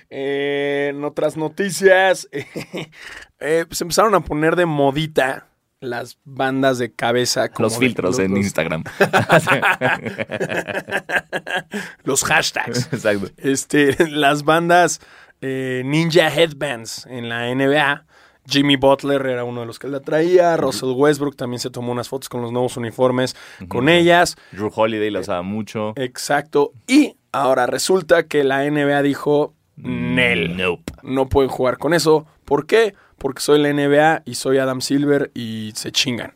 Eh, 0.09 0.87
en 0.91 1.03
otras 1.03 1.37
noticias, 1.37 2.27
eh, 3.39 3.65
se 3.69 3.83
empezaron 3.83 4.15
a 4.15 4.21
poner 4.21 4.55
de 4.55 4.65
modita 4.65 5.50
las 5.81 6.19
bandas 6.23 6.77
de 6.77 6.93
cabeza. 6.93 7.49
los 7.57 7.77
filtros 7.77 8.19
en 8.19 8.37
Instagram. 8.37 8.83
los 12.03 12.23
hashtags. 12.23 12.93
Exacto. 12.93 13.29
Este, 13.37 13.97
las 14.09 14.43
bandas 14.43 15.01
eh, 15.41 15.81
Ninja 15.83 16.33
Headbands 16.33 17.07
en 17.07 17.27
la 17.27 17.53
NBA. 17.53 18.05
Jimmy 18.47 18.75
Butler 18.75 19.25
era 19.25 19.43
uno 19.43 19.61
de 19.61 19.67
los 19.67 19.79
que 19.79 19.87
la 19.87 19.99
traía. 19.99 20.55
Russell 20.55 20.93
Westbrook 20.95 21.35
también 21.35 21.59
se 21.59 21.69
tomó 21.69 21.91
unas 21.91 22.09
fotos 22.09 22.29
con 22.29 22.41
los 22.41 22.51
nuevos 22.51 22.77
uniformes 22.77 23.35
con 23.67 23.89
ellas. 23.89 24.35
Drew 24.51 24.71
Holiday 24.73 25.09
la 25.09 25.21
usaba 25.21 25.41
mucho. 25.41 25.93
Exacto. 25.95 26.73
Y 26.87 27.15
ahora 27.31 27.65
resulta 27.65 28.23
que 28.23 28.43
la 28.43 28.69
NBA 28.69 29.01
dijo: 29.01 29.55
Nel. 29.77 30.57
Nope. 30.57 30.93
No 31.03 31.27
pueden 31.27 31.49
jugar 31.49 31.77
con 31.77 31.93
eso. 31.93 32.27
¿Por 32.45 32.67
qué? 32.67 32.93
Porque 33.21 33.41
soy 33.41 33.61
la 33.61 33.71
NBA 33.71 34.23
y 34.25 34.33
soy 34.33 34.57
Adam 34.57 34.81
Silver 34.81 35.29
y 35.35 35.71
se 35.75 35.91
chingan. 35.91 36.33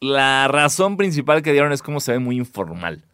La 0.00 0.48
razón 0.48 0.96
principal 0.96 1.40
que 1.40 1.52
dieron 1.52 1.72
es 1.72 1.82
como 1.82 2.00
se 2.00 2.12
ve 2.12 2.18
muy 2.18 2.36
informal. 2.36 3.04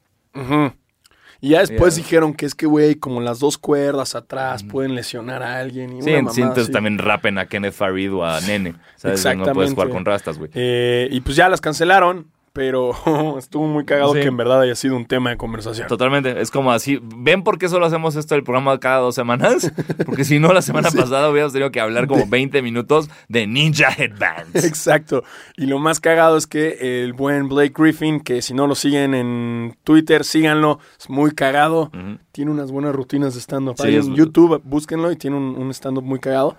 Y 1.41 1.51
ya 1.51 1.61
después 1.61 1.97
dijeron 1.97 2.33
que 2.33 2.47
es 2.47 2.55
que, 2.55 2.65
güey, 2.65 2.95
como 2.95 3.21
las 3.21 3.39
dos 3.39 3.59
cuerdas 3.59 4.15
atrás 4.15 4.65
pueden 4.65 4.95
lesionar 4.95 5.43
a 5.43 5.59
alguien. 5.61 5.99
Y 5.99 6.03
sí, 6.03 6.11
entonces 6.11 6.71
también 6.71 6.97
rapen 6.97 7.37
a 7.37 7.47
Kenneth 7.47 7.75
Farid 7.75 8.15
o 8.15 8.25
a 8.25 8.41
Nene. 8.41 8.75
¿sabes? 8.97 9.25
No 9.37 9.53
puedes 9.53 9.73
jugar 9.73 9.91
con 9.91 10.07
rastas, 10.07 10.39
güey. 10.39 10.51
Eh, 10.55 11.09
y 11.11 11.21
pues 11.21 11.37
ya 11.37 11.51
las 11.51 11.61
cancelaron, 11.61 12.31
pero 12.57 12.95
estuvo 13.39 13.67
muy 13.67 13.85
cagado 13.85 14.15
que 14.15 14.23
en 14.23 14.37
verdad 14.39 14.63
haya 14.63 14.75
sido 14.75 14.97
un 14.97 15.05
tema 15.05 15.29
de 15.29 15.37
conversación. 15.37 15.89
Totalmente, 15.89 16.41
es 16.41 16.51
como 16.51 16.73
así. 16.73 16.99
¿Ven 17.03 17.45
por 17.45 17.59
qué 17.59 17.69
solo 17.69 17.85
hacemos 17.85 18.17
esto 18.17 18.35
el 18.35 18.45
programa 18.45 18.81
cada 18.81 19.01
dos 19.01 19.15
semanas? 19.15 19.71
Porque 20.07 20.25
si 20.25 20.39
no, 20.39 20.55
la 20.55 20.63
semana 20.63 20.91
pasada 20.91 21.29
hubiéramos 21.31 21.53
tenido 21.53 21.71
que 21.71 21.81
hablar 21.81 22.07
como 22.07 22.27
20 22.27 22.63
minutos 22.63 23.11
de 23.29 23.47
Ninja 23.47 23.91
Headbands. 23.91 24.55
Exacto. 24.65 25.23
Y 25.59 25.67
lo 25.67 25.79
más 25.79 26.01
cagado 26.01 26.39
es 26.39 26.47
que 26.47 27.03
el 27.03 27.13
buen 27.13 27.51
Blake 27.51 27.75
Griffin, 27.77 28.21
que 28.21 28.41
si 28.41 28.55
no 28.55 28.67
lo 28.67 28.75
siguen 28.75 29.13
en 29.13 29.77
Twitter, 29.85 30.25
síganlo, 30.25 30.79
es 30.99 31.11
muy 31.11 31.33
cagado. 31.33 31.91
Tiene 32.33 32.51
unas 32.51 32.73
buenas 32.73 32.95
rutinas 32.95 33.35
de 33.35 33.41
stand-up. 33.41 33.77
en 33.85 34.15
YouTube, 34.15 34.63
búsquenlo 34.65 35.13
y 35.13 35.17
tiene 35.17 35.37
un, 35.37 35.57
un 35.59 35.71
stand-up 35.75 36.05
muy 36.05 36.21
cagado. 36.21 36.57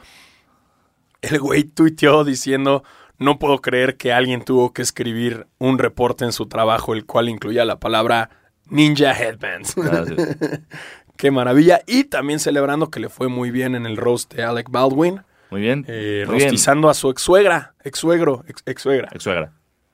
El 1.24 1.40
güey 1.40 1.64
tuiteó 1.64 2.24
diciendo 2.24 2.84
no 3.20 3.40
puedo 3.40 3.60
creer 3.60 3.98
que 3.98 4.14
alguien 4.14 4.44
tuvo 4.44 4.74
que 4.74 4.82
escribir 4.82 5.48
un 5.58 5.80
reporte 5.80 6.26
en 6.26 6.32
su 6.32 6.48
trabajo 6.48 6.94
el 6.94 7.06
cual 7.06 7.30
incluía 7.30 7.66
la 7.66 7.80
palabra 7.80 8.30
Ninja 8.70 9.12
Headbands. 9.12 9.76
Qué 11.18 11.32
maravilla. 11.32 11.82
Y 11.88 12.04
también 12.06 12.40
celebrando 12.40 12.90
que 12.92 13.00
le 13.00 13.10
fue 13.10 13.28
muy 13.28 13.50
bien 13.50 13.76
en 13.76 13.86
el 13.86 13.98
roast 13.98 14.34
de 14.34 14.44
Alec 14.44 14.70
Baldwin. 14.70 15.24
Muy 15.50 15.62
bien. 15.62 15.84
Eh, 15.88 16.26
rostizando 16.28 16.90
a 16.90 16.94
su 16.94 17.10
ex 17.10 17.22
suegra. 17.22 17.74
Ex 17.84 18.00
suegro. 18.00 18.44
Ex, 18.48 18.82
suegra. 18.82 19.10
Ex 19.12 19.24
suegra. 19.24 19.54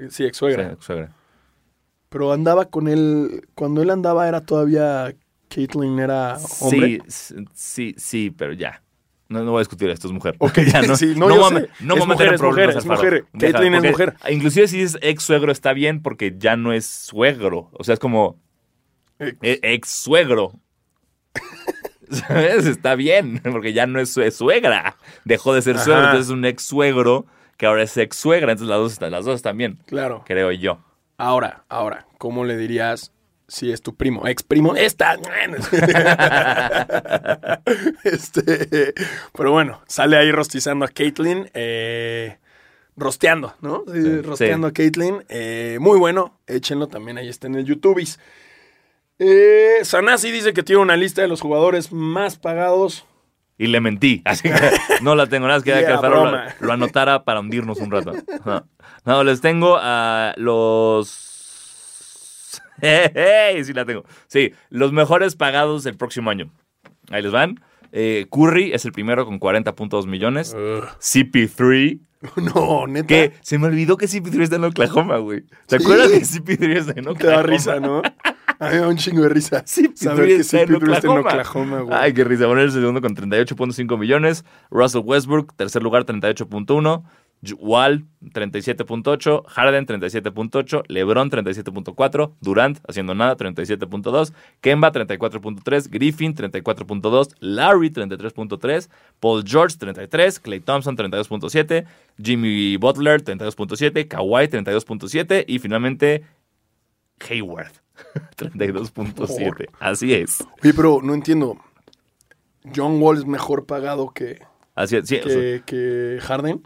Sí, 0.10 0.26
ex 0.26 0.36
suegra. 0.36 0.78
Pero 2.10 2.34
andaba 2.34 2.66
con 2.66 2.90
él. 2.90 3.48
Cuando 3.56 3.82
él 3.82 3.90
andaba 3.90 4.28
era 4.28 4.42
todavía. 4.42 5.16
Caitlyn 5.48 6.00
era 6.00 6.38
hombre. 6.62 7.00
Sí, 7.08 7.36
sí, 7.54 7.96
sí, 7.98 8.32
pero 8.32 8.54
ya. 8.54 8.83
No, 9.30 9.44
no 9.44 9.52
voy 9.52 9.60
a 9.60 9.62
discutir 9.62 9.90
esto, 9.90 10.08
es 10.08 10.14
mujer. 10.14 10.36
Ok, 10.40 10.60
ya 10.72 10.82
no. 10.82 10.96
Sí, 10.96 11.14
no, 11.16 11.30
no, 11.30 11.36
yo 11.36 11.68
no 11.80 11.96
es 11.96 12.08
mujer, 12.08 12.34
es 12.34 12.42
mujer, 12.42 12.70
es 12.72 12.86
mujer. 12.86 13.26
Caitlyn 13.38 13.76
es 13.76 13.84
mujer. 13.84 14.16
Inclusive 14.30 14.68
si 14.68 14.82
es 14.82 14.98
ex 15.02 15.24
suegro 15.24 15.52
está 15.52 15.74
bien 15.74 16.02
porque 16.02 16.36
ya 16.38 16.56
no 16.56 16.74
es 16.74 16.86
suegro. 16.86 17.70
O 17.74 17.84
sea, 17.84 17.94
es 17.94 18.00
como 18.00 18.40
ex, 19.20 19.60
e, 19.62 19.82
suegro. 19.86 20.54
¿Sabes? 22.10 22.68
Está 22.68 22.96
bien, 22.96 23.42
porque 23.44 23.74
ya 23.74 23.88
no 23.88 24.00
es, 24.00 24.14
suegra. 24.36 24.98
Dejó 25.26 25.54
de 25.54 25.62
ser 25.62 25.80
suegro, 25.80 26.04
entonces 26.04 26.28
es 26.28 26.32
un 26.32 26.46
ex 26.46 26.64
suegro 26.64 27.26
que 27.58 27.66
ahora 27.66 27.84
es 27.84 27.98
ex 27.98 28.18
suegra. 28.18 28.52
Entonces 28.52 28.70
las 28.70 29.00
dos, 29.00 29.12
las 29.12 29.26
dos 29.26 29.36
están 29.36 29.58
bien. 29.58 29.80
Claro. 29.88 30.24
Creo 30.26 30.52
yo. 30.52 30.80
Ahora, 31.18 31.64
ahora, 31.70 32.08
¿cómo 32.18 32.44
le 32.44 32.58
dirías 32.58 33.12
si 33.47 33.71
es 33.71 33.82
tu 33.82 33.95
primo, 33.95 34.27
ex 34.27 34.43
primo, 34.43 34.75
esta. 34.75 35.13
este, 38.03 38.93
pero 39.36 39.51
bueno, 39.51 39.82
sale 39.88 40.17
ahí 40.17 40.32
rostizando 40.32 40.86
a 40.86 40.88
Caitlyn, 40.88 41.49
eh, 41.53 42.38
rosteando, 42.95 43.56
¿no? 43.62 43.84
rosteando 44.23 44.67
a 44.67 44.71
Caitlyn. 44.71 45.23
Eh, 45.29 45.77
muy 45.79 45.99
bueno, 45.99 46.39
échenlo 46.47 46.88
también, 46.88 47.17
ahí 47.17 47.29
está 47.29 47.47
en 47.47 47.56
el 47.56 47.65
YouTube. 47.65 48.03
Eh, 49.19 49.79
Sanasi 49.84 50.32
dice 50.32 50.53
que 50.53 50.63
tiene 50.63 50.82
una 50.82 50.97
lista 50.97 51.21
de 51.21 51.27
los 51.27 51.41
jugadores 51.41 51.91
más 51.91 52.38
pagados. 52.38 53.06
Y 53.58 53.67
le 53.67 53.79
mentí, 53.79 54.21
así 54.25 54.49
que 54.49 54.71
no 55.01 55.15
la 55.15 55.27
tengo. 55.27 55.47
Nada 55.47 55.60
más 55.60 55.63
que 55.63 55.73
que 55.73 56.10
lo, 56.10 56.32
lo, 56.60 56.73
anotara 56.73 57.23
para 57.23 57.39
hundirnos 57.39 57.77
un 57.77 57.91
rato. 57.91 58.13
no, 59.06 59.23
les 59.23 59.41
tengo 59.41 59.77
a 59.79 60.34
los 60.38 61.33
sí 63.63 63.74
la 63.74 63.86
tengo. 63.86 64.04
Sí, 64.28 64.54
los 64.69 64.91
mejores 64.91 65.36
pagados 65.36 65.84
del 65.84 65.96
próximo 65.96 66.30
año. 66.30 66.52
Ahí 67.10 67.22
les 67.22 67.32
van. 67.32 67.60
Eh, 67.91 68.26
Curry 68.32 68.74
es 68.74 68.86
el 68.86 68.91
primero 68.91 69.26
con 69.26 69.39
40.2 69.39 70.08
millones. 70.08 70.56
CP3. 70.56 72.00
No, 72.38 72.88
neta. 72.88 73.08
Que 73.08 73.34
se 73.41 73.58
me 73.58 73.67
olvidó 73.67 73.98
que 73.98 74.06
CP3 74.06 74.43
está 74.43 74.56
en 74.56 74.63
Oklahoma, 74.63 75.17
güey. 75.17 75.43
¿Te 75.67 75.76
acuerdas 75.76 76.10
que 76.10 76.22
CP3 76.22 76.78
está 76.78 76.93
en 76.96 77.10
Oklahoma? 77.10 77.19
Te 77.19 77.28
da 77.28 77.43
risa, 77.43 77.80
¿no? 77.82 78.02
A 78.60 78.69
mí 78.69 78.76
me 78.76 78.78
da 78.78 78.88
un 78.88 78.96
chingo 78.96 79.24
de 79.24 79.30
risa. 79.30 79.63
CP3 79.65 80.39
está, 80.39 80.62
en 80.62 80.76
Oklahoma, 80.76 81.82
güey. 81.82 81.98
Ay, 82.00 82.13
qué 82.13 82.24
risa. 82.24 82.48
Bueno, 82.48 82.62
el 82.62 82.72
segundo 82.72 83.02
con 83.02 83.13
38.5 83.13 83.98
millones. 83.98 84.46
Russell 84.72 85.02
Westbrook, 85.04 85.54
tercer 85.56 85.84
lugar, 85.84 86.06
38.1. 86.06 87.04
Wall 87.60 88.06
37.8, 88.21 89.43
Harden 89.47 89.86
37.8, 89.86 90.84
LeBron 90.88 91.29
37.4, 91.29 92.32
Durant 92.39 92.79
haciendo 92.88 93.13
nada 93.13 93.36
37.2, 93.36 94.34
Kemba 94.62 94.91
34.3, 94.91 95.89
Griffin 95.89 96.34
34.2, 96.34 97.36
Larry 97.39 97.89
33.3, 97.89 98.89
Paul 99.19 99.43
George 99.43 99.75
33, 99.77 100.39
Clay 100.39 100.60
Thompson 100.62 100.95
32.7, 100.95 101.86
Jimmy 102.21 102.77
Butler 102.77 103.21
32.7, 103.23 104.08
Kawhi 104.08 104.47
32.7 104.47 105.43
y 105.47 105.60
finalmente 105.60 106.23
Hayward 107.29 107.73
32.7. 108.38 109.67
Así 109.79 110.13
es. 110.13 110.43
Oye, 110.63 110.73
pero 110.73 111.01
no 111.03 111.13
entiendo. 111.13 111.58
John 112.73 113.01
Wall 113.01 113.17
es 113.17 113.25
mejor 113.25 113.65
pagado 113.65 114.12
que 114.12 114.41
Así 114.76 115.00
sí. 115.04 115.20
Que, 115.66 116.20
Harden. 116.22 116.64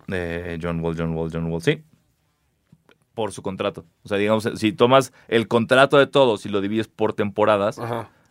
John 0.62 0.80
Wall, 0.80 0.96
John 0.98 1.14
Wall, 1.14 1.30
John 1.32 1.52
Wall, 1.52 1.62
sí. 1.62 1.84
Por 3.14 3.32
su 3.32 3.42
contrato. 3.42 3.86
O 4.04 4.08
sea, 4.08 4.18
digamos, 4.18 4.50
si 4.56 4.72
tomas 4.72 5.12
el 5.28 5.48
contrato 5.48 5.98
de 5.98 6.08
todos 6.08 6.46
y 6.46 6.50
lo 6.50 6.62
divides 6.62 6.88
por 6.88 7.14
temporadas, 7.14 7.80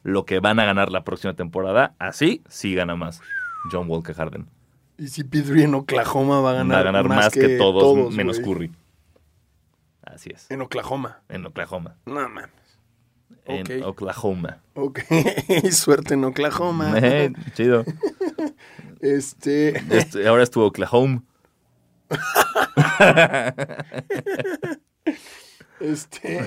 lo 0.03 0.25
que 0.25 0.41
van 0.41 0.61
a 0.61 0.65
ganar 0.65 0.91
la 0.93 1.05
próxima 1.05 1.35
temporada, 1.35 1.95
así 1.99 2.43
sí 2.49 2.75
gana 2.75 2.95
más 2.97 3.21
John 3.71 3.91
Wall 3.91 4.03
que 4.03 4.15
Harden. 4.15 4.47
Y 4.99 5.09
si 5.09 5.25
Pedro 5.25 5.57
en 5.57 5.75
Oklahoma 5.75 6.41
va 6.41 6.53
a 6.53 6.55
ganar, 6.55 6.77
va 6.77 6.81
a 6.81 6.85
ganar 6.85 7.09
más, 7.09 7.31
que, 7.31 7.59
todos, 7.59 8.15
menos 8.15 8.41
Curry. 8.41 8.71
Así 10.03 10.31
es. 10.33 10.51
En 10.51 10.63
Oklahoma. 10.63 11.21
En 11.29 11.45
Oklahoma. 11.45 11.97
No 12.07 12.15
mames. 12.15 12.49
En 13.47 13.85
Oklahoma. 13.85 14.59
Ok, 14.75 15.01
suerte 15.71 16.15
en 16.15 16.25
Oklahoma. 16.25 16.95
Eh, 17.03 17.33
chido. 17.55 17.85
Este... 19.01 19.77
este. 19.95 20.27
ahora 20.27 20.43
estuvo 20.43 20.67
Oklahoma. 20.67 21.23
este. 25.81 26.41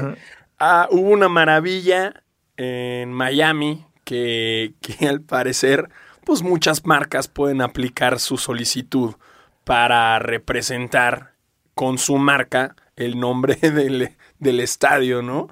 Ah, 0.57 0.88
hubo 0.91 1.09
una 1.09 1.29
maravilla 1.29 2.23
en 2.57 3.13
Miami 3.13 3.85
que, 4.03 4.73
que 4.81 5.07
al 5.07 5.21
parecer, 5.21 5.89
pues 6.25 6.41
muchas 6.41 6.85
marcas 6.85 7.27
pueden 7.27 7.62
aplicar 7.62 8.19
su 8.19 8.38
solicitud 8.38 9.15
para 9.63 10.19
representar 10.19 11.33
con 11.75 11.97
su 11.97 12.17
marca 12.17 12.75
el 12.95 13.19
nombre 13.19 13.55
del, 13.55 14.15
del 14.39 14.59
estadio, 14.59 15.21
¿no? 15.21 15.47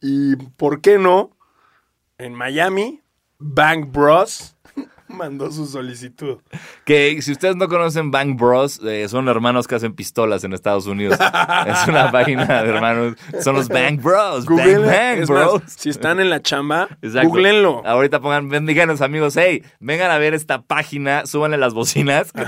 Y 0.00 0.36
por 0.36 0.80
qué 0.80 0.98
no, 0.98 1.36
en 2.18 2.34
Miami, 2.34 3.02
Bank 3.38 3.90
Bros 3.92 4.56
mandó 5.10 5.50
su 5.50 5.66
solicitud. 5.66 6.38
Que 6.84 7.20
si 7.22 7.32
ustedes 7.32 7.56
no 7.56 7.68
conocen 7.68 8.10
Bang 8.10 8.36
Bros, 8.36 8.80
eh, 8.84 9.06
son 9.08 9.28
hermanos 9.28 9.66
que 9.66 9.74
hacen 9.74 9.94
pistolas 9.94 10.44
en 10.44 10.52
Estados 10.52 10.86
Unidos. 10.86 11.18
es 11.66 11.88
una 11.88 12.10
página 12.10 12.62
de 12.62 12.70
hermanos. 12.70 13.16
Son 13.40 13.54
los 13.54 13.68
Bang 13.68 14.00
Bros. 14.00 14.46
Bang, 14.46 14.86
bang 14.86 15.26
Bros. 15.26 15.62
si 15.66 15.90
están 15.90 16.20
en 16.20 16.30
la 16.30 16.40
chamba, 16.40 16.88
googleenlo. 17.02 17.82
Ahorita 17.84 18.20
pongan, 18.20 18.66
díganos 18.66 19.00
amigos, 19.00 19.36
hey, 19.36 19.62
vengan 19.78 20.10
a 20.10 20.18
ver 20.18 20.34
esta 20.34 20.62
página, 20.62 21.26
súbanle 21.26 21.56
las 21.56 21.74
bocinas, 21.74 22.32
que 22.32 22.44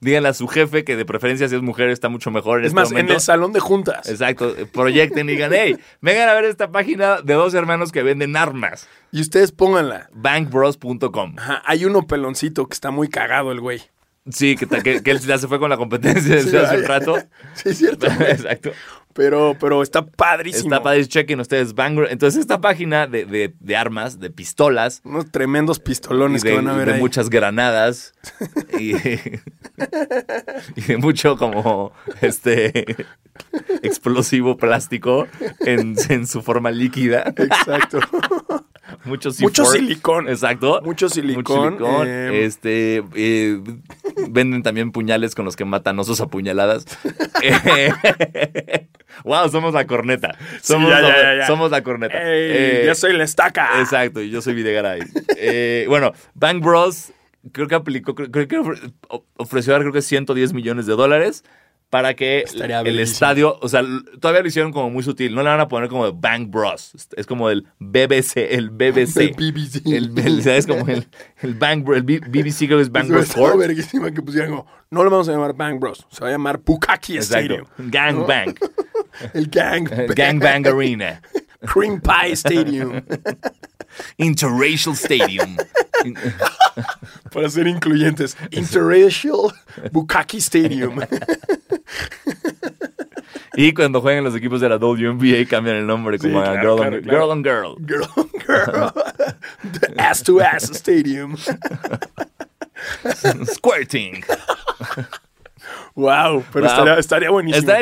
díganle 0.00 0.28
a 0.28 0.34
su 0.34 0.48
jefe 0.48 0.84
que 0.84 0.96
de 0.96 1.04
preferencia 1.04 1.48
si 1.48 1.54
es 1.54 1.62
mujer 1.62 1.90
está 1.90 2.08
mucho 2.08 2.30
mejor 2.30 2.60
en 2.60 2.66
Es 2.66 2.70
este 2.70 2.80
más, 2.80 2.92
en 2.92 3.10
el 3.10 3.20
salón 3.20 3.52
de 3.52 3.60
juntas. 3.60 4.08
Exacto, 4.08 4.54
proyecten 4.72 5.28
y 5.28 5.32
digan, 5.32 5.50
hey, 5.52 5.76
vengan 6.00 6.28
a 6.28 6.34
ver 6.34 6.44
esta 6.44 6.70
página 6.70 7.20
de 7.22 7.34
dos 7.34 7.54
hermanos 7.54 7.92
que 7.92 8.02
venden 8.02 8.36
armas. 8.36 8.88
Y 9.12 9.20
ustedes 9.20 9.52
pónganla. 9.52 10.10
Bankbros.com. 10.12 11.36
hay 11.64 11.84
uno 11.84 11.95
peloncito 12.02 12.66
que 12.66 12.74
está 12.74 12.90
muy 12.90 13.08
cagado 13.08 13.52
el 13.52 13.60
güey. 13.60 13.82
Sí, 14.28 14.56
que, 14.56 14.66
que, 15.02 15.10
él 15.10 15.20
ya 15.20 15.38
se 15.38 15.46
fue 15.46 15.60
con 15.60 15.70
la 15.70 15.76
competencia 15.76 16.36
hace 16.36 16.78
un 16.78 16.84
rato. 16.84 17.16
Sí, 17.54 17.70
es 17.70 17.78
cierto. 17.78 18.06
Exacto. 18.20 18.72
Pero, 19.12 19.56
pero 19.58 19.82
está 19.82 20.04
padrísimo. 20.04 20.74
Está 20.74 20.82
padrísimo. 20.82 21.10
Chequen 21.10 21.40
ustedes 21.40 21.74
Bangor. 21.74 22.08
Entonces, 22.10 22.40
esta 22.40 22.60
página 22.60 23.06
de, 23.06 23.54
de, 23.58 23.76
armas, 23.76 24.20
de 24.20 24.30
pistolas. 24.30 25.00
Unos 25.04 25.30
tremendos 25.30 25.78
pistolones 25.78 26.42
que 26.42 26.54
van 26.54 26.68
a 26.68 26.74
ver. 26.74 26.92
De 26.92 26.98
muchas 26.98 27.30
granadas. 27.30 28.12
y, 28.78 28.96
y, 28.96 30.80
de 30.86 30.96
mucho 30.98 31.38
como 31.38 31.92
este 32.20 32.84
explosivo 33.82 34.56
plástico 34.56 35.28
en, 35.60 35.94
en 36.08 36.26
su 36.26 36.42
forma 36.42 36.70
líquida. 36.70 37.32
Exacto. 37.36 38.00
Mucho, 39.06 39.30
mucho 39.40 39.64
silicón. 39.64 40.28
Exacto. 40.28 40.80
Mucho 40.84 41.08
silicón. 41.08 41.78
Eh, 42.06 42.44
este, 42.44 43.02
eh, 43.14 43.60
venden 44.28 44.62
también 44.62 44.92
puñales 44.92 45.34
con 45.34 45.44
los 45.44 45.56
que 45.56 45.64
matan 45.64 45.98
osos 45.98 46.20
a 46.20 46.26
puñaladas. 46.26 46.86
wow, 49.24 49.48
somos 49.48 49.74
la 49.74 49.86
corneta. 49.86 50.36
Somos, 50.60 50.92
somos 51.46 51.70
la 51.70 51.82
corneta. 51.82 52.18
Eh, 52.20 52.84
yo 52.86 52.94
soy 52.94 53.16
la 53.16 53.24
estaca. 53.24 53.80
Exacto, 53.80 54.20
y 54.20 54.30
yo 54.30 54.42
soy 54.42 54.54
Videgaray. 54.54 55.00
bueno, 55.88 56.12
Bank 56.34 56.62
Bros. 56.62 57.12
Creo 57.52 57.68
que 57.68 57.76
aplicó, 57.76 58.16
creo, 58.16 58.48
que 58.48 58.60
ofreció 59.36 59.78
creo 59.78 59.92
que 59.92 60.02
110 60.02 60.52
millones 60.52 60.86
de 60.86 60.94
dólares 60.94 61.44
para 61.90 62.14
que 62.14 62.44
el 62.84 62.98
estadio, 62.98 63.58
o 63.60 63.68
sea, 63.68 63.82
todavía 64.20 64.42
lo 64.42 64.48
hicieron 64.48 64.72
como 64.72 64.90
muy 64.90 65.02
sutil, 65.02 65.34
no 65.34 65.42
le 65.42 65.48
van 65.48 65.60
a 65.60 65.68
poner 65.68 65.88
como 65.88 66.12
Bang 66.12 66.50
Bros, 66.50 66.92
es 67.16 67.26
como 67.26 67.48
el 67.48 67.66
BBC, 67.78 68.38
el 68.50 68.70
BBC. 68.70 69.16
El 69.18 70.10
BBC. 70.10 70.46
El, 70.46 70.48
es 70.48 70.66
como 70.66 70.86
el, 70.88 71.06
el 71.42 71.54
Bang 71.54 71.84
Bros, 71.84 71.98
el 71.98 72.02
BBC 72.04 72.66
creo 72.66 72.78
que 72.78 72.82
es 72.82 72.90
Bang 72.90 73.08
Bros 73.08 73.32
que 73.32 74.22
pusieran 74.22 74.50
como, 74.50 74.66
no 74.90 75.04
lo 75.04 75.10
vamos 75.10 75.28
a 75.28 75.32
llamar 75.32 75.54
Bang 75.54 75.78
Bros, 75.78 76.06
se 76.10 76.20
va 76.20 76.28
a 76.28 76.32
llamar 76.32 76.60
Pukaki 76.60 77.18
Stadium. 77.18 77.66
Gang 77.78 78.26
Bang. 78.26 78.58
el 79.34 79.48
Gang 79.48 79.88
Bang. 79.88 80.14
Gang 80.14 80.38
Bang 80.40 80.66
Arena. 80.66 81.20
Cream 81.66 82.00
Pie 82.00 82.36
Stadium. 82.36 83.02
Interracial 84.18 84.94
Stadium. 84.94 85.56
Para 87.32 87.48
ser 87.48 87.66
incluyentes. 87.66 88.36
Interracial 88.50 89.52
Bukaki 89.92 90.38
Stadium. 90.38 91.00
Y 93.56 93.72
cuando 93.72 94.02
juegan 94.02 94.22
los 94.22 94.36
equipos 94.36 94.60
de 94.60 94.68
la 94.68 94.76
WNBA 94.76 95.48
cambian 95.48 95.76
el 95.76 95.86
nombre 95.86 96.18
como 96.18 96.40
a 96.40 96.60
Girl, 96.60 96.78
on, 96.78 97.02
Girl 97.02 97.30
on 97.30 97.42
Girl. 97.42 97.74
Girl 97.78 98.06
on 98.16 98.28
Girl. 98.46 98.92
The 99.80 99.94
Ass 99.96 100.22
to 100.24 100.42
Ass 100.42 100.70
Stadium. 100.74 101.36
Squirting. 103.46 104.22
Wow, 105.94 106.44
pero 106.52 106.66
Estaría, 106.98 107.30
buenísimo. 107.30 107.72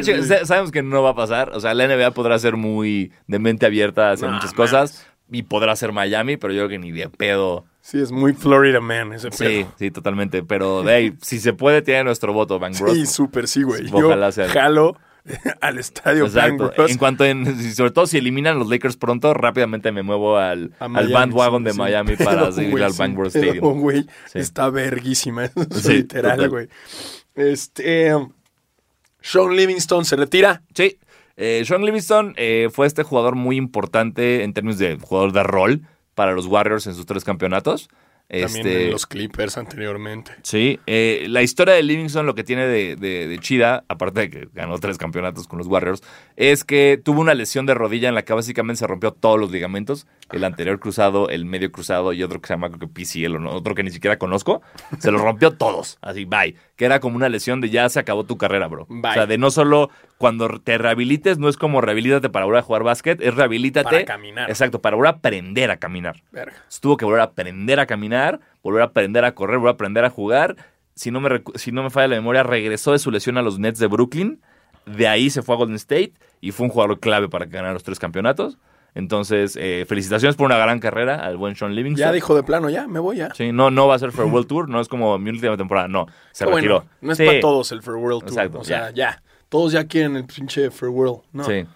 sabemos 0.45 0.71
que 0.71 0.83
no 0.83 1.03
va 1.03 1.11
a 1.11 1.17
pasar. 1.17 1.51
O 1.55 1.61
sea, 1.61 1.75
la 1.75 1.89
NBA 1.89 2.13
podrá 2.13 2.39
ser 2.39 2.57
muy 2.57 3.11
de 3.27 3.41
mente 3.41 3.67
abierta 3.67 4.13
hacer 4.13 4.31
muchas 4.31 4.53
cosas 4.53 5.05
y 5.29 5.43
podrá 5.43 5.75
ser 5.75 5.91
Miami, 5.91 6.37
pero 6.37 6.53
yo 6.53 6.61
creo 6.61 6.69
que 6.69 6.79
ni 6.79 6.93
de 6.93 7.09
pedo. 7.09 7.65
Sí, 7.85 8.01
es 8.01 8.11
muy 8.11 8.33
Florida 8.33 8.81
Man 8.81 9.13
ese 9.13 9.29
pedo. 9.29 9.51
Sí, 9.51 9.67
sí, 9.79 9.91
totalmente. 9.91 10.43
Pero 10.43 10.81
ahí, 10.89 11.13
si 11.21 11.39
se 11.39 11.53
puede, 11.53 11.83
tiene 11.83 12.05
nuestro 12.05 12.33
voto, 12.33 12.59
Bang 12.59 12.75
Bros. 12.79 12.97
Sí, 12.97 13.05
súper 13.05 13.47
sí, 13.47 13.63
güey. 13.63 13.85
Ojalá 13.93 14.33
sea. 14.33 14.49
Jalo 14.49 14.97
al 15.61 15.79
estadio 15.79 16.25
Exacto. 16.25 16.73
En 16.89 16.97
cuanto 16.97 17.27
en, 17.27 17.75
sobre 17.75 17.91
todo 17.91 18.07
si 18.07 18.17
eliminan 18.17 18.59
los 18.59 18.71
Lakers 18.71 18.97
pronto, 18.97 19.35
rápidamente 19.35 19.93
me 19.93 20.03
muevo 20.03 20.39
al, 20.39 20.73
al 20.79 21.13
bandwagon 21.13 21.63
de 21.63 21.75
Miami 21.75 22.17
para 22.25 22.51
seguir 22.53 22.83
al 22.83 22.95
Bang 22.95 23.15
Bros 23.15 23.37
Stadium. 23.37 23.81
güey, 23.81 24.07
está 24.33 24.71
verguísima, 24.71 25.45
es 25.45 25.87
literal, 25.87 26.49
güey. 26.49 26.69
Este 27.35 28.13
Sean 29.21 29.55
Livingston 29.55 30.07
se 30.07 30.17
retira. 30.17 30.63
Sí. 30.75 30.99
Eh, 31.37 31.65
Sean 31.67 31.85
Livingston 31.85 32.33
eh, 32.39 32.71
fue 32.73 32.87
este 32.87 33.03
jugador 33.03 33.35
muy 33.35 33.57
importante 33.57 34.43
en 34.43 34.55
términos 34.55 34.79
de 34.79 34.97
jugador 34.97 35.33
de 35.33 35.43
rol 35.43 35.83
para 36.15 36.33
los 36.33 36.47
Warriors 36.47 36.87
en 36.87 36.95
sus 36.95 37.07
tres 37.07 37.25
campeonatos. 37.25 37.89
También 38.27 38.67
este, 38.67 38.85
en 38.87 38.91
los 38.91 39.07
Clippers 39.07 39.59
anteriormente. 39.59 40.33
Sí, 40.43 40.81
eh, 40.87 41.27
la 41.29 41.43
historia 41.43 41.75
de 41.75 41.83
Livingston 41.83 42.25
lo 42.25 42.35
que 42.35 42.43
tiene 42.43 42.67
de, 42.67 43.39
chida, 43.41 43.85
aparte 43.87 44.21
de 44.21 44.31
que 44.31 44.49
ganó 44.55 44.79
tres 44.79 44.97
campeonatos 44.97 45.47
con 45.47 45.59
los 45.59 45.67
Warriors, 45.67 46.03
es 46.37 46.65
que 46.65 46.99
tuvo 47.03 47.21
una 47.21 47.35
lesión 47.35 47.67
de 47.67 47.75
rodilla 47.75 48.09
en 48.09 48.15
la 48.15 48.25
que 48.25 48.33
básicamente 48.33 48.79
se 48.79 48.87
rompió 48.87 49.13
todos 49.13 49.39
los 49.39 49.51
ligamentos, 49.51 50.07
el 50.33 50.43
anterior 50.45 50.81
cruzado, 50.81 51.29
el 51.29 51.45
medio 51.45 51.71
cruzado 51.71 52.15
y 52.15 52.23
otro 52.23 52.41
que 52.41 52.49
se 52.49 52.55
llama 52.55 52.71
creo 52.71 52.81
que 52.81 52.89
PCL 52.89 53.47
o 53.47 53.55
otro 53.55 53.75
que 53.75 53.83
ni 53.83 53.91
siquiera 53.91 54.19
conozco, 54.19 54.63
se 54.99 55.11
los 55.11 55.21
rompió 55.21 55.53
todos, 55.53 55.99
así, 56.01 56.25
bye, 56.25 56.57
que 56.77 56.85
era 56.85 57.01
como 57.01 57.17
una 57.17 57.29
lesión 57.29 57.61
de 57.61 57.71
ya 57.71 57.89
se 57.89 58.01
acabó 58.01 58.25
tu 58.25 58.37
carrera, 58.37 58.67
bro. 58.67 58.87
O 58.89 59.13
sea, 59.13 59.27
de 59.27 59.39
no 59.39 59.51
solo 59.51 59.91
cuando 60.19 60.49
te 60.61 60.77
rehabilites, 60.79 61.39
no 61.39 61.49
es 61.49 61.57
como 61.57 61.81
rehabilítate 61.81 62.31
para 62.31 62.47
volver 62.47 62.61
a 62.61 62.63
jugar 62.63 62.83
básquet, 62.83 63.21
es 63.21 63.35
rehabilítate. 63.35 63.89
Para 63.89 64.05
caminar. 64.05 64.51
Exacto, 64.51 64.81
para 64.81 64.97
volver 64.97 65.15
a 65.15 65.17
aprender 65.17 65.71
a 65.71 65.77
caminar. 65.77 66.23
Verga. 66.33 66.55
tuvo 66.81 66.97
que 66.97 67.05
volver 67.05 67.21
a 67.21 67.25
aprender 67.25 67.79
a 67.79 67.87
caminar, 67.87 68.41
volver 68.63 68.83
a 68.83 68.87
aprender 68.87 69.25
a 69.25 69.35
correr, 69.35 69.59
volver 69.59 69.73
a 69.73 69.75
aprender 69.75 70.05
a 70.05 70.11
jugar. 70.11 70.57
Si 70.95 71.11
no, 71.11 71.21
me, 71.21 71.43
si 71.55 71.73
no 71.73 71.83
me 71.83 71.91
falla 71.91 72.09
la 72.09 72.17
memoria, 72.17 72.43
regresó 72.43 72.93
de 72.93 72.99
su 72.99 73.11
lesión 73.11 73.39
a 73.39 73.43
los 73.43 73.59
Nets 73.59 73.79
de 73.79 73.87
Brooklyn. 73.87 74.41
De 74.87 75.09
ahí 75.09 75.31
se 75.31 75.43
fue 75.43 75.55
a 75.55 75.59
Golden 75.59 75.77
State 75.77 76.13
y 76.41 76.51
fue 76.51 76.67
un 76.67 76.71
jugador 76.71 77.01
clave 77.01 77.29
para 77.29 77.47
ganar 77.47 77.73
los 77.73 77.85
tres 77.85 77.99
campeonatos. 77.99 78.59
Entonces, 78.95 79.59
eh, 79.61 79.85
felicitaciones 79.89 80.37
por 80.37 80.47
una 80.47 80.57
gran 80.57 80.79
carrera 80.79 81.17
al 81.17 81.37
buen 81.37 81.57
Sean 81.57 81.75
Livingston. 81.75 82.07
Ya 82.07 82.13
dijo 82.13 82.37
de 82.37 82.45
plano, 82.45 82.71
ya, 82.71 82.87
me 82.87 83.01
voy 83.01 83.17
ya. 83.17 83.35
Sí, 83.35 83.51
no, 83.51 83.71
no 83.71 83.89
va 83.89 83.97
a 83.97 83.99
ser 83.99 84.13
Farewell 84.13 84.47
Tour, 84.49 84.69
no 84.69 84.81
es 84.81 84.89
como 84.89 85.19
mi 85.19 85.31
última 85.31 85.57
temporada, 85.57 85.89
no, 85.89 86.07
se 86.31 86.47
retiró. 86.47 86.85
no 87.01 87.13
es 87.13 87.19
para 87.19 87.41
todos 87.41 87.73
el 87.73 87.83
Farewell 87.83 88.21
Tour. 88.21 88.29
Exacto, 88.29 88.61
o 88.61 88.65
sea, 88.65 88.91
ya. 88.91 89.23
Todos 89.49 89.73
ya 89.73 89.85
quieren 89.87 90.17
el 90.17 90.25
pinche 90.25 90.71
Farewell. 90.71 91.19
No. 91.33 91.45
Sí. 91.45 91.67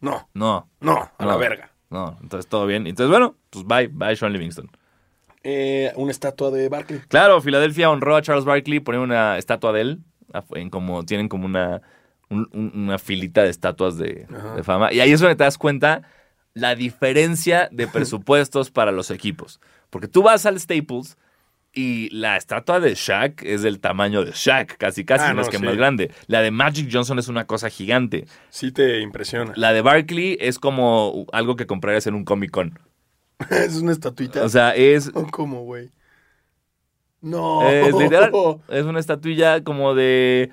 No. 0.00 0.28
No. 0.34 0.68
No, 0.80 1.10
a 1.18 1.26
la 1.26 1.36
verga. 1.36 1.72
No, 1.90 2.16
entonces 2.22 2.48
todo 2.48 2.66
bien. 2.66 2.86
Entonces, 2.86 3.10
bueno, 3.10 3.34
pues 3.50 3.66
bye, 3.66 3.88
bye 3.88 4.14
Sean 4.14 4.32
Livingston. 4.32 4.70
Eh, 5.42 5.92
una 5.96 6.10
estatua 6.10 6.50
de 6.50 6.68
Barkley. 6.68 7.00
Claro, 7.08 7.40
Filadelfia 7.40 7.90
honró 7.90 8.16
a 8.16 8.22
Charles 8.22 8.44
Barkley, 8.44 8.80
poniendo 8.80 9.04
una 9.04 9.38
estatua 9.38 9.72
de 9.72 9.80
él. 9.80 10.00
En 10.52 10.68
como, 10.68 11.04
tienen 11.04 11.28
como 11.28 11.46
una, 11.46 11.80
una 12.28 12.98
filita 12.98 13.42
de 13.42 13.48
estatuas 13.48 13.96
de, 13.96 14.26
de, 14.56 14.62
fama. 14.62 14.92
Y 14.92 15.00
ahí 15.00 15.10
es 15.10 15.20
donde 15.20 15.36
te 15.36 15.44
das 15.44 15.56
cuenta 15.56 16.02
la 16.58 16.74
diferencia 16.74 17.68
de 17.72 17.86
presupuestos 17.86 18.70
para 18.70 18.92
los 18.92 19.10
equipos. 19.10 19.60
Porque 19.90 20.08
tú 20.08 20.22
vas 20.22 20.44
al 20.46 20.58
Staples 20.58 21.16
y 21.72 22.08
la 22.10 22.36
estatua 22.36 22.80
de 22.80 22.94
Shaq 22.94 23.42
es 23.44 23.62
del 23.62 23.78
tamaño 23.78 24.24
de 24.24 24.32
Shaq, 24.34 24.76
casi 24.76 25.04
casi, 25.04 25.26
ah, 25.26 25.34
no, 25.34 25.42
es 25.42 25.48
que 25.48 25.58
más 25.58 25.76
grande. 25.76 26.10
La 26.26 26.42
de 26.42 26.50
Magic 26.50 26.88
Johnson 26.92 27.18
es 27.18 27.28
una 27.28 27.46
cosa 27.46 27.70
gigante. 27.70 28.26
Sí 28.50 28.72
te 28.72 29.00
impresiona. 29.00 29.52
La 29.56 29.72
de 29.72 29.82
Barkley 29.82 30.36
es 30.40 30.58
como 30.58 31.26
algo 31.32 31.56
que 31.56 31.66
comprarías 31.66 32.06
en 32.06 32.14
un 32.14 32.24
Comic 32.24 32.50
Con. 32.50 32.78
es 33.50 33.76
una 33.76 33.92
estatuita. 33.92 34.44
O 34.44 34.48
sea, 34.48 34.74
es... 34.74 35.10
¿Cómo, 35.30 35.62
güey? 35.62 35.90
No. 37.20 37.68
Es 37.68 37.94
literal. 37.94 38.32
Es 38.68 38.84
una 38.84 39.00
estatuilla 39.00 39.62
como 39.62 39.94
de 39.94 40.52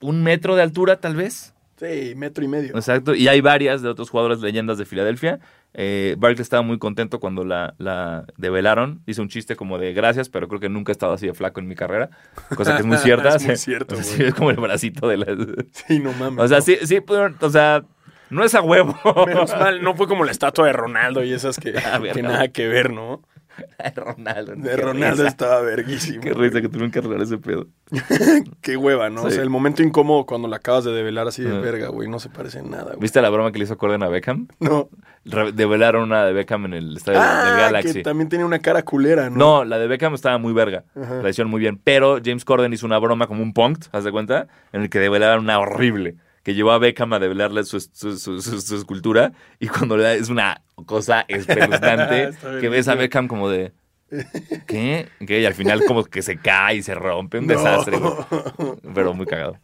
un 0.00 0.22
metro 0.22 0.56
de 0.56 0.62
altura, 0.62 1.00
tal 1.00 1.16
vez. 1.16 1.54
Sí, 1.80 2.12
metro 2.14 2.44
y 2.44 2.48
medio. 2.48 2.76
Exacto. 2.76 3.14
Y 3.14 3.26
hay 3.28 3.40
varias 3.40 3.80
de 3.80 3.88
otros 3.88 4.10
jugadores 4.10 4.40
leyendas 4.40 4.76
de 4.76 4.84
Filadelfia. 4.84 5.40
Eh, 5.72 6.14
Barkley 6.18 6.42
estaba 6.42 6.60
muy 6.60 6.78
contento 6.78 7.20
cuando 7.20 7.42
la, 7.42 7.74
la 7.78 8.26
develaron. 8.36 9.00
Hizo 9.06 9.22
un 9.22 9.30
chiste 9.30 9.56
como 9.56 9.78
de 9.78 9.94
gracias, 9.94 10.28
pero 10.28 10.46
creo 10.46 10.60
que 10.60 10.68
nunca 10.68 10.92
he 10.92 10.94
estado 10.94 11.14
así 11.14 11.26
de 11.26 11.32
flaco 11.32 11.58
en 11.58 11.68
mi 11.68 11.74
carrera. 11.74 12.10
Cosa 12.54 12.74
que 12.74 12.80
es 12.82 12.86
muy 12.86 12.96
cierta. 12.98 13.34
es 13.36 13.46
muy 13.46 13.56
cierto, 13.56 13.96
sí, 14.02 14.22
es 14.22 14.34
como 14.34 14.50
el 14.50 14.56
bracito 14.56 15.08
de 15.08 15.16
la... 15.16 15.26
Sí, 15.72 16.00
no 16.00 16.12
mames. 16.12 16.44
O 16.44 16.48
sea, 16.48 16.60
sí, 16.60 16.76
sí, 16.84 16.98
o 17.40 17.50
sea, 17.50 17.82
no 18.28 18.44
es 18.44 18.54
a 18.54 18.60
huevo. 18.60 18.94
Menos 19.26 19.50
mal, 19.56 19.82
no 19.82 19.94
fue 19.94 20.06
como 20.06 20.24
la 20.24 20.32
estatua 20.32 20.66
de 20.66 20.74
Ronaldo 20.74 21.24
y 21.24 21.32
esas 21.32 21.56
que, 21.58 21.72
que 22.12 22.22
nada 22.22 22.48
que 22.48 22.68
ver, 22.68 22.92
¿no? 22.92 23.22
De 23.78 23.90
Ronaldo. 23.90 24.54
De 24.56 24.76
Ronaldo 24.76 25.26
estaba 25.26 25.60
verguísimo. 25.62 26.22
Qué 26.22 26.32
risa 26.32 26.60
que 26.60 26.68
tuvieron 26.68 26.90
que 26.90 26.98
arreglar 26.98 27.22
ese 27.22 27.38
pedo. 27.38 27.66
Qué 28.60 28.76
hueva, 28.76 29.10
¿no? 29.10 29.22
O 29.22 29.30
sea, 29.30 29.42
el 29.42 29.50
momento 29.50 29.82
incómodo 29.82 30.26
cuando 30.26 30.48
la 30.48 30.56
acabas 30.56 30.84
de 30.84 30.92
develar 30.92 31.26
así 31.28 31.42
de 31.42 31.58
verga, 31.58 31.88
güey. 31.88 32.08
No 32.08 32.18
se 32.18 32.28
parece 32.28 32.60
en 32.60 32.70
nada, 32.70 32.84
güey. 32.84 33.00
¿Viste 33.00 33.20
la 33.20 33.30
broma 33.30 33.52
que 33.52 33.58
le 33.58 33.64
hizo 33.64 33.76
Corden 33.78 34.02
a 34.02 34.08
Beckham? 34.08 34.48
No. 34.60 34.88
develaron 35.52 36.04
una 36.04 36.24
de 36.24 36.32
Beckham 36.32 36.66
en 36.66 36.74
el 36.74 36.96
estadio 36.96 37.20
ah, 37.22 37.44
del 37.44 37.56
Galaxy. 37.56 37.92
que 37.94 38.02
también 38.02 38.28
tiene 38.28 38.44
una 38.44 38.58
cara 38.58 38.82
culera, 38.82 39.30
¿no? 39.30 39.36
No, 39.36 39.64
la 39.64 39.78
de 39.78 39.86
Beckham 39.86 40.14
estaba 40.14 40.38
muy 40.38 40.52
verga. 40.52 40.84
La 40.94 41.28
hicieron 41.28 41.50
muy 41.50 41.60
bien. 41.60 41.80
Pero 41.82 42.18
James 42.24 42.44
Corden 42.44 42.72
hizo 42.72 42.86
una 42.86 42.98
broma 42.98 43.26
como 43.26 43.42
un 43.42 43.52
punk, 43.52 43.86
¿haz 43.92 44.04
de 44.04 44.12
cuenta? 44.12 44.48
En 44.72 44.82
el 44.82 44.90
que 44.90 44.98
develaron 44.98 45.44
una 45.44 45.58
horrible 45.58 46.16
que 46.42 46.54
llevó 46.54 46.72
a 46.72 46.78
Beckham 46.78 47.12
a 47.12 47.18
develarle 47.18 47.64
su, 47.64 47.80
su, 47.80 48.76
escultura 48.76 49.32
y 49.58 49.68
cuando 49.68 49.96
le 49.96 50.02
da 50.04 50.14
es 50.14 50.28
una 50.28 50.62
cosa 50.86 51.24
espeluznante 51.28 52.30
que 52.60 52.68
ves 52.68 52.88
a 52.88 52.94
Beckham 52.94 53.28
como 53.28 53.48
de 53.48 53.72
¿qué? 54.66 55.08
¿Qué? 55.26 55.40
Y 55.40 55.44
al 55.44 55.54
final 55.54 55.84
como 55.86 56.04
que 56.04 56.22
se 56.22 56.38
cae 56.38 56.76
y 56.76 56.82
se 56.82 56.94
rompe, 56.94 57.38
un 57.38 57.46
desastre. 57.46 57.98
Pero 58.94 59.14
muy 59.14 59.26
cagado. 59.26 59.58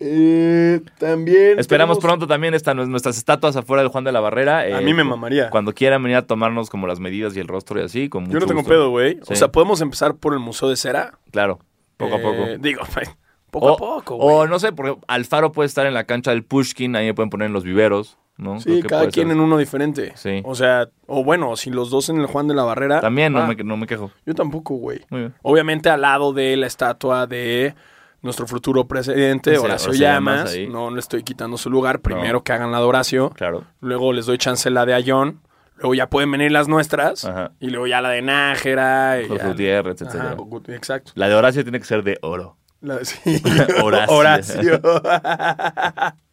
Eh, 0.00 0.80
también. 0.98 1.58
Esperamos 1.58 1.98
pronto 1.98 2.26
también 2.26 2.52
están 2.54 2.76
nuestras 2.90 3.16
estatuas 3.16 3.56
afuera 3.56 3.82
del 3.82 3.90
Juan 3.90 4.04
de 4.04 4.12
la 4.12 4.20
Barrera. 4.20 4.76
a 4.76 4.80
mí 4.80 4.92
me 4.92 5.02
eh, 5.02 5.04
mamaría. 5.04 5.50
Cuando 5.50 5.72
quieran 5.72 6.02
venir 6.02 6.16
a 6.16 6.26
tomarnos 6.26 6.68
como 6.68 6.86
las 6.86 7.00
medidas 7.00 7.36
y 7.36 7.40
el 7.40 7.48
rostro 7.48 7.80
y 7.80 7.84
así. 7.84 8.08
Con 8.08 8.28
Yo 8.30 8.40
no 8.40 8.46
tengo 8.46 8.64
pedo, 8.64 8.90
güey. 8.90 9.20
O 9.26 9.34
sea, 9.34 9.48
podemos 9.48 9.80
empezar 9.80 10.16
por 10.16 10.34
el 10.34 10.40
Museo 10.40 10.68
de 10.68 10.76
Cera. 10.76 11.18
Claro, 11.30 11.60
poco 11.96 12.16
a 12.16 12.18
poco. 12.20 12.42
Eh, 12.44 12.58
digo, 12.60 12.82
poco 13.60 13.74
a 13.74 13.76
poco. 13.76 14.16
O 14.16 14.46
no 14.46 14.58
sé, 14.58 14.72
porque 14.72 14.96
Alfaro 15.06 15.52
puede 15.52 15.66
estar 15.66 15.86
en 15.86 15.94
la 15.94 16.04
cancha 16.04 16.30
del 16.30 16.44
Pushkin, 16.44 16.96
ahí 16.96 17.06
me 17.06 17.14
pueden 17.14 17.30
poner 17.30 17.46
en 17.46 17.52
los 17.52 17.64
viveros. 17.64 18.18
¿no? 18.36 18.60
Sí, 18.60 18.82
cada 18.82 19.08
quien 19.08 19.30
en 19.30 19.40
uno 19.40 19.58
diferente. 19.58 20.12
Sí. 20.16 20.42
O 20.44 20.54
sea, 20.54 20.88
o 21.06 21.22
bueno, 21.24 21.56
si 21.56 21.70
los 21.70 21.90
dos 21.90 22.08
en 22.08 22.18
el 22.20 22.26
Juan 22.26 22.48
de 22.48 22.54
la 22.54 22.64
Barrera. 22.64 23.00
También 23.00 23.32
no, 23.32 23.46
me, 23.46 23.54
no 23.54 23.76
me 23.76 23.86
quejo. 23.86 24.10
Yo 24.26 24.34
tampoco, 24.34 24.74
güey. 24.74 25.00
Obviamente 25.42 25.88
al 25.88 26.02
lado 26.02 26.32
de 26.32 26.56
la 26.56 26.66
estatua 26.66 27.26
de 27.26 27.74
nuestro 28.22 28.46
futuro 28.46 28.86
presidente, 28.86 29.56
Horacio 29.58 29.92
Llamas. 29.92 30.56
No 30.68 30.90
le 30.90 31.00
estoy 31.00 31.22
quitando 31.22 31.56
su 31.56 31.70
lugar. 31.70 32.00
Primero 32.00 32.42
que 32.42 32.52
hagan 32.52 32.72
la 32.72 32.78
de 32.78 32.84
Horacio. 32.84 33.30
Claro. 33.30 33.64
Luego 33.80 34.12
les 34.12 34.26
doy 34.26 34.38
chance 34.38 34.68
la 34.70 34.86
de 34.86 34.94
Ayón. 34.94 35.40
Luego 35.76 35.94
ya 35.94 36.08
pueden 36.08 36.30
venir 36.30 36.52
las 36.52 36.68
nuestras. 36.68 37.28
Y 37.60 37.68
luego 37.68 37.86
ya 37.86 38.00
la 38.00 38.10
de 38.10 38.22
Nájera. 38.22 39.20
Y 39.20 39.28
Gutiérrez, 39.28 40.02
etc. 40.02 40.36
exacto. 40.68 41.12
La 41.14 41.28
de 41.28 41.34
Horacio 41.34 41.62
tiene 41.62 41.78
que 41.78 41.84
ser 41.84 42.02
de 42.02 42.18
oro. 42.22 42.56
Sí. 43.02 43.42
Horacio. 43.82 44.14
Horacio. 44.14 44.80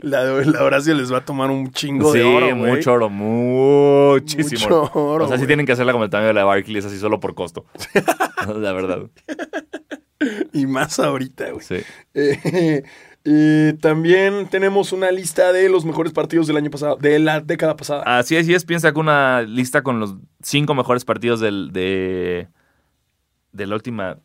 La, 0.00 0.24
la 0.24 0.64
Horacio 0.64 0.94
les 0.94 1.12
va 1.12 1.18
a 1.18 1.24
tomar 1.24 1.50
un 1.50 1.70
chingo 1.70 2.12
de 2.12 2.24
oro, 2.24 2.46
güey. 2.56 2.72
mucho 2.72 2.92
oro, 2.92 3.08
muchísimo 3.08 4.82
Mucho 4.82 4.90
oro. 4.92 5.24
O 5.24 5.28
sea, 5.28 5.38
sí 5.38 5.46
tienen 5.46 5.66
que 5.66 5.72
hacerla 5.72 5.92
como 5.92 6.04
el 6.04 6.10
tamaño 6.10 6.28
de 6.28 6.34
la 6.34 6.44
Barclays, 6.44 6.84
así 6.84 6.98
solo 6.98 7.20
por 7.20 7.34
costo. 7.34 7.64
la 8.56 8.72
verdad. 8.72 9.02
y 10.52 10.66
más 10.66 10.98
ahorita, 10.98 11.50
güey. 11.50 11.64
Sí. 11.64 11.76
Eh, 12.14 12.82
y 13.24 13.72
también 13.74 14.48
tenemos 14.48 14.92
una 14.92 15.10
lista 15.10 15.52
de 15.52 15.68
los 15.68 15.84
mejores 15.84 16.12
partidos 16.12 16.46
del 16.46 16.56
año 16.56 16.70
pasado, 16.70 16.96
de 16.96 17.18
la 17.18 17.40
década 17.40 17.76
pasada. 17.76 18.02
Así 18.04 18.36
es, 18.36 18.48
y 18.48 18.54
es, 18.54 18.64
piensa 18.64 18.92
que 18.92 18.98
una 18.98 19.42
lista 19.42 19.82
con 19.82 20.00
los 20.00 20.16
cinco 20.42 20.74
mejores 20.74 21.04
partidos 21.04 21.40
del, 21.40 21.70
de, 21.72 22.48
de 23.52 23.66
la 23.66 23.74
última 23.74 24.18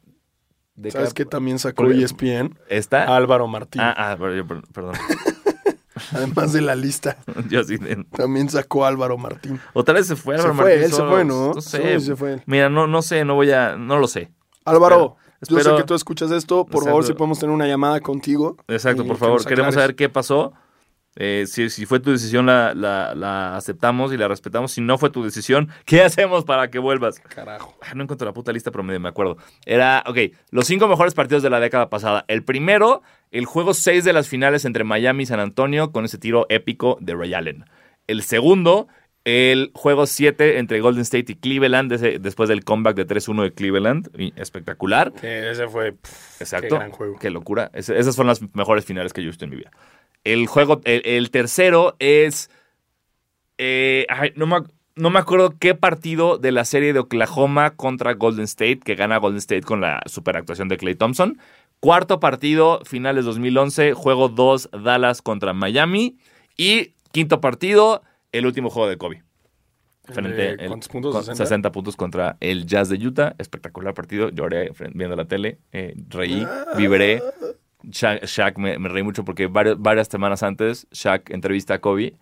¿Sabes 0.90 1.14
qué 1.14 1.26
también 1.26 1.60
sacó 1.60 1.86
ESPN? 1.90 2.58
¿Está? 2.68 3.16
Álvaro 3.16 3.48
Martín. 3.48 3.82
Ah, 3.82 3.94
ah 3.98 4.18
perdón. 4.18 4.96
Además 6.12 6.54
de 6.54 6.62
la 6.62 6.76
lista. 6.76 7.18
Yo 7.50 7.64
sí. 7.64 7.78
También 8.16 8.50
sacó 8.50 8.86
Álvaro 8.86 9.18
Martín. 9.18 9.60
Otra 9.74 9.94
vez 9.94 10.08
se 10.08 10.16
fue 10.16 10.36
Álvaro 10.36 10.56
se 10.56 10.62
fue, 10.62 10.84
Él 10.84 10.92
se 10.92 11.04
fue, 11.04 11.26
¿no? 11.26 11.54
No 11.54 11.62
sé. 11.62 12.00
se 12.00 12.16
fue. 12.16 12.42
Mira, 12.46 12.70
no, 12.70 12.88
no 12.88 13.02
sé, 13.02 13.24
no 13.26 13.36
voy 13.36 13.52
a. 13.52 13.76
No 13.78 13.98
lo 13.98 14.08
sé. 14.08 14.32
Álvaro, 14.66 15.18
yo 15.48 15.60
sé 15.60 15.76
que 15.76 15.84
tú 15.84 15.94
escuchas 15.94 16.32
esto. 16.32 16.66
Por 16.66 16.86
favor, 16.86 17.04
si 17.06 17.14
podemos 17.14 17.40
tener 17.40 17.54
una 17.54 17.68
llamada 17.68 18.00
contigo. 18.00 18.58
Exacto, 18.68 19.06
por 19.06 19.18
favor. 19.18 19.46
Queremos 19.46 19.76
saber 19.76 19.96
qué 19.96 20.10
pasó. 20.10 20.54
Eh, 21.16 21.46
si, 21.48 21.70
si, 21.70 21.86
fue 21.86 22.00
tu 22.00 22.12
decisión, 22.12 22.46
la, 22.46 22.74
la, 22.74 23.56
aceptamos 23.56 24.12
y 24.14 24.18
la 24.18 24.28
respetamos. 24.28 24.72
Si 24.72 24.82
no 24.82 24.98
fue 24.98 25.10
tu 25.10 25.24
decisión, 25.24 25.70
¿qué 25.86 26.02
hacemos 26.02 26.44
para 26.44 26.70
que 26.70 26.80
vuelvas? 26.80 27.20
Carajo. 27.20 27.78
no 27.96 28.04
encuentro 28.04 28.26
la 28.26 28.34
puta 28.34 28.52
lista, 28.52 28.72
pero 28.72 28.84
me, 28.84 28.98
me 29.00 29.10
acuerdo. 29.10 29.38
Era, 29.66 30.04
ok, 30.08 30.18
los 30.52 30.66
cinco 30.66 30.88
mejores 30.88 31.14
partidos 31.14 31.44
de 31.44 31.50
la 31.50 31.60
década 31.60 31.90
pasada. 31.90 32.26
El 32.28 32.44
primero, 32.44 33.04
el 33.32 33.46
juego 33.46 33.74
6 33.74 34.04
de 34.04 34.14
las 34.14 34.28
finales 34.28 34.66
entre 34.66 34.84
Miami 34.84 35.24
y 35.24 35.26
San 35.28 35.40
Antonio 35.40 35.92
con 35.92 36.06
ese 36.06 36.18
tiro 36.18 36.46
épico 36.50 36.98
de 37.00 37.16
Ray 37.16 37.34
Allen. 37.34 37.66
El 38.08 38.24
segundo, 38.24 38.88
el 39.26 39.72
juego 39.74 40.06
7 40.06 40.60
entre 40.60 40.82
Golden 40.82 41.04
State 41.04 41.32
y 41.32 41.36
Cleveland 41.36 41.92
después 42.20 42.50
del 42.50 42.64
comeback 42.66 42.96
de 42.96 43.08
3-1 43.08 43.44
de 43.44 43.54
Cleveland. 43.54 44.10
espectacular. 44.36 45.14
ese 45.22 45.68
fue. 45.68 45.96
Exacto. 46.40 46.70
Qué, 46.70 46.76
gran 46.76 46.92
juego. 46.92 47.18
qué 47.20 47.30
locura. 47.30 47.72
esas 47.74 48.16
fueron 48.16 48.28
las 48.28 48.42
mejores 48.54 48.84
finales 48.86 49.14
que 49.14 49.22
yo 49.22 49.28
he 49.28 49.32
visto 49.32 49.46
en 49.46 49.52
mi 49.52 49.58
vida. 49.58 49.72
El 50.24 50.48
juego, 50.48 50.82
el, 50.86 51.32
tercero 51.32 51.96
es. 52.00 52.50
Eh, 53.58 54.08
no, 54.36 54.48
me, 55.10 55.20
acuerdo 55.20 55.56
qué 55.60 55.76
partido 55.76 56.38
de 56.38 56.52
la 56.52 56.66
serie 56.66 56.94
de 56.94 57.00
Oklahoma 57.00 57.76
contra 57.76 58.14
Golden 58.14 58.46
State, 58.46 58.80
que 58.80 58.96
gana 58.96 59.18
Golden 59.18 59.40
State 59.40 59.64
con 59.64 59.82
la 59.82 60.02
superactuación 60.06 60.70
de 60.70 60.78
Clay 60.78 60.96
Thompson. 60.96 61.38
Cuarto 61.80 62.20
partido, 62.20 62.82
finales 62.86 63.26
2011, 63.26 63.94
juego 63.94 64.30
2, 64.30 64.70
Dallas 64.84 65.22
contra 65.22 65.54
Miami. 65.54 66.18
Y 66.56 66.94
quinto 67.12 67.42
partido, 67.42 68.04
el 68.32 68.46
último 68.46 68.70
juego 68.70 68.90
de 68.90 68.98
Kobe. 68.98 69.24
Frente 70.06 70.58
¿Cuántos 70.68 70.90
puntos? 70.90 71.26
60? 71.26 71.72
puntos 71.72 71.96
contra 71.96 72.36
el 72.42 72.66
Jazz 72.66 72.90
de 72.90 72.96
Utah. 72.96 73.36
Espectacular 73.38 73.94
partido. 73.94 74.30
Lloré 74.30 74.72
viendo 74.94 75.16
la 75.16 75.26
tele. 75.26 75.60
Eh, 75.72 75.94
reí, 76.10 76.46
vibré. 76.78 77.22
Shaq, 77.90 78.58
me, 78.58 78.78
reí 78.78 79.04
mucho 79.04 79.26
porque 79.26 79.48
varias, 79.48 79.80
varias 79.80 80.08
semanas 80.08 80.44
antes 80.44 80.88
Shaq 80.92 81.32
entrevista 81.32 81.76
a 81.76 81.80
Kobe 81.80 82.16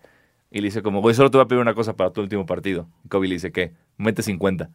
y 0.50 0.58
le 0.60 0.64
dice 0.64 0.82
como, 0.82 1.00
güey, 1.00 1.14
solo 1.14 1.30
te 1.30 1.38
voy 1.38 1.44
a 1.44 1.48
pedir 1.48 1.62
una 1.62 1.74
cosa 1.74 1.94
para 1.96 2.10
tu 2.10 2.20
último 2.20 2.44
partido. 2.44 2.88
Kobe 3.08 3.28
le 3.28 3.34
dice, 3.34 3.52
¿qué? 3.52 3.72
Mete 3.96 4.22
50. 4.22 4.70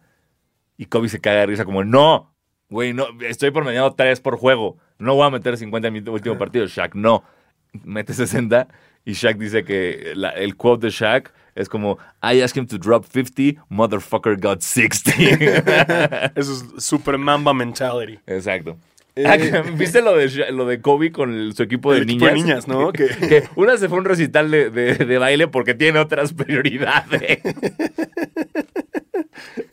Y 0.78 0.86
Kobe 0.86 1.10
se 1.10 1.20
caga 1.20 1.42
de 1.42 1.46
risa 1.48 1.66
como, 1.66 1.84
no, 1.84 2.34
güey, 2.70 2.94
no, 2.94 3.08
estoy 3.22 3.52
promediando 3.52 3.94
3 3.94 4.20
por 4.22 4.38
juego. 4.38 4.78
No 4.98 5.16
voy 5.16 5.28
a 5.28 5.30
meter 5.30 5.56
50 5.56 5.88
en 5.88 5.94
mi 5.94 6.00
último 6.00 6.38
partido. 6.38 6.66
Shaq, 6.66 6.96
no. 6.96 7.24
Mete 7.84 8.14
60 8.14 8.68
y 9.06 9.14
Shaq 9.14 9.38
dice 9.38 9.64
que 9.64 10.14
el 10.14 10.56
quote 10.56 10.88
de 10.88 10.92
Shaq 10.92 11.32
es 11.56 11.70
como, 11.70 11.98
I 12.22 12.42
asked 12.42 12.58
him 12.58 12.68
to 12.68 12.78
drop 12.78 13.06
50, 13.06 13.64
motherfucker 13.70 14.40
got 14.40 14.62
60. 14.62 15.12
Eso 16.36 16.54
es 16.54 16.84
super 16.84 17.18
mamba 17.18 17.54
mentality. 17.54 18.20
Exacto. 18.28 18.78
Ah, 19.26 19.38
¿Viste 19.76 20.01
lo 20.01 20.15
de, 20.15 20.51
lo 20.51 20.65
de 20.65 20.82
Kobe 20.82 21.11
con 21.11 21.53
su 21.53 21.63
equipo 21.63 21.93
de 21.93 22.05
niñas? 22.05 22.13
Equipo 22.13 22.26
de 22.26 22.34
niñas, 22.34 22.68
¿no? 22.68 22.91
Que... 22.91 23.43
una 23.55 23.78
se 23.78 23.89
fue 23.89 23.97
a 23.97 24.01
un 24.01 24.05
recital 24.05 24.51
de, 24.51 24.70
de, 24.70 25.18
baile 25.18 25.47
porque 25.47 25.74
tiene 25.74 25.99
otras 25.99 26.34
prioridades. 26.34 27.39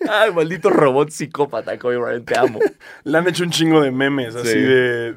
Ay, 0.09 0.33
maldito 0.33 0.71
robot 0.71 1.11
psicópata, 1.11 1.79
Kobe 1.79 1.97
Bryant, 1.97 2.27
te 2.27 2.39
amo. 2.39 2.61
Le 3.05 3.19
han 3.19 3.27
hecho 3.27 3.45
un 3.45 3.51
chingo 3.51 3.81
de 3.81 3.91
memes, 3.91 4.37
así 4.37 4.59
de, 4.59 5.15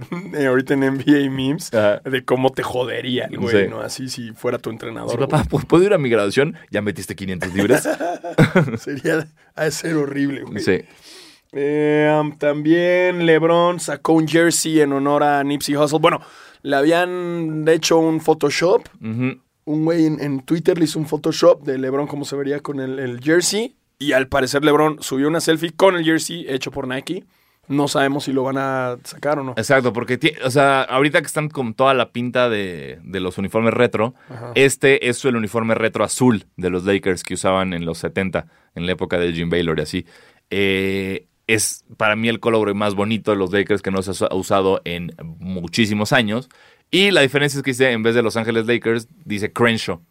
ahorita 0.47 0.75
en 0.75 0.81
NBA 0.81 1.29
memes, 1.29 1.71
de 1.71 2.25
cómo 2.25 2.51
te 2.51 2.63
jodería 2.63 3.25
el 3.25 3.37
güey, 3.37 3.67
¿no? 3.67 3.81
Así 3.81 4.09
si 4.09 4.31
fuera 4.31 4.57
tu 4.57 4.69
entrenador. 4.69 5.11
Sí, 5.11 5.17
papá, 5.17 5.43
¿puedo 5.43 5.83
ir 5.83 5.93
a 5.93 5.97
mi 5.97 6.09
graduación? 6.09 6.55
Ya 6.71 6.81
metiste 6.81 7.15
500 7.15 7.53
libras. 7.53 7.89
Sería, 8.79 9.27
a 9.55 9.71
ser 9.71 9.95
horrible, 9.95 10.43
güey. 10.43 10.63
Sí. 10.63 10.81
Eh, 11.53 12.31
también 12.37 13.25
LeBron 13.25 13.79
sacó 13.79 14.13
un 14.13 14.27
jersey 14.27 14.81
en 14.81 14.93
honor 14.93 15.23
a 15.23 15.43
Nipsey 15.43 15.75
Hussle. 15.75 15.99
Bueno, 15.99 16.21
le 16.61 16.75
habían 16.75 17.65
hecho 17.67 17.97
un 17.97 18.19
Photoshop. 18.19 18.87
Un 19.01 19.83
güey 19.83 20.05
en, 20.05 20.39
Twitter 20.41 20.77
le 20.77 20.85
hizo 20.85 20.99
un 20.99 21.07
Photoshop 21.07 21.63
de 21.63 21.77
LeBron 21.77 22.07
cómo 22.07 22.25
se 22.25 22.35
vería 22.35 22.59
con 22.59 22.79
el, 22.79 23.19
jersey. 23.21 23.75
Y 23.99 24.11
al 24.11 24.27
parecer 24.27 24.63
LeBron 24.63 25.01
subió 25.01 25.27
una 25.27 25.41
selfie 25.41 25.71
con 25.71 25.95
el 25.95 26.05
jersey 26.05 26.45
hecho 26.47 26.71
por 26.71 26.87
Nike. 26.87 27.25
No 27.67 27.89
sabemos 27.89 28.23
si 28.23 28.31
lo 28.31 28.43
van 28.43 28.57
a 28.57 28.97
sacar 29.03 29.39
o 29.39 29.43
no. 29.43 29.51
Exacto, 29.57 29.91
porque, 29.91 30.37
o 30.45 30.49
sea, 30.49 30.83
ahorita 30.83 31.19
que 31.19 31.27
están 31.27 31.49
con 31.49 31.73
toda 31.73 31.93
la 31.93 32.11
pinta 32.11 32.49
de, 32.49 32.99
los 33.03 33.37
uniformes 33.37 33.73
retro, 33.73 34.13
este 34.55 35.09
es 35.09 35.25
el 35.25 35.35
uniforme 35.35 35.75
retro 35.75 36.05
azul 36.05 36.45
de 36.55 36.69
los 36.69 36.85
Lakers 36.85 37.23
que 37.23 37.33
usaban 37.33 37.73
en 37.73 37.85
los 37.85 37.97
70, 37.97 38.47
en 38.73 38.85
la 38.85 38.91
época 38.93 39.17
de 39.17 39.33
Jim 39.33 39.49
Baylor 39.49 39.79
y 39.79 39.81
así. 39.81 40.05
Eh, 40.49 41.27
es 41.47 41.85
para 41.95 42.15
mí 42.15 42.27
el 42.27 42.39
color 42.39 42.73
más 42.75 42.93
bonito 42.93 43.31
de 43.31 43.37
los 43.37 43.51
Lakers 43.51 43.81
que 43.81 43.91
no 43.91 44.01
se 44.01 44.25
ha 44.25 44.35
usado 44.35 44.81
en 44.83 45.13
muchísimos 45.39 46.11
años. 46.13 46.49
Y 46.91 47.11
la 47.11 47.21
diferencia 47.21 47.57
es 47.57 47.63
que 47.63 47.71
dice, 47.71 47.91
en 47.91 48.03
vez 48.03 48.15
de 48.15 48.21
Los 48.21 48.37
Ángeles 48.37 48.67
Lakers, 48.67 49.07
dice 49.25 49.51
Crenshaw, 49.51 50.01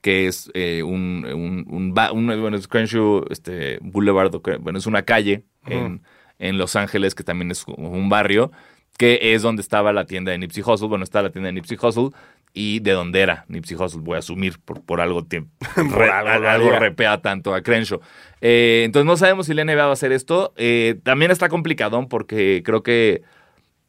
que 0.00 0.26
es 0.26 0.50
eh, 0.54 0.82
un, 0.82 1.24
un, 1.70 1.94
bueno, 1.94 2.56
es 2.56 2.68
Crenshaw 2.68 3.24
este, 3.30 3.78
Boulevard, 3.82 4.30
bueno, 4.60 4.78
es 4.78 4.86
una 4.86 5.02
calle 5.02 5.44
en, 5.66 6.02
en, 6.38 6.58
Los 6.58 6.76
Ángeles 6.76 7.14
que 7.14 7.24
también 7.24 7.50
es 7.50 7.64
un 7.66 8.08
barrio, 8.08 8.52
que 8.96 9.34
es 9.34 9.42
donde 9.42 9.62
estaba 9.62 9.92
la 9.92 10.06
tienda 10.06 10.32
de 10.32 10.38
Nipsey 10.38 10.62
Hussle. 10.66 10.88
Bueno, 10.88 11.04
está 11.04 11.22
la 11.22 11.30
tienda 11.30 11.48
de 11.48 11.52
Nipsey 11.52 11.78
Hussle 11.80 12.10
y 12.52 12.80
de 12.80 12.92
dónde 12.92 13.20
era 13.20 13.44
Nipsey 13.48 13.76
Hussle, 13.76 14.00
voy 14.00 14.16
a 14.16 14.20
asumir 14.20 14.58
por, 14.64 14.82
por 14.82 15.00
algo, 15.00 15.26
por 15.74 16.02
algo, 16.02 16.78
repea 16.78 17.20
tanto 17.20 17.54
a 17.54 17.62
Crenshaw. 17.62 18.00
Eh, 18.40 18.82
entonces 18.84 19.06
no 19.06 19.16
sabemos 19.16 19.46
si 19.46 19.54
la 19.54 19.64
NBA 19.64 19.76
va 19.76 19.90
a 19.90 19.92
hacer 19.92 20.12
esto. 20.12 20.54
Eh, 20.56 20.98
también 21.02 21.30
está 21.30 21.48
complicado 21.48 22.08
porque 22.08 22.62
creo 22.64 22.82
que 22.82 23.22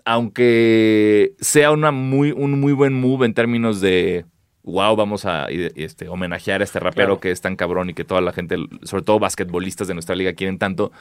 aunque 0.06 1.34
sea 1.40 1.72
una 1.72 1.92
muy, 1.92 2.32
un 2.32 2.60
muy 2.60 2.74
buen 2.74 2.94
move 2.94 3.26
en 3.26 3.34
términos 3.34 3.82
de 3.82 4.26
wow, 4.68 4.96
vamos 4.96 5.26
a 5.26 5.48
este, 5.50 6.10
homenajear 6.10 6.62
a 6.62 6.64
este 6.66 6.80
rapero 6.80 7.20
que 7.20 7.32
es 7.32 7.40
tan 7.42 7.56
cabrón 7.56 7.90
y 7.90 7.94
que 7.94 8.04
toda 8.04 8.20
la 8.20 8.34
gente, 8.34 8.58
sobre 8.84 9.04
todo 9.04 9.18
basquetbolistas 9.18 9.88
de 9.88 9.94
nuestra 9.94 10.16
liga, 10.16 10.34
quieren 10.34 10.60
tanto. 10.60 10.92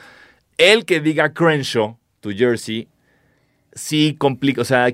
El 0.57 0.85
que 0.85 1.01
diga 1.01 1.33
Crenshaw, 1.33 1.97
tu 2.21 2.31
jersey, 2.31 2.87
sí 3.77 4.15
complica, 4.17 4.61
o 4.61 4.65
sea, 4.65 4.91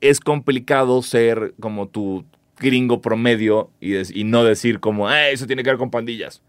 es 0.00 0.20
complicado 0.20 1.02
ser 1.02 1.54
como 1.58 1.88
tu 1.88 2.24
gringo 2.58 3.00
promedio 3.00 3.70
y, 3.80 4.24
no 4.24 4.44
decir 4.44 4.80
como, 4.80 5.10
eso 5.10 5.46
tiene 5.46 5.62
que 5.62 5.70
ver 5.70 5.78
con 5.78 5.90
pandillas. 5.90 6.42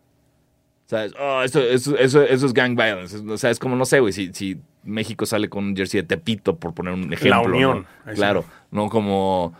¿Sabes? 0.85 1.13
Oh, 1.19 1.41
eso, 1.43 1.59
eso, 1.61 1.97
eso, 1.97 2.23
es 2.23 2.53
gang 2.53 2.75
violence. 2.75 3.17
O 3.17 3.37
sea, 3.37 3.49
es 3.49 3.59
como, 3.59 3.75
no 3.75 3.83
sé, 3.83 3.99
güey, 3.99 4.13
si, 4.13 4.33
si 4.33 4.57
México 4.83 5.25
sale 5.25 5.49
con 5.49 5.65
un 5.65 5.75
jersey 5.75 6.01
de 6.01 6.07
Tepito, 6.07 6.55
por 6.55 6.73
poner 6.73 6.93
un 6.93 7.11
ejemplo. 7.11 7.29
La 7.29 7.41
Unión. 7.41 7.85
Claro, 8.15 8.45
no 8.71 8.87
como 8.87 9.53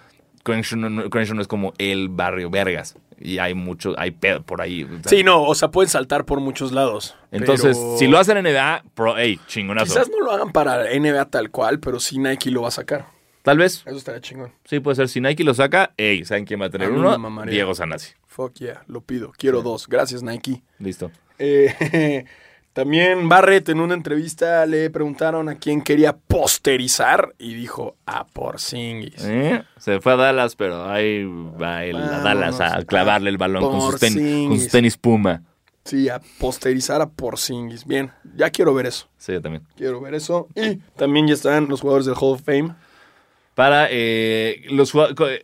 Crenshaw 0.43 0.79
no, 0.79 1.41
es 1.41 1.47
como 1.47 1.73
el 1.77 2.07
barrio 2.07 2.49
Vergas. 2.49 2.95
Y 3.19 3.39
hay 3.39 3.53
mucho, 3.53 3.95
hay 3.97 4.11
pedo 4.11 4.43
por 4.43 4.61
ahí. 4.61 4.87
sí, 5.05 5.23
no, 5.23 5.43
o 5.43 5.55
sea, 5.55 5.69
pueden 5.69 5.89
saltar 5.89 6.25
por 6.25 6.39
muchos 6.39 6.71
lados. 6.71 7.15
Entonces, 7.31 7.77
si 7.97 8.07
lo 8.07 8.19
hacen 8.19 8.37
en 8.37 8.43
NBA, 8.53 8.83
pro, 8.93 9.17
hey, 9.17 9.39
chingonazo. 9.47 9.93
Quizás 9.93 10.09
no 10.09 10.19
lo 10.19 10.31
hagan 10.31 10.51
para 10.51 10.85
NBA 10.97 11.25
tal 11.25 11.49
cual, 11.49 11.79
pero 11.79 11.99
sí 11.99 12.19
Nike 12.19 12.51
lo 12.51 12.61
va 12.61 12.67
a 12.67 12.71
sacar. 12.71 13.05
Tal 13.47 13.57
vez. 13.57 13.83
Eso 13.85 13.95
estaría 13.95 14.19
chingón. 14.19 14.51
Sí, 14.65 14.81
puede 14.81 14.95
ser. 14.95 15.07
Si 15.07 15.21
Nike 15.21 15.43
lo 15.43 15.53
saca, 15.53 15.93
hey, 15.95 16.25
¿saben 16.25 16.43
quién 16.43 16.61
va 16.61 16.65
a 16.65 16.69
tener 16.69 16.91
uno? 16.91 17.17
Diego 17.45 17.73
Sanasi. 17.73 18.11
Fuck 18.25 18.55
yeah, 18.55 18.83
lo 18.87 19.01
pido. 19.01 19.31
Quiero 19.37 19.61
dos. 19.61 19.87
Gracias, 19.87 20.21
Nike. 20.21 20.61
Listo. 20.79 21.11
Eh, 21.39 22.25
También 22.77 23.27
Barrett 23.27 23.69
en 23.69 23.79
una 23.79 23.95
entrevista 23.95 24.63
le 24.67 24.91
preguntaron 24.91 25.49
a 25.49 25.55
quién 25.55 25.81
quería 25.81 26.15
posterizar 26.15 27.33
y 27.39 27.55
dijo 27.55 27.95
a 28.05 28.27
Porzingis. 28.27 29.25
¿Eh? 29.25 29.63
Se 29.79 29.99
fue 29.99 30.13
a 30.13 30.15
Dallas, 30.15 30.55
pero 30.55 30.87
ahí 30.87 31.23
va 31.23 31.79
a 31.79 32.21
Dallas 32.21 32.61
a 32.61 32.85
clavarle 32.85 33.31
el 33.31 33.39
balón 33.39 33.63
con 33.63 33.81
sus, 33.81 33.99
tenis, 34.69 34.95
Puma. 34.95 35.41
Sí, 35.85 36.07
a 36.07 36.21
posterizar 36.37 37.01
a 37.01 37.09
Porzingis. 37.09 37.83
Bien, 37.83 38.11
ya 38.35 38.51
quiero 38.51 38.75
ver 38.75 38.85
eso. 38.85 39.07
Sí, 39.17 39.33
yo 39.33 39.41
también. 39.41 39.63
Quiero 39.75 39.99
ver 39.99 40.13
eso. 40.13 40.47
Y 40.53 40.75
también 40.95 41.25
ya 41.25 41.33
están 41.33 41.69
los 41.69 41.81
jugadores 41.81 42.05
del 42.05 42.13
Hall 42.13 42.35
of 42.35 42.43
Fame. 42.43 42.75
Para 43.55 43.87
eh, 43.89 44.61
los 44.69 44.93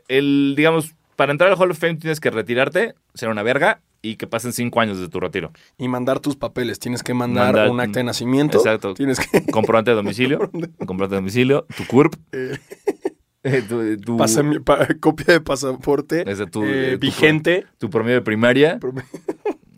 el 0.07 0.53
digamos, 0.55 0.93
para 1.15 1.31
entrar 1.31 1.49
al 1.49 1.57
Hall 1.57 1.71
of 1.71 1.79
Fame 1.79 1.95
tienes 1.95 2.19
que 2.19 2.29
retirarte, 2.29 2.93
ser 3.15 3.29
una 3.29 3.41
verga 3.41 3.81
y 4.03 4.17
que 4.17 4.27
pasen 4.27 4.51
cinco 4.51 4.81
años 4.81 4.97
desde 4.97 5.09
tu 5.09 5.19
retiro. 5.19 5.51
Y 5.77 5.87
mandar 5.87 6.19
tus 6.19 6.35
papeles. 6.35 6.77
Tienes 6.77 7.01
que 7.01 7.13
mandar, 7.13 7.71
un 7.71 7.79
acta 7.79 7.99
de 7.99 8.03
nacimiento. 8.03 8.57
Exacto. 8.57 8.93
Tienes 8.93 9.17
que... 9.19 9.45
Comprobante 9.51 9.91
de 9.91 9.95
domicilio. 9.95 10.39
comprobante 10.85 11.15
de 11.15 11.21
domicilio. 11.21 11.65
Tu 11.75 11.87
CURP. 11.87 12.13
Eh. 13.45 13.61
Eh, 13.67 13.97
tu, 14.05 14.17
copia 15.01 15.33
de 15.33 15.41
pasaporte 15.41 16.23
tu, 16.49 16.63
eh, 16.63 16.95
vigente. 16.95 17.65
Tu, 17.77 17.89
promedio 17.89 18.15
de 18.15 18.21
primaria. 18.21 18.79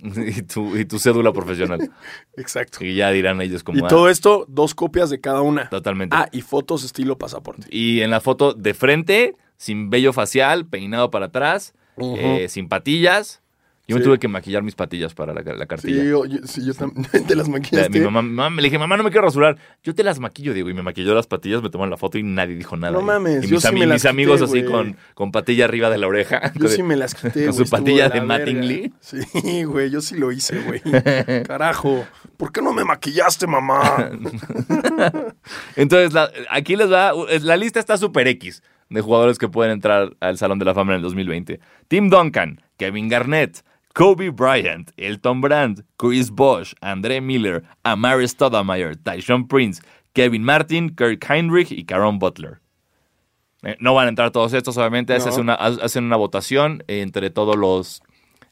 y, 0.04 0.44
tu, 0.44 1.00
cédula 1.00 1.34
profesional. 1.34 1.92
Exacto. 2.38 2.86
Y 2.86 2.94
ya 2.94 3.10
dirán 3.10 3.42
ellos 3.42 3.64
como... 3.64 3.80
Y 3.80 3.82
todo 3.88 4.08
esto, 4.08 4.46
dos 4.48 4.76
copias 4.76 5.10
de 5.10 5.20
cada 5.20 5.42
una. 5.42 5.68
Totalmente. 5.70 6.16
Ah, 6.16 6.30
y 6.32 6.42
fotos 6.42 6.84
estilo 6.84 7.18
pasaporte. 7.18 7.66
Y 7.72 8.02
en 8.02 8.12
la 8.12 8.22
foto 8.22 8.54
de 8.54 8.76
frente, 8.76 9.36
sin 9.58 9.90
vello 9.90 10.14
facial, 10.14 10.68
peinado 10.68 11.10
para 11.10 11.26
atrás, 11.26 11.74
sin 12.48 12.70
patillas 12.70 13.42
yo 13.88 13.98
me 13.98 14.02
tuve 14.02 14.18
que 14.18 14.28
maquillar 14.28 14.64
mis 14.64 14.74
patillas 14.74 15.14
para 15.14 15.34
la, 15.34 15.66
cartilla. 15.66 16.02
Sí, 16.02 16.10
yo, 16.10 16.24
sí, 16.46 16.66
yo 16.66 16.74
también 16.74 17.06
te 17.28 17.36
las 17.36 17.48
maquillaste. 17.48 18.00
Mi 18.00 18.10
mamá, 18.10 18.50
le 18.50 18.64
dije, 18.64 18.80
mamá, 18.80 18.98
no 18.98 19.04
me 19.04 19.12
quiero 19.12 19.26
rasurar. 19.26 19.58
Yo 19.84 19.94
te 19.94 20.04
las 20.04 20.20
maquillo, 20.20 20.54
digo, 20.54 20.70
y 20.70 20.74
me 20.74 20.82
maquilló 20.82 21.14
las 21.14 21.28
patillas, 21.28 21.62
me 21.62 21.70
tomaron 21.70 21.92
la 21.92 21.98
foto 21.98 22.18
y 22.18 22.24
nadie 22.24 22.56
dijo 22.56 22.76
nada. 22.78 22.94
No 22.94 23.02
mames, 23.02 23.44
y 23.44 23.48
yo 23.48 23.56
mis, 23.56 23.64
sí 23.64 23.74
me 23.74 23.86
mis 23.86 24.06
amigos 24.06 24.42
así 24.42 24.64
con, 24.64 24.98
con 25.14 25.32
patilla 25.32 25.66
arriba 25.66 25.90
de 25.90 26.00
la 26.00 26.08
oreja. 26.08 26.52
Yo 26.56 26.68
sí 26.68 26.82
me 26.82 26.96
las 26.96 27.14
quité, 27.14 27.46
Con 27.46 27.54
su 27.54 27.70
patilla 27.70 28.10
de, 28.10 28.22
Mattingly. 28.22 28.94
Sí, 29.02 29.64
güey, 29.66 29.92
yo 29.92 30.02
sí 30.02 30.16
lo 30.16 30.32
hice, 30.32 30.60
güey. 30.66 30.82
Carajo, 31.44 32.06
¿por 32.38 32.52
qué 32.52 32.62
no 32.62 32.74
me 32.74 32.84
maquillaste, 32.84 33.46
mamá? 33.46 34.10
Entonces, 35.76 36.20
aquí 36.50 36.76
les 36.76 36.92
va, 36.92 37.14
la 37.42 37.58
lista 37.58 37.80
está 37.80 37.98
súper 37.98 38.28
X 38.30 38.64
de 38.90 39.02
jugadores 39.02 39.38
que 39.38 39.48
pueden 39.48 39.74
entrar 39.74 40.16
al 40.20 40.38
Salón 40.38 40.60
de 40.60 40.66
la 40.66 40.74
Fama 40.74 40.94
en 40.94 40.98
el 40.98 41.02
2020. 41.02 41.60
Tim 41.88 42.10
Duncan, 42.10 42.62
Kevin 42.78 43.10
Garnett, 43.10 43.64
Kobe 43.96 44.30
Bryant, 44.30 44.92
Elton 44.98 45.40
Brand, 45.40 45.86
Chris 45.96 46.30
Bosch, 46.30 46.74
André 46.82 47.22
Miller, 47.22 47.64
Amari 47.86 48.28
Stoudemire, 48.28 48.98
Tyson 48.98 49.48
Prince, 49.48 49.82
Kevin 50.12 50.44
Martin, 50.44 50.90
Kirk 50.90 51.26
Heinrich 51.30 51.72
y 51.72 51.86
Caron 51.86 52.20
Butler. 52.20 52.60
Eh, 53.64 53.78
no 53.80 53.94
van 53.94 54.08
a 54.08 54.10
entrar 54.10 54.32
todos 54.32 54.52
estos, 54.52 54.76
obviamente. 54.76 55.14
Hacen, 55.14 55.40
una, 55.40 55.54
hacen 55.54 56.04
una 56.04 56.18
votación 56.18 56.84
entre 56.88 57.30
todos 57.30 57.56
los. 57.56 58.04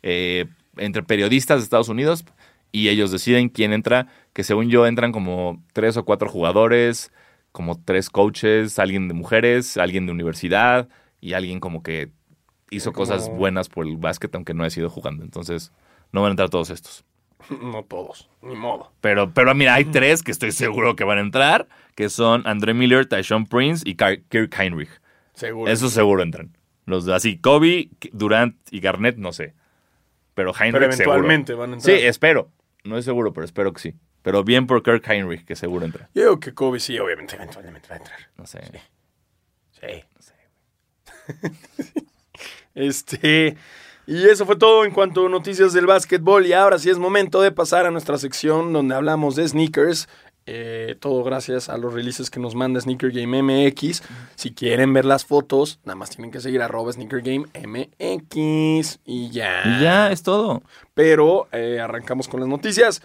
Eh, 0.01 0.45
entre 0.77 1.03
periodistas 1.03 1.59
de 1.59 1.63
Estados 1.65 1.89
Unidos 1.89 2.23
y 2.71 2.87
ellos 2.87 3.11
deciden 3.11 3.49
quién 3.49 3.73
entra. 3.73 4.07
Que 4.31 4.45
según 4.45 4.69
yo 4.69 4.87
entran 4.87 5.11
como 5.11 5.61
tres 5.73 5.97
o 5.97 6.05
cuatro 6.05 6.29
jugadores, 6.29 7.11
como 7.51 7.83
tres 7.83 8.09
coaches, 8.09 8.79
alguien 8.79 9.09
de 9.09 9.13
mujeres, 9.13 9.75
alguien 9.75 10.05
de 10.05 10.13
universidad 10.13 10.87
y 11.19 11.33
alguien 11.33 11.59
como 11.59 11.83
que 11.83 12.11
hizo 12.73 12.93
cosas 12.93 13.29
buenas 13.29 13.69
por 13.69 13.85
el 13.85 13.97
básquet, 13.97 14.33
aunque 14.35 14.53
no 14.53 14.63
ha 14.63 14.69
sido 14.69 14.89
jugando. 14.89 15.23
Entonces, 15.23 15.71
no 16.11 16.21
van 16.21 16.29
a 16.29 16.31
entrar 16.31 16.49
todos 16.49 16.69
estos. 16.69 17.05
No 17.61 17.83
todos, 17.83 18.29
ni 18.41 18.55
modo. 18.55 18.91
Pero, 19.01 19.33
pero 19.33 19.53
mira, 19.53 19.73
hay 19.73 19.85
tres 19.85 20.23
que 20.23 20.31
estoy 20.31 20.51
seguro 20.53 20.95
que 20.95 21.03
van 21.03 21.17
a 21.17 21.21
entrar, 21.21 21.67
que 21.95 22.09
son 22.09 22.47
André 22.47 22.73
Miller, 22.73 23.05
Tyshawn 23.05 23.47
Prince 23.47 23.83
y 23.85 23.95
Kirk 23.95 24.55
Heinrich. 24.57 25.01
Seguro. 25.33 25.71
Esos 25.71 25.91
seguro 25.91 26.23
entran. 26.23 26.55
Los 26.85 27.07
así, 27.07 27.37
Kobe, 27.37 27.89
Durant 28.11 28.55
y 28.71 28.79
Garnett, 28.79 29.17
no 29.17 29.33
sé. 29.33 29.55
Pero 30.35 30.53
Heinrich 30.53 30.73
pero 30.73 30.85
eventualmente 30.85 31.53
van 31.53 31.71
a 31.71 31.73
entrar. 31.75 31.97
Sí, 31.97 32.05
espero. 32.05 32.49
No 32.83 32.97
es 32.97 33.05
seguro, 33.05 33.33
pero 33.33 33.45
espero 33.45 33.71
que 33.73 33.79
sí. 33.81 33.95
Pero 34.21 34.43
bien 34.43 34.67
por 34.67 34.83
Kirk 34.83 35.05
Heinrich, 35.07 35.45
que 35.45 35.55
seguro 35.55 35.85
entra. 35.85 36.09
Yo 36.13 36.23
creo 36.23 36.39
que 36.39 36.53
Kobe 36.53 36.79
sí, 36.79 36.97
obviamente, 36.97 37.35
eventualmente 37.35 37.87
va 37.89 37.95
a 37.95 37.97
entrar. 37.97 38.19
No 38.37 38.45
sé. 38.45 38.61
Sí. 38.65 38.79
Sí. 39.81 40.03
No 40.15 40.21
sé. 40.21 40.33
Este. 42.75 43.57
Y 44.05 44.25
eso 44.25 44.45
fue 44.45 44.57
todo 44.57 44.83
en 44.83 44.91
cuanto 44.91 45.25
a 45.25 45.29
noticias 45.29 45.73
del 45.73 45.85
básquetbol. 45.85 46.45
Y 46.45 46.53
ahora 46.53 46.77
sí 46.77 46.89
es 46.89 46.97
momento 46.97 47.41
de 47.41 47.51
pasar 47.51 47.85
a 47.85 47.91
nuestra 47.91 48.17
sección 48.17 48.73
donde 48.73 48.95
hablamos 48.95 49.35
de 49.35 49.47
sneakers. 49.47 50.07
Eh, 50.45 50.97
todo 50.99 51.23
gracias 51.23 51.69
a 51.69 51.77
los 51.77 51.93
releases 51.93 52.29
que 52.29 52.39
nos 52.39 52.53
manda 52.53 52.81
Sneaker 52.81 53.11
Game 53.11 53.41
MX. 53.41 54.03
Si 54.35 54.53
quieren 54.53 54.91
ver 54.91 55.05
las 55.05 55.25
fotos, 55.25 55.79
nada 55.85 55.95
más 55.95 56.09
tienen 56.09 56.31
que 56.31 56.41
seguir 56.41 56.61
arroba 56.61 56.91
Sneaker 56.91 57.21
Game 57.21 57.45
MX. 57.55 58.99
Y 59.05 59.29
ya. 59.31 59.61
Y 59.65 59.81
ya, 59.81 60.11
es 60.11 60.21
todo. 60.23 60.63
Pero 60.93 61.47
eh, 61.53 61.79
arrancamos 61.79 62.27
con 62.27 62.41
las 62.41 62.49
noticias. 62.49 63.01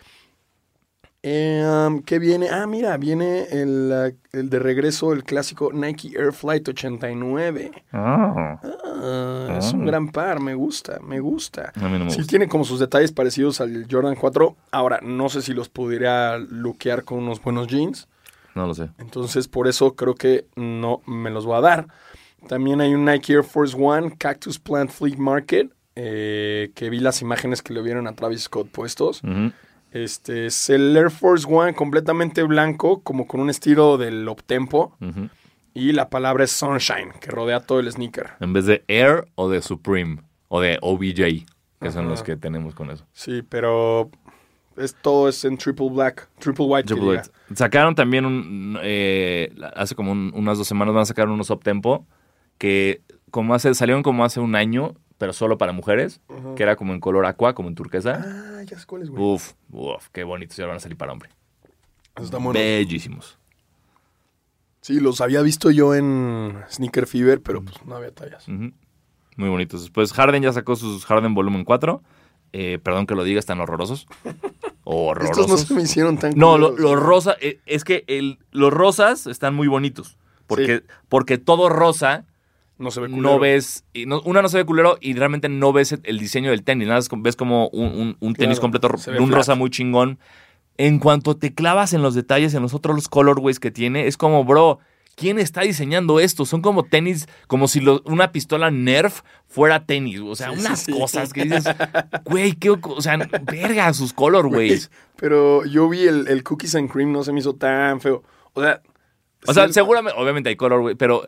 Eh, 1.22 2.00
¿Qué 2.06 2.18
viene? 2.20 2.48
Ah, 2.48 2.66
mira, 2.66 2.96
viene 2.96 3.44
el, 3.50 4.14
de 4.32 4.58
regreso, 4.58 5.12
el 5.12 5.24
clásico 5.24 5.72
Nike 5.72 6.12
Air 6.16 6.32
Flight 6.32 6.68
89. 6.68 7.72
Ah. 7.92 8.60
ah, 8.62 9.56
es 9.58 9.72
un 9.72 9.82
ah. 9.82 9.86
gran 9.86 10.10
par, 10.10 10.40
me 10.40 10.54
gusta, 10.54 11.00
me 11.00 11.18
gusta. 11.18 11.72
sí, 12.08 12.24
tiene 12.24 12.46
como 12.48 12.64
sus 12.64 12.78
detalles 12.78 13.10
parecidos 13.12 13.60
al 13.60 13.86
Jordan 13.90 14.14
4. 14.14 14.56
Ahora, 14.70 15.00
no 15.02 15.28
sé 15.28 15.42
si 15.42 15.54
los 15.54 15.68
pudiera 15.68 16.38
luquear 16.38 17.04
con 17.04 17.18
unos 17.18 17.42
buenos 17.42 17.66
jeans. 17.66 18.08
No 18.54 18.66
lo 18.66 18.74
sé. 18.74 18.90
Entonces, 18.98 19.48
por 19.48 19.66
eso 19.66 19.94
creo 19.94 20.14
que 20.14 20.46
no 20.54 21.02
me 21.06 21.30
los 21.30 21.46
voy 21.46 21.56
a 21.56 21.60
dar. 21.60 21.88
También 22.46 22.80
hay 22.80 22.94
un 22.94 23.04
Nike 23.04 23.32
Air 23.32 23.44
Force 23.44 23.76
One 23.76 24.16
Cactus 24.16 24.58
Plant 24.60 24.90
Fleet 24.90 25.16
Market, 25.16 25.72
eh, 25.96 26.70
que 26.76 26.90
vi 26.90 27.00
las 27.00 27.22
imágenes 27.22 27.62
que 27.62 27.74
le 27.74 27.82
vieron 27.82 28.06
a 28.06 28.14
Travis 28.14 28.42
Scott 28.42 28.68
puestos. 28.68 29.20
Este 29.92 30.46
es 30.46 30.70
el 30.70 30.96
Air 30.96 31.10
Force 31.10 31.46
One 31.48 31.74
completamente 31.74 32.42
blanco, 32.42 33.02
como 33.02 33.26
con 33.26 33.40
un 33.40 33.50
estilo 33.50 33.96
del 33.96 34.28
uptempo. 34.28 34.96
Y 35.74 35.92
la 35.92 36.10
palabra 36.10 36.44
es 36.44 36.50
Sunshine, 36.50 37.12
que 37.20 37.30
rodea 37.30 37.60
todo 37.60 37.80
el 37.80 37.90
sneaker. 37.90 38.30
En 38.40 38.52
vez 38.52 38.66
de 38.66 38.84
Air 38.88 39.28
o 39.34 39.48
de 39.48 39.62
Supreme 39.62 40.22
o 40.48 40.60
de 40.60 40.78
OBJ, 40.82 41.46
que 41.80 41.92
son 41.92 42.08
los 42.08 42.22
que 42.22 42.36
tenemos 42.36 42.74
con 42.74 42.90
eso. 42.90 43.06
Sí, 43.12 43.42
pero 43.48 44.10
es, 44.76 44.94
todo 44.94 45.28
es 45.28 45.44
en 45.44 45.56
triple 45.56 45.88
black, 45.90 46.28
triple 46.38 46.66
white. 46.66 46.94
Sacaron 47.54 47.94
también 47.94 48.24
un, 48.26 48.78
eh, 48.82 49.54
hace 49.74 49.94
como 49.94 50.12
unas 50.12 50.58
dos 50.58 50.66
semanas 50.66 50.94
van 50.94 51.02
a 51.02 51.06
sacar 51.06 51.28
unos 51.28 51.50
uptempo 51.50 52.06
que 52.58 53.02
como 53.30 53.54
hace, 53.54 53.74
salieron 53.74 54.02
como 54.02 54.24
hace 54.24 54.40
un 54.40 54.54
año 54.54 54.94
pero 55.18 55.32
solo 55.32 55.58
para 55.58 55.72
mujeres, 55.72 56.20
que 56.56 56.62
era 56.62 56.76
como 56.76 56.94
en 56.94 57.00
color 57.00 57.26
aqua, 57.26 57.54
como 57.54 57.68
en 57.68 57.74
turquesa. 57.74 58.22
Ah, 58.24 58.62
ya 58.64 58.78
sé 58.78 58.86
cuáles, 58.86 59.10
güey. 59.10 59.22
Uf, 59.22 59.52
uf, 59.70 60.08
qué 60.12 60.22
bonitos 60.22 60.56
y 60.58 60.62
ahora 60.62 60.72
van 60.72 60.76
a 60.78 60.80
salir 60.80 60.96
para 60.96 61.12
hombre. 61.12 61.28
Están 62.16 62.52
Bellísimos. 62.52 63.38
Sí, 64.80 65.00
los 65.00 65.20
había 65.20 65.42
visto 65.42 65.70
yo 65.70 65.94
en 65.94 66.56
Sneaker 66.70 67.06
Fever, 67.06 67.42
pero 67.42 67.62
pues 67.62 67.84
no 67.84 67.96
había 67.96 68.12
tallas. 68.14 68.46
Muy 68.48 69.48
bonitos. 69.48 69.82
Después 69.82 70.12
Harden 70.12 70.42
ya 70.42 70.52
sacó 70.52 70.76
sus 70.76 71.04
Harden 71.04 71.34
Volumen 71.34 71.64
4. 71.64 72.00
Eh, 72.52 72.78
perdón 72.82 73.06
que 73.06 73.14
lo 73.14 73.24
diga, 73.24 73.38
están 73.38 73.60
horrorosos. 73.60 74.06
horrorosos. 74.84 75.38
Estos 75.46 75.48
no 75.48 75.56
se 75.58 75.74
me 75.74 75.82
hicieron 75.82 76.16
tan 76.16 76.32
No, 76.36 76.58
los 76.58 76.78
lo 76.78 76.96
rosa, 76.96 77.36
eh, 77.40 77.60
es 77.66 77.84
que 77.84 78.04
el, 78.06 78.38
los 78.52 78.72
rosas 78.72 79.26
están 79.26 79.54
muy 79.54 79.68
bonitos. 79.68 80.16
Porque, 80.46 80.82
porque 81.08 81.36
todo 81.36 81.68
rosa 81.68 82.24
no 82.78 82.90
se 82.90 83.00
ve 83.00 83.08
culero. 83.08 83.22
No 83.22 83.38
ves, 83.38 83.84
una 84.24 84.42
no 84.42 84.48
se 84.48 84.58
ve 84.58 84.64
culero 84.64 84.98
y 85.00 85.14
realmente 85.14 85.48
no 85.48 85.72
ves 85.72 85.98
el 86.02 86.18
diseño 86.18 86.50
del 86.50 86.62
tenis. 86.62 86.88
Nada, 86.88 87.00
ves 87.18 87.36
como 87.36 87.68
un, 87.68 88.34
tenis 88.34 88.60
completo 88.60 88.88
de 89.06 89.18
un 89.18 89.32
rosa 89.32 89.54
muy 89.54 89.70
chingón. 89.70 90.18
En 90.76 91.00
cuanto 91.00 91.36
te 91.36 91.54
clavas 91.54 91.92
en 91.92 92.02
los 92.02 92.14
detalles, 92.14 92.54
en 92.54 92.62
los 92.62 92.72
otros 92.72 93.08
colorways 93.08 93.58
que 93.58 93.72
tiene, 93.72 94.06
es 94.06 94.16
como, 94.16 94.44
bro, 94.44 94.78
¿quién 95.16 95.40
está 95.40 95.62
diseñando 95.62 96.20
esto? 96.20 96.46
Son 96.46 96.62
como 96.62 96.84
tenis, 96.84 97.28
como 97.48 97.66
si 97.66 97.84
una 98.04 98.30
pistola 98.30 98.70
Nerf 98.70 99.22
fuera 99.48 99.84
tenis. 99.84 100.20
O 100.20 100.36
sea, 100.36 100.52
unas 100.52 100.86
cosas 100.86 101.32
que 101.32 101.44
dices, 101.44 101.64
güey, 102.24 102.52
qué, 102.52 102.70
o 102.70 103.02
sea, 103.02 103.18
verga 103.42 103.92
sus 103.92 104.12
colorways. 104.12 104.90
Pero 105.16 105.64
yo 105.64 105.88
vi 105.88 106.06
el, 106.06 106.28
el, 106.28 106.44
Cookies 106.44 106.76
and 106.76 106.88
Cream, 106.88 107.10
no 107.10 107.24
se 107.24 107.32
me 107.32 107.40
hizo 107.40 107.54
tan 107.56 108.00
feo. 108.00 108.22
O 108.52 108.62
sea, 108.62 108.80
o 109.46 109.54
sea, 109.54 109.68
seguramente, 109.72 110.18
obviamente 110.18 110.48
hay 110.48 110.56
colorways, 110.56 110.96
pero 110.96 111.26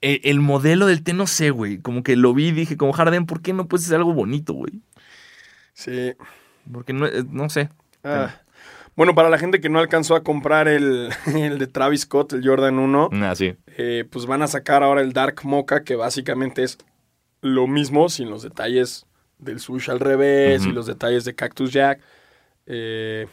eh, 0.00 0.20
el 0.24 0.40
modelo 0.40 0.86
del 0.86 1.02
té, 1.02 1.12
no 1.12 1.26
sé, 1.26 1.50
güey. 1.50 1.78
Como 1.78 2.02
que 2.02 2.16
lo 2.16 2.34
vi 2.34 2.48
y 2.48 2.52
dije, 2.52 2.76
como 2.76 2.92
Harden, 2.92 3.26
¿por 3.26 3.42
qué 3.42 3.52
no 3.52 3.66
puedes 3.66 3.86
hacer 3.86 3.96
algo 3.96 4.12
bonito, 4.12 4.52
güey? 4.52 4.80
Sí. 5.72 6.14
Porque 6.72 6.92
no, 6.92 7.06
eh, 7.06 7.24
no 7.30 7.48
sé. 7.48 7.70
Ah. 8.04 8.40
Bueno, 8.96 9.14
para 9.14 9.28
la 9.28 9.38
gente 9.38 9.60
que 9.60 9.68
no 9.68 9.78
alcanzó 9.78 10.16
a 10.16 10.22
comprar 10.22 10.68
el, 10.68 11.10
de 11.26 11.66
Travis 11.66 12.02
Scott, 12.02 12.32
el 12.32 12.46
Jordan 12.46 12.78
1, 12.78 13.10
ah, 13.12 13.34
sí. 13.34 13.54
Eh, 13.76 14.06
pues 14.10 14.26
van 14.26 14.42
a 14.42 14.46
sacar 14.46 14.82
ahora 14.82 15.02
el 15.02 15.12
Dark 15.12 15.44
Mocha, 15.44 15.84
que 15.84 15.96
básicamente 15.96 16.62
es 16.62 16.78
lo 17.42 17.66
mismo, 17.66 18.08
sin 18.08 18.30
los 18.30 18.42
detalles 18.42 19.06
del 19.38 19.60
sush 19.60 19.90
al 19.90 20.00
revés 20.00 20.64
y 20.64 20.72
los 20.72 20.86
detalles 20.86 21.24
de 21.26 21.34
Cactus 21.34 21.72
Jack. 21.72 22.00
Eh, 22.64 23.26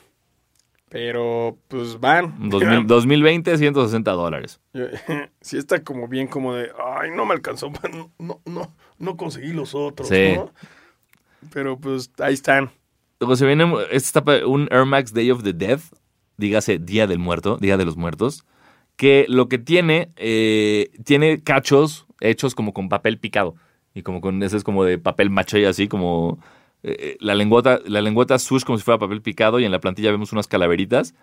pero, 0.93 1.57
pues 1.69 1.99
van. 1.99 2.35
2020, 2.49 3.57
160 3.57 4.11
dólares. 4.11 4.61
Sí 5.41 5.57
está 5.57 5.83
como 5.83 6.07
bien 6.07 6.27
como 6.27 6.53
de, 6.53 6.69
ay, 6.79 7.09
no 7.09 7.25
me 7.25 7.33
alcanzó, 7.33 7.71
no, 8.19 8.39
no, 8.45 8.73
no 8.99 9.17
conseguí 9.17 9.53
los 9.53 9.73
otros, 9.73 10.07
sí. 10.07 10.35
Pero 11.51 11.79
pues 11.79 12.11
ahí 12.19 12.35
están. 12.35 12.69
Luego 13.19 13.35
se 13.35 13.45
viene 13.47 13.65
esta 13.91 14.23
un 14.45 14.69
Air 14.71 14.85
Max 14.85 15.13
Day 15.13 15.31
of 15.31 15.43
the 15.43 15.51
Dead, 15.51 15.79
dígase 16.37 16.77
Día 16.77 17.07
del 17.07 17.19
Muerto, 17.19 17.57
Día 17.57 17.75
de 17.75 17.85
los 17.85 17.97
Muertos, 17.97 18.45
que 18.95 19.25
lo 19.27 19.49
que 19.49 19.57
tiene, 19.57 20.11
eh, 20.15 20.91
tiene 21.03 21.41
cachos 21.41 22.05
hechos 22.21 22.53
como 22.53 22.71
con 22.71 22.87
papel 22.87 23.17
picado. 23.17 23.55
Y 23.95 24.03
como 24.03 24.21
con 24.21 24.41
ese 24.43 24.57
es 24.57 24.63
como 24.63 24.85
de 24.85 24.99
papel 24.99 25.31
macho 25.31 25.57
y 25.57 25.65
así, 25.65 25.87
como 25.87 26.39
eh, 26.83 27.17
la 27.19 27.33
lengüeta, 27.33 27.79
la 27.85 28.01
lengüeta 28.01 28.37
swoosh 28.37 28.63
como 28.63 28.77
si 28.77 28.83
fuera 28.83 28.99
papel 28.99 29.21
picado 29.21 29.59
y 29.59 29.65
en 29.65 29.71
la 29.71 29.79
plantilla 29.79 30.11
vemos 30.11 30.33
unas 30.33 30.47
calaveritas 30.47 31.15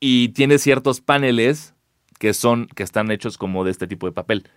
y 0.00 0.30
tiene 0.30 0.58
ciertos 0.58 1.00
paneles 1.00 1.74
que 2.18 2.34
son, 2.34 2.66
que 2.66 2.82
están 2.82 3.10
hechos 3.10 3.38
como 3.38 3.64
de 3.64 3.70
este 3.70 3.86
tipo 3.86 4.06
de 4.06 4.12
papel. 4.12 4.48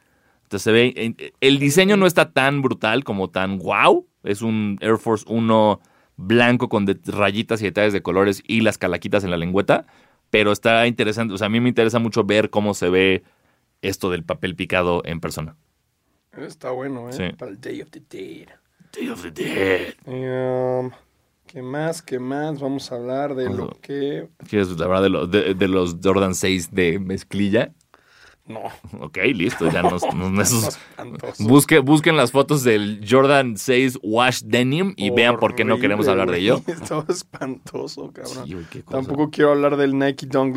Entonces 0.44 0.64
se 0.64 0.72
ve, 0.72 1.34
el 1.40 1.60
diseño 1.60 1.96
no 1.96 2.06
está 2.06 2.32
tan 2.32 2.62
brutal 2.62 3.04
como 3.04 3.30
tan 3.30 3.60
wow. 3.60 4.08
Es 4.24 4.42
un 4.42 4.78
Air 4.82 4.98
Force 4.98 5.26
1 5.28 5.80
blanco 6.18 6.70
con 6.70 6.86
rayitas 7.06 7.62
y 7.62 7.66
detalles 7.66 7.94
de 7.94 8.02
colores 8.02 8.44
y 8.46 8.62
las 8.62 8.78
calaquitas 8.78 9.24
en 9.24 9.32
la 9.32 9.38
lengüeta, 9.38 9.86
pero 10.30 10.52
está 10.52 10.86
interesante. 10.88 11.34
O 11.34 11.38
sea, 11.38 11.48
a 11.48 11.50
mí 11.50 11.60
me 11.60 11.70
interesa 11.70 12.00
mucho 12.00 12.24
ver 12.24 12.50
cómo 12.50 12.74
se 12.74 12.90
ve 12.90 13.24
esto 13.82 14.10
del 14.10 14.24
papel 14.24 14.56
picado 14.56 15.02
en 15.06 15.20
persona. 15.20 15.56
Está 16.38 16.72
bueno, 16.72 17.10
¿eh? 17.10 17.34
Para 17.38 17.52
el 17.52 17.60
Day 17.60 17.82
of 17.82 17.90
the 17.90 18.02
Dead. 18.10 18.48
Day 18.92 19.10
of 19.10 19.22
the 19.22 19.32
Dead. 19.32 19.94
Um, 20.06 20.92
¿Qué 21.48 21.62
más? 21.62 22.02
¿Qué 22.02 22.20
más? 22.20 22.60
Vamos 22.60 22.92
a 22.92 22.96
hablar 22.96 23.36
de 23.36 23.50
lo 23.50 23.70
que... 23.82 24.30
¿Quieres 24.50 24.70
hablar 24.80 25.28
de, 25.30 25.54
de, 25.54 25.68
los 25.68 25.98
Jordan 26.02 26.34
6 26.34 26.72
de 26.72 27.00
mezclilla? 27.00 27.74
No. 28.48 28.62
Ok, 29.00 29.18
listo, 29.34 29.70
ya 29.70 29.82
nos... 29.82 30.02
Busque, 31.40 31.80
busquen 31.80 32.18
las 32.18 32.32
fotos 32.32 32.64
del 32.64 33.06
Jordan 33.08 33.58
6 33.58 34.00
Wash 34.02 34.42
Denim 34.46 34.94
y 34.98 35.10
vean 35.10 35.38
por 35.40 35.56
qué 35.56 35.64
no 35.64 35.78
queremos 35.80 36.08
hablar 36.08 36.32
de 36.32 36.40
ello. 36.40 36.62
Estaba 36.68 37.06
espantoso, 37.10 38.12
cabrón. 38.12 38.68
Tampoco 38.90 39.30
quiero 39.30 39.52
hablar 39.52 39.78
del 39.78 39.98
Nike 39.98 40.26
Dunk 40.26 40.56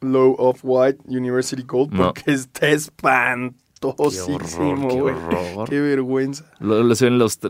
Low 0.00 0.34
of 0.38 0.60
White 0.62 1.00
University 1.06 1.62
Gold 1.62 1.96
porque 1.96 2.32
está 2.32 2.68
espantoso. 2.68 3.69
Qué 3.80 5.14
Qué 5.68 5.80
vergüenza. 5.80 6.44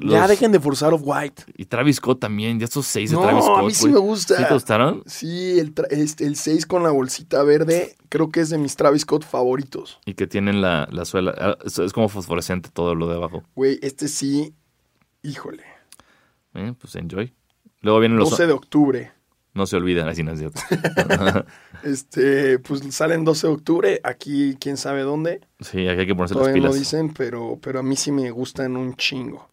ya 0.02 0.28
dejen 0.28 0.52
de 0.52 0.60
forzar 0.60 0.94
off 0.94 1.02
white. 1.04 1.42
Y 1.56 1.64
Travis 1.64 1.96
Scott 1.96 2.20
también, 2.20 2.60
ya 2.60 2.66
estos 2.66 2.86
seis 2.86 3.10
de 3.10 3.16
Travis 3.16 3.44
Scott. 3.44 3.58
A 3.58 3.62
mí 3.62 3.74
sí 3.74 3.88
me 3.88 3.98
gusta. 3.98 4.36
¿Sí 4.36 4.44
te 4.46 4.54
gustaron? 4.54 5.02
Sí, 5.06 5.58
el, 5.58 5.74
el 5.90 6.36
6 6.36 6.66
con 6.66 6.84
la 6.84 6.90
bolsita 6.90 7.42
verde, 7.42 7.96
creo 8.08 8.30
que 8.30 8.40
es 8.40 8.50
de 8.50 8.58
mis 8.58 8.76
Travis 8.76 9.02
Scott 9.02 9.24
favoritos. 9.24 9.98
Y 10.06 10.14
que 10.14 10.28
tienen 10.28 10.60
la, 10.60 10.88
suela. 11.04 11.34
Ah, 11.36 11.58
es, 11.64 11.92
como 11.92 12.08
fosforescente 12.08 12.70
todo 12.72 12.94
lo 12.94 13.08
de 13.08 13.16
abajo. 13.16 13.42
Güey, 13.56 13.80
este 13.82 14.06
sí. 14.06 14.54
Híjole. 15.22 15.64
Eh, 16.54 16.74
pues 16.78 16.94
enjoy. 16.94 17.34
Luego 17.80 17.98
vienen 17.98 18.18
los. 18.18 18.30
12 18.30 18.46
de 18.46 18.52
octubre. 18.52 19.12
No 19.53 19.66
se 19.66 19.76
olviden, 19.76 20.07
así 20.07 20.22
no 20.22 20.32
es 20.32 20.38
cierto. 20.38 20.61
este, 21.82 22.59
pues 22.61 22.82
salen 22.94 23.24
12 23.24 23.46
de 23.46 23.53
octubre, 23.53 24.01
aquí 24.05 24.57
quién 24.61 24.76
sabe 24.76 25.03
dónde. 25.03 25.40
Sí, 25.59 25.88
aquí 25.88 26.01
hay 26.01 26.07
que 26.07 26.14
ponerse 26.14 26.36
las 26.36 26.48
pilas. 26.48 26.70
no 26.70 26.76
dicen, 26.76 27.12
pero, 27.12 27.59
pero 27.61 27.80
a 27.80 27.82
mí 27.82 27.96
sí 27.96 28.12
me 28.12 28.30
gustan 28.30 28.76
un 28.76 28.94
chingo. 28.94 29.51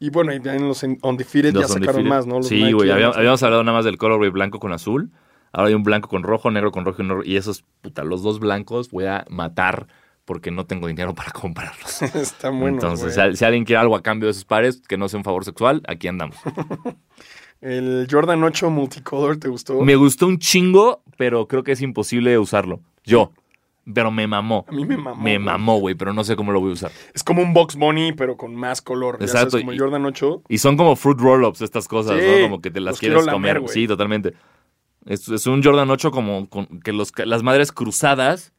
Y 0.00 0.10
bueno, 0.10 0.32
y 0.32 0.36
en 0.36 0.68
los 0.68 0.82
Undefeated 0.82 1.54
ya 1.54 1.68
sacaron 1.68 2.06
más, 2.06 2.26
¿no? 2.26 2.42
sí, 2.42 2.72
güey, 2.72 2.90
habíamos, 2.90 3.42
hablado 3.42 3.62
nada 3.64 3.78
más 3.78 3.84
del 3.84 3.98
colorway 3.98 4.30
blanco 4.30 4.58
con 4.58 4.72
azul. 4.72 5.10
Ahora 5.52 5.68
hay 5.68 5.74
un 5.74 5.82
blanco 5.82 6.08
con 6.08 6.22
rojo, 6.22 6.50
negro 6.50 6.70
con 6.70 6.84
rojo 6.84 7.02
y 7.02 7.06
negro. 7.06 7.22
Y 7.24 7.36
esos, 7.36 7.64
puta, 7.80 8.04
los 8.04 8.22
dos 8.22 8.38
blancos 8.38 8.90
voy 8.90 9.06
a 9.06 9.24
matar 9.28 9.86
porque 10.24 10.50
no 10.50 10.66
tengo 10.66 10.86
dinero 10.88 11.14
para 11.14 11.30
comprarlos. 11.30 12.02
Está 12.14 12.50
bueno. 12.50 12.76
Entonces, 12.76 13.14
si, 13.14 13.36
si, 13.36 13.44
alguien 13.44 13.64
quiere 13.64 13.80
algo 13.80 13.96
a 13.96 14.02
cambio 14.02 14.26
de 14.26 14.32
esos 14.32 14.44
pares, 14.44 14.82
que 14.86 14.98
no 14.98 15.08
sea 15.08 15.18
un 15.18 15.24
favor 15.24 15.44
sexual, 15.44 15.82
aquí 15.88 16.06
andamos. 16.06 16.36
¿El 17.60 18.06
Jordan 18.10 18.42
8 18.44 18.70
Multicolor 18.70 19.38
te 19.38 19.48
gustó? 19.48 19.80
Me 19.82 19.96
gustó 19.96 20.26
un 20.26 20.38
chingo, 20.38 21.02
pero 21.16 21.48
creo 21.48 21.64
que 21.64 21.72
es 21.72 21.82
imposible 21.82 22.38
usarlo. 22.38 22.80
Yo. 23.04 23.32
Pero 23.92 24.10
me 24.10 24.26
mamó. 24.26 24.66
A 24.68 24.72
mí 24.72 24.84
me 24.84 24.98
mamó. 24.98 25.22
Me 25.22 25.38
mamó, 25.38 25.80
güey, 25.80 25.94
pero 25.94 26.12
no 26.12 26.22
sé 26.22 26.36
cómo 26.36 26.52
lo 26.52 26.60
voy 26.60 26.70
a 26.70 26.72
usar. 26.74 26.90
Es 27.14 27.24
como 27.24 27.40
un 27.40 27.54
Box 27.54 27.74
Bunny, 27.74 28.12
pero 28.12 28.36
con 28.36 28.54
más 28.54 28.82
color. 28.82 29.16
Exacto. 29.20 29.58
como 29.58 29.72
el 29.72 29.78
Jordan 29.78 30.04
8. 30.04 30.42
Y 30.48 30.58
son 30.58 30.76
como 30.76 30.94
fruit 30.94 31.18
roll-ups 31.18 31.62
estas 31.62 31.88
cosas, 31.88 32.16
¿no? 32.16 32.42
Como 32.42 32.60
que 32.60 32.70
te 32.70 32.80
las 32.80 32.98
quieres 32.98 33.26
comer. 33.26 33.62
sí, 33.68 33.86
totalmente. 33.86 34.34
Es, 35.06 35.26
es, 35.28 35.46
un 35.46 35.62
Jordan 35.62 35.90
8 35.90 36.10
como 36.10 36.50
con, 36.50 36.66
que 36.80 36.92
los, 36.92 37.12
las 37.24 37.42
madres 37.42 37.72
cruzadas 37.72 38.52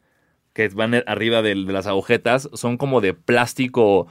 que 0.54 0.68
van 0.70 0.96
arriba 1.06 1.44
de 1.44 1.54
las 1.54 1.86
agujetas 1.86 2.50
son 2.54 2.78
como 2.78 3.00
de 3.00 3.14
plástico 3.14 4.08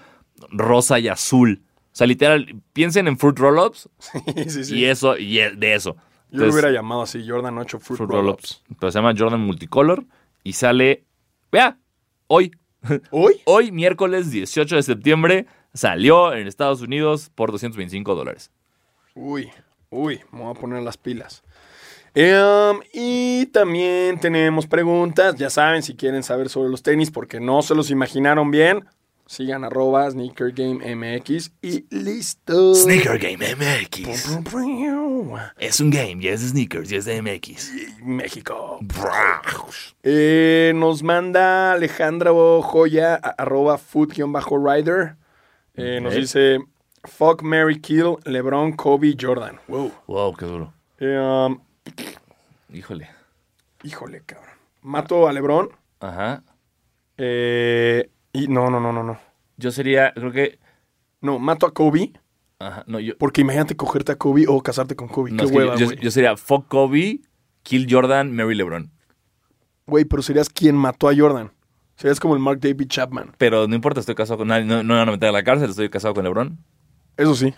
rosa 0.51 1.01
y 1.01 1.09
azul. 1.09 1.63
O 1.99 2.01
sea, 2.01 2.07
literal, 2.07 2.63
piensen 2.73 3.09
en 3.09 3.19
Fruit 3.19 3.37
Roll-Ups. 3.37 3.89
Sí, 4.37 4.51
sí, 4.51 4.65
sí. 4.65 4.77
Y 4.77 4.85
eso, 4.85 5.19
y 5.19 5.39
de 5.39 5.75
eso. 5.75 5.97
Yo 6.31 6.47
lo 6.47 6.53
hubiera 6.53 6.71
llamado 6.71 7.03
así, 7.03 7.29
Jordan 7.29 7.59
8 7.59 7.81
Fruit, 7.81 8.01
Roll-Ups. 8.03 8.63
Pero 8.79 8.93
se 8.93 9.01
llama 9.01 9.15
Jordan 9.19 9.41
Multicolor 9.41 10.05
y 10.45 10.53
sale, 10.53 11.03
vea, 11.51 11.77
hoy. 12.29 12.53
¿Hoy? 13.11 13.41
hoy, 13.47 13.73
miércoles 13.73 14.31
18 14.31 14.77
de 14.77 14.83
septiembre, 14.85 15.47
salió 15.75 16.33
en 16.35 16.47
Estados 16.47 16.83
Unidos 16.83 17.33
por 17.35 17.51
225 17.51 18.15
dólares. 18.15 18.53
Uy, 19.17 19.51
uy, 19.91 20.21
me 20.31 20.43
voy 20.43 20.53
a 20.53 20.55
poner 20.55 20.85
las 20.85 20.99
pilas. 20.99 21.43
Em, 22.15 22.79
y 22.93 23.47
también 23.47 24.21
tenemos 24.21 24.69
preguntas, 24.69 25.35
ya 25.35 25.51
saben, 25.51 25.83
si 25.83 25.97
quieren 25.97 26.23
saber 26.23 26.49
sobre 26.49 26.71
los 26.71 26.85
tenis 26.85 27.11
porque 27.11 27.41
no 27.41 27.61
se 27.63 27.75
los 27.75 27.91
imaginaron 27.91 28.53
bien, 28.53 28.85
Sigan 29.29 29.63
arroba 29.63 30.11
Sneaker 30.11 30.53
Game 30.53 30.81
MX 30.97 31.53
y 31.61 31.85
listo. 31.95 32.75
Sneaker 32.75 33.19
Game 33.19 33.45
MX. 33.45 34.09
Es 35.59 35.81
un 35.81 35.91
game, 35.91 36.23
ya 36.23 36.33
es 36.33 36.41
de 36.41 36.49
sneakers, 36.49 36.89
ya 36.89 36.97
es 36.97 37.05
de 37.05 37.21
MX. 37.21 38.01
México. 38.01 38.81
Eh, 40.03 40.73
nos 40.75 41.03
manda 41.03 41.73
Alejandra 41.73 42.31
Joya, 42.33 43.17
arroba 43.17 43.77
food-rider. 43.77 45.17
Eh, 45.75 46.01
nos 46.01 46.15
dice, 46.15 46.61
fuck, 47.05 47.43
Mary 47.43 47.83
Kill, 47.83 48.17
LeBron, 48.25 48.73
Kobe, 48.73 49.15
Jordan. 49.21 49.61
Wow. 49.69 49.93
Wow, 50.07 50.37
qué 50.37 50.47
duro. 50.47 50.73
Eh, 51.01 51.19
um, 51.19 51.61
híjole. 52.73 53.11
Híjole, 53.83 54.23
cabrón. 54.25 54.57
Mato 54.81 55.29
a 55.29 55.35
LeBron. 55.35 55.69
Ajá. 56.01 56.43
Eh... 57.19 58.09
Y 58.39 58.47
no, 58.47 58.71
no, 58.71 58.79
no, 58.79 58.93
no, 58.93 59.03
no. 59.03 59.19
Yo 59.57 59.73
sería, 59.73 60.13
creo 60.15 60.31
que. 60.31 60.61
No, 61.21 61.41
mato 61.41 61.67
a 61.67 61.75
Kobe. 61.75 62.13
Ajá, 62.61 62.85
no, 62.87 63.01
yo. 63.01 63.19
Porque 63.19 63.41
imagínate 63.41 63.77
cogerte 63.77 64.13
a 64.13 64.17
Kobe 64.17 64.47
o 64.47 64.63
casarte 64.63 64.95
con 64.95 65.09
Kobe. 65.09 65.35
Qué 65.37 65.45
hueva, 65.47 65.75
yo, 65.75 65.91
yo, 65.93 66.11
sería 66.13 66.37
fuck 66.37 66.69
Kobe, 66.69 67.21
kill 67.65 67.89
Jordan, 67.91 68.35
Mary 68.35 68.55
LeBron. 68.55 68.93
Güey, 69.87 70.05
pero 70.05 70.23
serías 70.23 70.49
quien 70.49 70.77
mató 70.77 71.09
a 71.09 71.17
Jordan. 71.17 71.51
Serías 71.97 72.21
como 72.21 72.35
el 72.35 72.41
Mark 72.41 72.61
David 72.61 72.87
Chapman. 72.87 73.33
Pero 73.39 73.67
no 73.67 73.75
importa, 73.75 73.99
estoy 73.99 74.15
casado 74.15 74.39
con 74.39 74.49
nadie. 74.49 74.65
No, 74.65 74.85
no 74.85 74.95
me 74.95 75.01
van 75.01 75.09
a 75.09 75.13
meter 75.13 75.31
a 75.31 75.33
la 75.33 75.43
cárcel, 75.43 75.71
estoy 75.71 75.91
casado 75.91 76.15
con 76.15 76.23
LeBron. 76.23 76.57
Eso 77.17 77.35
sí. 77.35 77.53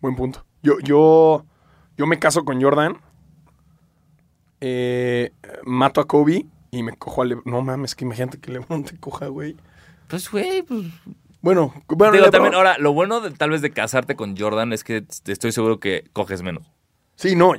Buen 0.00 0.14
punto. 0.14 0.44
Yo, 0.62 0.78
yo, 0.78 1.44
yo 1.96 2.06
me 2.06 2.20
caso 2.20 2.44
con 2.44 2.62
Jordan. 2.62 2.98
Eh, 4.60 5.32
mato 5.64 6.00
a 6.00 6.06
Kobe 6.06 6.46
y 6.70 6.82
me 6.84 6.92
cojo 6.96 7.22
a 7.22 7.24
LeBron. 7.24 7.52
No 7.52 7.62
mames, 7.62 7.96
que 7.96 8.04
imagínate 8.04 8.38
que 8.38 8.52
LeBron 8.52 8.84
te 8.84 8.96
coja, 8.96 9.26
güey. 9.26 9.56
Pues, 10.08 10.30
güey, 10.30 10.62
pues. 10.62 10.86
Bueno, 11.40 11.74
bueno 11.88 12.30
también, 12.30 12.54
ahora, 12.54 12.78
lo 12.78 12.94
bueno 12.94 13.20
tal 13.32 13.50
vez 13.50 13.60
de 13.60 13.70
casarte 13.70 14.16
con 14.16 14.34
Jordan 14.34 14.72
es 14.72 14.82
que 14.82 15.04
estoy 15.26 15.52
seguro 15.52 15.78
que 15.78 16.04
coges 16.14 16.42
menos. 16.42 16.70
Sí, 17.16 17.36
no, 17.36 17.52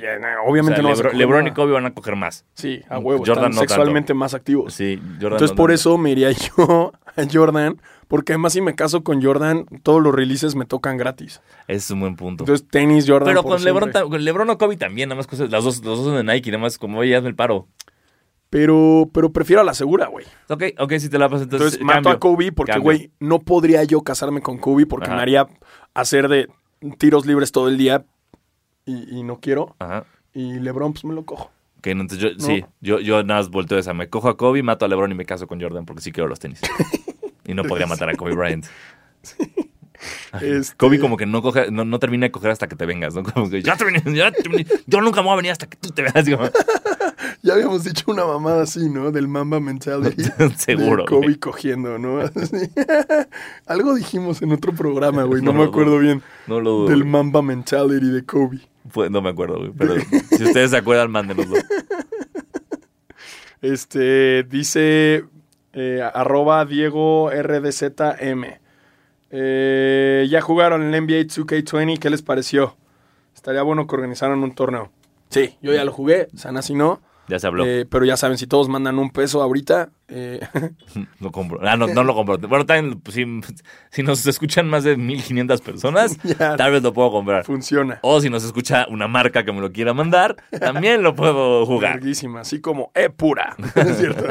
obviamente 0.46 0.82
no. 0.82 0.94
LeBron 1.14 1.48
y 1.48 1.52
Kobe 1.52 1.74
van 1.74 1.86
a 1.86 1.94
coger 1.94 2.16
más. 2.16 2.46
Sí, 2.56 2.82
a 2.90 3.00
huevo. 3.00 3.24
Jordan 3.26 3.52
no 3.52 3.62
sexualmente 3.62 4.14
más 4.14 4.34
activos. 4.34 4.74
Sí, 4.74 5.00
Jordan 5.16 5.34
Entonces, 5.34 5.56
por 5.56 5.72
eso 5.72 5.98
me 5.98 6.12
iría 6.12 6.32
yo 6.58 6.92
a 7.16 7.24
Jordan, 7.32 7.80
porque 8.08 8.34
además 8.34 8.54
si 8.54 8.62
me 8.62 8.76
caso 8.76 9.04
con 9.04 9.24
Jordan, 9.24 9.66
todos 9.84 10.02
los 10.02 10.14
releases 10.14 10.56
me 10.56 10.66
tocan 10.66 10.98
gratis. 10.98 11.42
es 11.68 11.90
un 11.90 12.02
buen 12.02 12.16
punto. 12.16 12.44
Entonces, 12.44 12.68
tenis 12.70 13.06
Jordan. 13.08 13.28
Pero 13.28 13.44
con 13.44 13.64
LeBron, 13.64 13.92
con 13.92 14.26
LeBron, 14.26 14.50
o 14.50 14.58
Kobe 14.58 14.76
también, 14.78 15.10
nada 15.10 15.18
más 15.18 15.28
cosas, 15.28 15.50
las 15.50 15.64
dos, 15.64 15.86
los 15.86 16.00
dos 16.00 16.08
son 16.08 16.26
de 16.26 16.34
Nike, 16.34 16.52
nada 16.52 16.64
más 16.64 16.78
como, 16.78 17.00
oye, 17.00 17.16
hazme 17.16 17.30
el 17.30 17.36
paro. 17.36 17.68
Pero, 18.56 19.10
pero 19.12 19.34
prefiero 19.34 19.62
a 19.62 19.66
la 19.66 19.74
segura, 19.74 20.08
güey. 20.08 20.26
Ok, 20.48 20.64
ok, 20.80 20.94
si 20.94 21.10
te 21.10 21.20
la 21.20 21.28
pasas 21.28 21.44
entonces. 21.44 21.74
Entonces 21.74 21.86
mato 21.86 22.10
a 22.10 22.20
Kobe 22.20 22.54
porque, 22.54 22.80
güey, 22.80 23.12
no 23.20 23.40
podría 23.40 23.84
yo 23.84 24.02
casarme 24.02 24.40
con 24.40 24.60
Kobe 24.60 24.86
porque 24.86 25.10
me 25.10 25.18
haría 25.18 25.50
hacer 25.94 26.30
de 26.30 26.48
tiros 26.98 27.26
libres 27.26 27.52
todo 27.52 27.68
el 27.68 27.78
día 27.78 28.06
y, 28.86 29.24
no 29.24 29.42
quiero. 29.42 29.76
Ajá. 29.80 30.06
Y 30.34 30.54
LeBron, 30.54 30.94
pues 30.94 31.04
me 31.04 31.14
lo 31.14 31.26
cojo. 31.26 31.52
Ok, 31.80 31.88
entonces 31.88 32.18
yo, 32.18 32.30
sí, 32.38 32.64
yo, 32.80 33.02
yo 33.02 33.24
nada 33.24 33.42
más 33.42 33.50
volteo 33.50 33.78
esa. 33.78 33.94
Me 33.94 34.08
cojo 34.08 34.30
a 34.30 34.38
Kobe, 34.38 34.64
mato 34.64 34.86
a 34.86 34.88
LeBron 34.88 35.12
y 35.12 35.16
me 35.16 35.26
caso 35.26 35.48
con 35.48 35.60
Jordan 35.60 35.86
porque 35.86 36.02
sí 36.02 36.14
quiero 36.14 36.30
los 36.30 36.40
tenis. 36.40 36.62
y 37.46 37.54
no 37.56 37.66
podría 37.66 37.88
matar 37.88 38.10
a 38.10 38.16
Kobe 38.16 38.36
Bryant. 38.36 38.66
Sí. 39.22 39.36
Este 40.42 40.76
Kobe 40.78 41.00
como 41.00 41.18
que 41.18 41.26
no, 41.26 41.42
coge, 41.42 41.72
no, 41.72 41.84
no, 41.84 42.00
termina 42.00 42.26
de 42.28 42.32
coger 42.32 42.52
hasta 42.52 42.68
que 42.68 42.76
te 42.76 42.86
vengas, 42.86 43.16
¿no? 43.16 43.24
Como 43.24 43.50
que 43.50 43.62
ya 43.62 43.76
terminé, 43.76 44.02
ya 44.16 44.32
terminé. 44.32 44.66
Yo 44.86 45.02
nunca 45.02 45.22
me 45.22 45.26
voy 45.26 45.34
a 45.34 45.38
venir 45.38 45.52
hasta 45.52 45.68
que 45.68 45.76
tú 45.78 45.90
te 45.90 46.04
veas. 46.04 46.26
Ya 47.46 47.54
habíamos 47.54 47.84
dicho 47.84 48.06
una 48.08 48.26
mamada 48.26 48.64
así, 48.64 48.90
¿no? 48.90 49.12
Del 49.12 49.28
Mamba 49.28 49.60
Mentality. 49.60 50.24
Seguro. 50.58 51.04
De 51.04 51.10
Kobe 51.10 51.40
cogiendo, 51.40 52.00
¿no? 52.00 52.20
Algo 53.68 53.94
dijimos 53.94 54.42
en 54.42 54.52
otro 54.52 54.74
programa, 54.74 55.24
güey. 55.24 55.44
No, 55.44 55.54
me 55.54 55.64
acuerdo 55.64 56.00
bien. 56.00 56.24
No 56.48 56.60
lo 56.60 56.72
dudo. 56.72 56.90
Del 56.90 57.06
Mamba 57.06 57.44
Mentality 57.44 58.08
de 58.08 58.26
Kobe. 58.26 58.62
Pues, 58.92 59.12
no 59.12 59.22
me 59.22 59.30
acuerdo, 59.30 59.60
güey. 59.60 59.72
Pero 59.78 59.96
si 60.36 60.44
ustedes 60.44 60.72
se 60.72 60.78
acuerdan, 60.78 61.12
mándenoslo. 61.12 61.56
Este, 63.62 64.44
dice 64.44 65.26
eh, 65.74 66.08
arroba 66.14 66.66
Diego 66.66 67.32
RDZM. 67.32 68.44
Eh, 69.32 70.28
ya 70.30 70.42
jugaron 70.42 70.84
el 70.84 70.92
NBA 70.92 71.22
2K20, 71.22 71.98
¿qué 71.98 72.10
les 72.12 72.22
pareció? 72.22 72.76
estaría 73.34 73.64
bueno 73.64 73.88
que 73.88 73.96
organizaran 73.96 74.44
un 74.44 74.54
torneo. 74.54 74.92
Sí, 75.30 75.56
yo 75.62 75.74
ya 75.74 75.84
lo 75.84 75.92
jugué, 75.92 76.28
Sanasi 76.36 76.76
no. 76.76 77.02
Ya 77.28 77.40
se 77.40 77.48
habló. 77.48 77.66
Eh, 77.66 77.86
pero 77.90 78.06
ya 78.06 78.18
saben, 78.18 78.38
si 78.38 78.46
todos 78.46 78.70
mandan 78.70 79.00
un 79.00 79.10
peso 79.10 79.42
ahorita. 79.42 79.90
Eh... 80.08 80.40
lo 81.20 81.32
compro. 81.32 81.60
Ah, 81.68 81.76
no, 81.76 81.88
no 81.88 82.04
lo 82.04 82.14
compro. 82.14 82.38
Bueno, 82.38 82.66
también, 82.66 83.00
pues, 83.00 83.16
si, 83.16 83.26
si, 83.90 84.04
nos 84.04 84.26
escuchan 84.28 84.68
más 84.68 84.84
de 84.84 84.96
1500 84.96 85.62
personas, 85.62 86.18
tal 86.38 86.72
vez 86.72 86.84
lo 86.84 86.94
puedo 86.94 87.12
comprar. 87.12 87.44
Funciona. 87.44 88.00
O 88.04 88.22
si 88.22 88.30
nos 88.30 88.44
escucha 88.44 88.86
una 88.90 89.08
marca 89.08 89.44
que 89.44 89.52
me 89.52 89.62
lo 89.62 89.72
quiera 89.72 89.94
mandar, 89.94 90.36
también 90.60 91.02
lo 91.02 91.16
puedo 91.16 91.66
jugar. 91.66 91.96
Larguísima, 91.96 92.42
así 92.42 92.62
como 92.62 92.92
E 92.94 93.10
pura. 93.10 93.56
¿Es 93.76 93.98
cierto? 93.98 94.26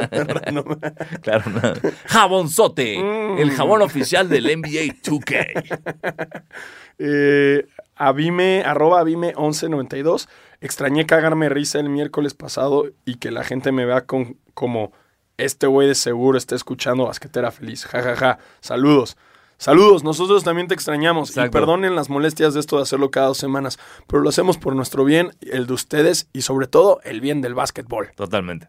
claro, 1.21 1.43
no. 1.51 1.61
Jabonzote, 2.05 2.97
mm. 2.97 3.39
el 3.39 3.51
jabón 3.51 3.81
oficial 3.81 4.29
del 4.29 4.45
NBA 4.45 5.01
2K. 5.03 6.53
eh, 6.99 7.67
Avime, 7.95 8.63
arroba 8.65 9.01
Avime1192. 9.03 10.27
Extrañé 10.65 11.05
cagarme 11.05 11.47
risa 11.47 11.79
el 11.79 11.89
miércoles 11.89 12.33
pasado 12.33 12.85
y 13.05 13.17
que 13.17 13.29
la 13.29 13.43
gente 13.43 13.71
me 13.71 13.85
vea 13.85 14.07
con, 14.07 14.37
como 14.55 14.93
este 15.37 15.67
güey 15.67 15.87
de 15.87 15.93
seguro 15.93 16.39
está 16.39 16.55
escuchando 16.55 17.05
Basquetera 17.05 17.51
Feliz. 17.51 17.85
Ja, 17.85 18.01
ja, 18.01 18.15
ja. 18.15 18.39
Saludos. 18.61 19.15
Saludos, 19.59 20.03
nosotros 20.03 20.43
también 20.43 20.67
te 20.67 20.73
extrañamos 20.73 21.37
y 21.37 21.49
perdonen 21.49 21.95
las 21.95 22.09
molestias 22.09 22.55
de 22.55 22.61
esto 22.61 22.77
de 22.77 22.81
hacerlo 22.81 23.11
cada 23.11 23.27
dos 23.27 23.37
semanas, 23.37 23.77
pero 24.07 24.23
lo 24.23 24.29
hacemos 24.29 24.57
por 24.57 24.75
nuestro 24.75 25.05
bien, 25.05 25.33
el 25.39 25.67
de 25.67 25.73
ustedes 25.73 26.29
y 26.33 26.41
sobre 26.41 26.65
todo 26.65 26.99
el 27.03 27.21
bien 27.21 27.41
del 27.41 27.53
básquetbol. 27.53 28.09
Totalmente. 28.15 28.67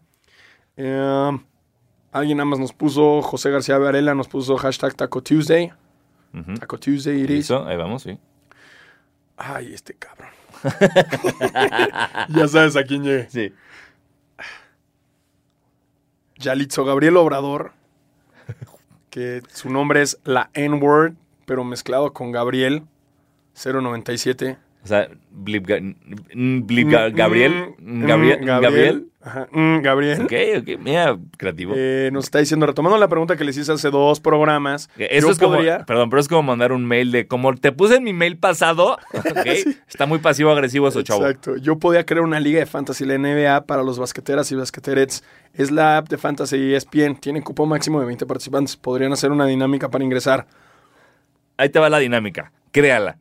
Eh, 0.75 1.39
alguien 2.11 2.37
nada 2.37 2.45
más 2.45 2.59
nos 2.59 2.73
puso, 2.73 3.23
José 3.23 3.49
García 3.49 3.79
Varela 3.79 4.13
nos 4.13 4.27
puso 4.27 4.55
hashtag 4.55 4.93
Taco 4.93 5.23
Tuesday. 5.23 5.73
Taco 6.59 6.77
Tuesday 6.77 7.21
iris. 7.21 7.49
Ahí 7.49 7.75
vamos, 7.75 8.03
sí. 8.03 8.19
Ay, 9.35 9.73
este 9.73 9.95
cabrón. 9.95 10.36
ya 12.29 12.47
sabes 12.47 12.75
a 12.75 12.83
quién 12.83 13.03
llegue. 13.03 13.29
Sí. 13.29 13.53
Yalitzo 16.37 16.85
Gabriel 16.85 17.17
Obrador, 17.17 17.71
que 19.09 19.41
su 19.51 19.69
nombre 19.69 20.01
es 20.01 20.19
la 20.23 20.49
N-word, 20.53 21.15
pero 21.45 21.63
mezclado 21.63 22.13
con 22.13 22.31
Gabriel 22.31 22.83
097. 23.55 24.57
O 24.87 24.89
sea, 24.89 25.09
Blip, 25.29 25.67
Gabriel, 25.67 25.95
Gabriel, 27.81 28.45
Gabriel, 28.45 29.07
Mm, 29.51 29.81
Gabriel. 29.81 30.21
Ok, 30.21 30.33
ok, 30.61 30.79
mira, 30.79 31.17
creativo. 31.35 31.73
Eh, 31.75 32.09
nos 32.13 32.23
está 32.23 32.39
diciendo, 32.39 32.65
retomando 32.65 32.97
la 32.97 33.09
pregunta 33.09 33.35
que 33.35 33.43
les 33.43 33.57
hice 33.57 33.73
hace 33.73 33.89
dos 33.89 34.21
programas. 34.21 34.89
Eso 34.97 35.29
es 35.29 35.37
como, 35.37 35.57
perdón, 35.57 36.09
pero 36.09 36.19
es 36.21 36.29
como 36.29 36.43
mandar 36.43 36.71
un 36.71 36.85
mail 36.85 37.11
de 37.11 37.27
como 37.27 37.53
te 37.55 37.73
puse 37.73 37.97
en 37.97 38.05
mi 38.05 38.13
mail 38.13 38.37
pasado. 38.37 38.97
Okay, 39.37 39.65
Está 39.89 40.05
muy 40.05 40.19
pasivo-agresivo 40.19 40.87
eso, 40.87 41.01
chavo. 41.01 41.25
Exacto. 41.25 41.57
Yo 41.57 41.77
podía 41.77 42.05
crear 42.05 42.23
una 42.23 42.39
liga 42.39 42.59
de 42.59 42.65
fantasy, 42.65 43.03
la 43.05 43.17
NBA, 43.17 43.65
para 43.65 43.83
los 43.83 43.99
basqueteras 43.99 44.49
y 44.53 44.55
basqueterets. 44.55 45.23
Es 45.53 45.71
la 45.71 45.97
app 45.97 46.07
de 46.07 46.17
fantasy 46.17 46.73
ESPN. 46.73 47.15
Tiene 47.19 47.41
cupo 47.41 47.65
máximo 47.65 47.99
de 47.99 48.05
20 48.05 48.25
participantes. 48.25 48.77
Podrían 48.77 49.11
hacer 49.11 49.31
una 49.31 49.45
dinámica 49.45 49.89
para 49.89 50.05
ingresar. 50.05 50.47
Ahí 51.57 51.67
te 51.69 51.79
va 51.79 51.89
la 51.89 51.99
dinámica. 51.99 52.53
Créala. 52.71 53.17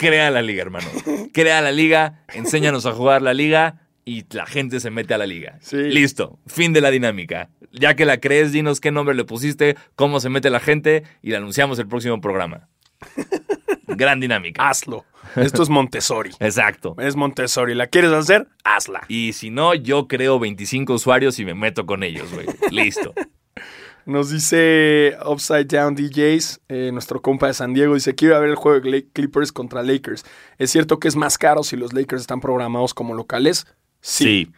Crea 0.00 0.30
la 0.30 0.40
liga, 0.40 0.62
hermano. 0.62 0.88
Crea 1.34 1.60
la 1.60 1.72
liga. 1.72 2.24
Enséñanos 2.32 2.86
a 2.86 2.92
jugar 2.92 3.20
la 3.20 3.34
liga 3.34 3.86
y 4.06 4.24
la 4.30 4.46
gente 4.46 4.80
se 4.80 4.90
mete 4.90 5.12
a 5.12 5.18
la 5.18 5.26
liga. 5.26 5.58
Listo, 5.72 6.38
fin 6.46 6.72
de 6.72 6.80
la 6.80 6.90
dinámica. 6.90 7.50
Ya 7.70 7.94
que 7.94 8.06
la 8.06 8.18
crees, 8.18 8.50
dinos 8.50 8.80
qué 8.80 8.90
nombre 8.92 9.14
le 9.14 9.24
pusiste, 9.24 9.76
cómo 9.96 10.18
se 10.18 10.30
mete 10.30 10.48
la 10.48 10.58
gente 10.58 11.02
y 11.20 11.32
la 11.32 11.36
anunciamos 11.36 11.78
el 11.78 11.86
próximo 11.86 12.18
programa. 12.18 12.70
Gran 13.88 14.20
dinámica. 14.20 14.66
Hazlo. 14.66 15.04
Esto 15.36 15.62
es 15.62 15.68
Montessori. 15.68 16.30
Exacto. 16.40 16.96
Es 16.98 17.14
Montessori. 17.14 17.74
¿La 17.74 17.86
quieres 17.88 18.12
hacer? 18.12 18.48
Hazla. 18.64 19.02
Y 19.08 19.34
si 19.34 19.50
no, 19.50 19.74
yo 19.74 20.08
creo 20.08 20.38
25 20.38 20.94
usuarios 20.94 21.38
y 21.38 21.44
me 21.44 21.54
meto 21.54 21.84
con 21.84 22.04
ellos, 22.04 22.32
güey. 22.32 22.46
Listo. 22.70 23.12
Nos 24.06 24.30
dice 24.30 25.16
Upside 25.24 25.64
Down 25.64 25.94
DJs, 25.94 26.60
eh, 26.68 26.90
nuestro 26.92 27.20
compa 27.20 27.46
de 27.46 27.54
San 27.54 27.74
Diego, 27.74 27.94
dice, 27.94 28.14
quiero 28.14 28.40
ver 28.40 28.50
el 28.50 28.56
juego 28.56 28.80
de 28.80 29.06
Clippers 29.12 29.52
contra 29.52 29.82
Lakers. 29.82 30.24
¿Es 30.58 30.70
cierto 30.70 30.98
que 30.98 31.08
es 31.08 31.16
más 31.16 31.38
caro 31.38 31.62
si 31.62 31.76
los 31.76 31.92
Lakers 31.92 32.22
están 32.22 32.40
programados 32.40 32.94
como 32.94 33.14
locales? 33.14 33.66
Sí. 34.00 34.50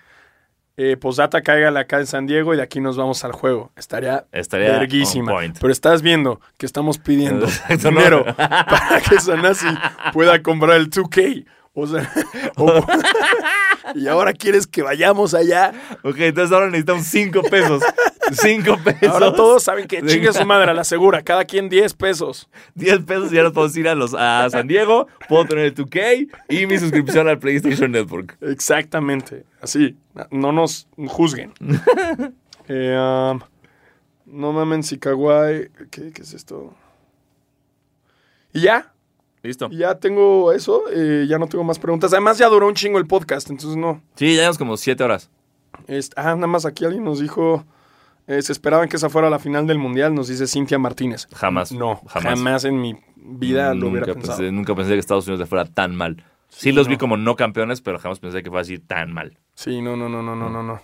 Eh, 0.78 0.97
posdata, 0.97 1.43
cáigale 1.43 1.78
acá 1.80 2.01
en 2.01 2.07
San 2.07 2.26
Diego 2.26 2.55
y 2.55 2.57
de 2.57 2.62
aquí 2.62 2.80
nos 2.80 2.97
vamos 2.97 3.24
al 3.24 3.32
juego. 3.32 3.72
Estaría, 3.76 4.26
Estaría 4.32 4.72
verguísima. 4.72 5.34
Pero 5.61 5.72
estás 5.72 6.01
viendo 6.01 6.40
que 6.57 6.64
estamos 6.64 6.99
pidiendo 6.99 7.47
dinero 7.82 8.24
para 8.36 9.03
que 9.09 9.20
Sanasi 9.20 9.66
pueda 10.12 10.43
comprar 10.43 10.78
el 10.78 10.88
2K. 10.88 11.45
O 11.75 11.87
sea, 11.87 12.11
y 13.95 14.07
ahora 14.07 14.33
quieres 14.33 14.66
que 14.66 14.83
vayamos 14.83 15.35
allá. 15.35 15.73
Ok, 16.03 16.16
entonces 16.18 16.53
ahora 16.53 16.66
necesitamos 16.66 17.07
5 17.07 17.43
pesos. 17.43 17.83
5 18.31 18.79
pesos. 18.85 19.09
Ahora 19.09 19.35
todos 19.35 19.62
saben 19.62 19.87
que 19.87 20.03
chingue 20.03 20.33
su 20.33 20.45
madre 20.45 20.70
a 20.70 20.75
la 20.75 20.85
segura. 20.85 21.23
Cada 21.23 21.45
quien 21.45 21.68
10 21.68 21.95
pesos. 21.95 22.49
10 22.75 23.05
pesos 23.05 23.33
y 23.33 23.39
ahora 23.39 23.53
podemos 23.53 23.77
ir 23.77 23.89
a, 23.89 23.95
los, 23.95 24.14
a 24.14 24.49
San 24.51 24.66
Diego, 24.66 25.07
puedo 25.29 25.47
tener 25.47 25.66
el 25.66 25.75
2K 25.75 26.29
y 26.49 26.66
mi 26.66 26.79
suscripción 26.79 27.29
al 27.29 27.39
PlayStation 27.39 27.91
Network. 27.91 28.37
Exactamente. 28.43 29.45
Así. 29.61 29.97
No 30.31 30.53
nos 30.53 30.89
juzguen. 31.09 31.53
eh, 32.68 33.31
um, 33.33 33.41
no 34.27 34.53
mamen 34.53 34.83
si 34.83 34.99
kawaii. 34.99 35.68
¿Qué, 35.91 36.12
¿Qué 36.12 36.23
es 36.23 36.35
esto? 36.35 36.75
Y 38.53 38.61
ya, 38.61 38.91
Listo. 39.43 39.68
Ya 39.70 39.97
tengo 39.97 40.53
eso, 40.53 40.84
eh, 40.93 41.26
ya 41.28 41.38
no 41.38 41.49
tengo 41.49 41.64
más 41.64 41.78
preguntas. 41.78 42.12
Además, 42.12 42.38
ya 42.38 42.49
duró 42.49 42.68
un 42.68 42.74
chingo 42.74 42.99
el 42.99 43.07
podcast, 43.07 43.51
entonces 43.51 43.76
no. 43.76 44.01
Sí, 44.14 44.28
ya 44.34 44.40
llevamos 44.40 44.59
como 44.59 44.76
siete 44.76 45.03
horas. 45.03 45.30
ah, 46.16 46.34
nada 46.34 46.47
más 46.47 46.64
aquí 46.64 46.84
alguien 46.84 47.05
nos 47.05 47.20
dijo. 47.20 47.64
Eh, 48.28 48.40
se 48.40 48.53
esperaban 48.53 48.88
que 48.88 48.97
esa 48.97 49.11
fuera 49.11 49.28
la 49.28 49.40
final 49.40 49.66
del 49.66 49.78
mundial, 49.78 50.14
nos 50.14 50.28
dice 50.28 50.47
Cintia 50.47 50.78
Martínez. 50.78 51.26
Jamás. 51.34 51.72
No, 51.72 52.01
jamás, 52.07 52.64
en 52.64 52.80
mi 52.80 52.97
vida 53.16 53.74
lo 53.74 53.88
hubiera 53.88 54.14
pensado. 54.14 54.51
nunca 54.53 54.74
pensé 54.76 54.93
que 54.93 55.01
Estados 55.01 55.26
Unidos 55.26 55.49
fuera 55.49 55.64
tan 55.64 55.97
mal. 55.97 56.24
Sí, 56.49 56.70
los 56.70 56.86
vi 56.86 56.97
como 56.97 57.16
no 57.16 57.34
campeones, 57.34 57.80
pero 57.80 57.99
jamás 57.99 58.20
pensé 58.20 58.43
que 58.43 58.51
fuera 58.51 58.62
así 58.62 58.78
tan 58.78 59.12
mal. 59.12 59.38
Sí, 59.55 59.82
no, 59.82 59.97
no, 59.97 60.09
no, 60.09 60.22
no, 60.22 60.36
no, 60.36 60.51
no, 60.51 60.62
no. 60.62 60.80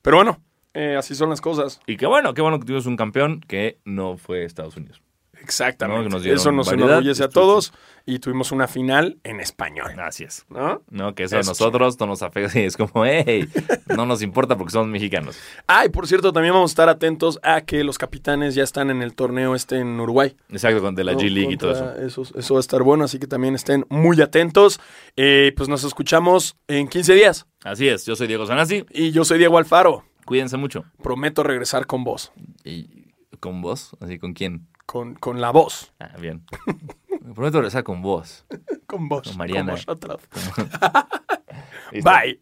Pero 0.00 0.16
bueno, 0.18 0.40
eh, 0.72 0.96
así 0.96 1.14
son 1.14 1.30
las 1.30 1.40
cosas. 1.40 1.80
Y 1.86 1.96
qué 1.96 2.06
bueno, 2.06 2.32
qué 2.32 2.42
bueno 2.42 2.58
que 2.58 2.64
tuvimos 2.64 2.86
un 2.86 2.96
campeón 2.96 3.40
que 3.40 3.78
no 3.84 4.16
fue 4.16 4.44
Estados 4.44 4.76
Unidos. 4.76 5.02
Exactamente. 5.44 6.32
Eso 6.32 6.50
nos 6.52 6.72
enorgullece 6.72 7.22
a 7.22 7.28
todos 7.28 7.72
y 8.06 8.18
tuvimos 8.18 8.52
una 8.52 8.66
final 8.66 9.18
en 9.24 9.40
español. 9.40 9.92
Gracias. 9.94 10.44
¿No? 10.48 10.82
No, 10.90 11.14
que 11.14 11.24
eso, 11.24 11.36
a 11.36 11.42
nosotros 11.42 11.98
no 12.00 12.06
nos 12.06 12.22
afecta. 12.22 12.58
Es 12.64 12.76
como, 12.76 13.04
hey, 13.04 13.48
no 13.94 14.06
nos 14.06 14.22
importa 14.22 14.56
porque 14.56 14.72
somos 14.72 14.88
mexicanos. 14.88 15.38
Ah, 15.66 15.84
y 15.84 15.90
por 15.90 16.06
cierto, 16.06 16.32
también 16.32 16.54
vamos 16.54 16.70
a 16.70 16.72
estar 16.72 16.88
atentos 16.88 17.38
a 17.42 17.60
que 17.62 17.84
los 17.84 17.98
capitanes 17.98 18.54
ya 18.54 18.62
están 18.62 18.90
en 18.90 19.02
el 19.02 19.14
torneo 19.14 19.54
este 19.54 19.78
en 19.78 20.00
Uruguay. 20.00 20.34
Exacto, 20.50 20.80
con 20.80 20.94
de 20.94 21.04
la 21.04 21.12
G 21.12 21.30
League 21.30 21.52
y 21.52 21.56
todo 21.56 21.72
eso. 21.72 22.24
eso. 22.38 22.54
va 22.54 22.58
a 22.58 22.60
estar 22.60 22.82
bueno, 22.82 23.04
así 23.04 23.18
que 23.18 23.26
también 23.26 23.54
estén 23.54 23.84
muy 23.90 24.20
atentos. 24.20 24.80
Eh, 25.16 25.52
pues 25.56 25.68
nos 25.68 25.84
escuchamos 25.84 26.56
en 26.68 26.88
15 26.88 27.14
días. 27.14 27.46
Así 27.62 27.88
es, 27.88 28.06
yo 28.06 28.16
soy 28.16 28.26
Diego 28.26 28.46
Sanasi. 28.46 28.84
Y 28.90 29.10
yo 29.10 29.24
soy 29.24 29.38
Diego 29.38 29.58
Alfaro. 29.58 30.04
Cuídense 30.24 30.56
mucho. 30.56 30.84
Prometo 31.02 31.42
regresar 31.42 31.86
con 31.86 32.04
vos. 32.04 32.32
¿Y 32.64 33.12
con 33.40 33.60
vos? 33.60 33.90
¿Así 34.00 34.18
con 34.18 34.32
quién? 34.32 34.66
Con, 34.86 35.14
con 35.14 35.40
la 35.40 35.50
voz. 35.50 35.92
Ah, 35.98 36.16
bien. 36.18 36.44
Me 37.20 37.32
prometo 37.34 37.58
regresar 37.58 37.84
con 37.84 38.02
vos. 38.02 38.46
con 38.86 39.08
vos. 39.08 39.28
Con 39.28 39.36
Mariana. 39.38 39.76
Con 39.86 39.98
Bye. 42.02 42.40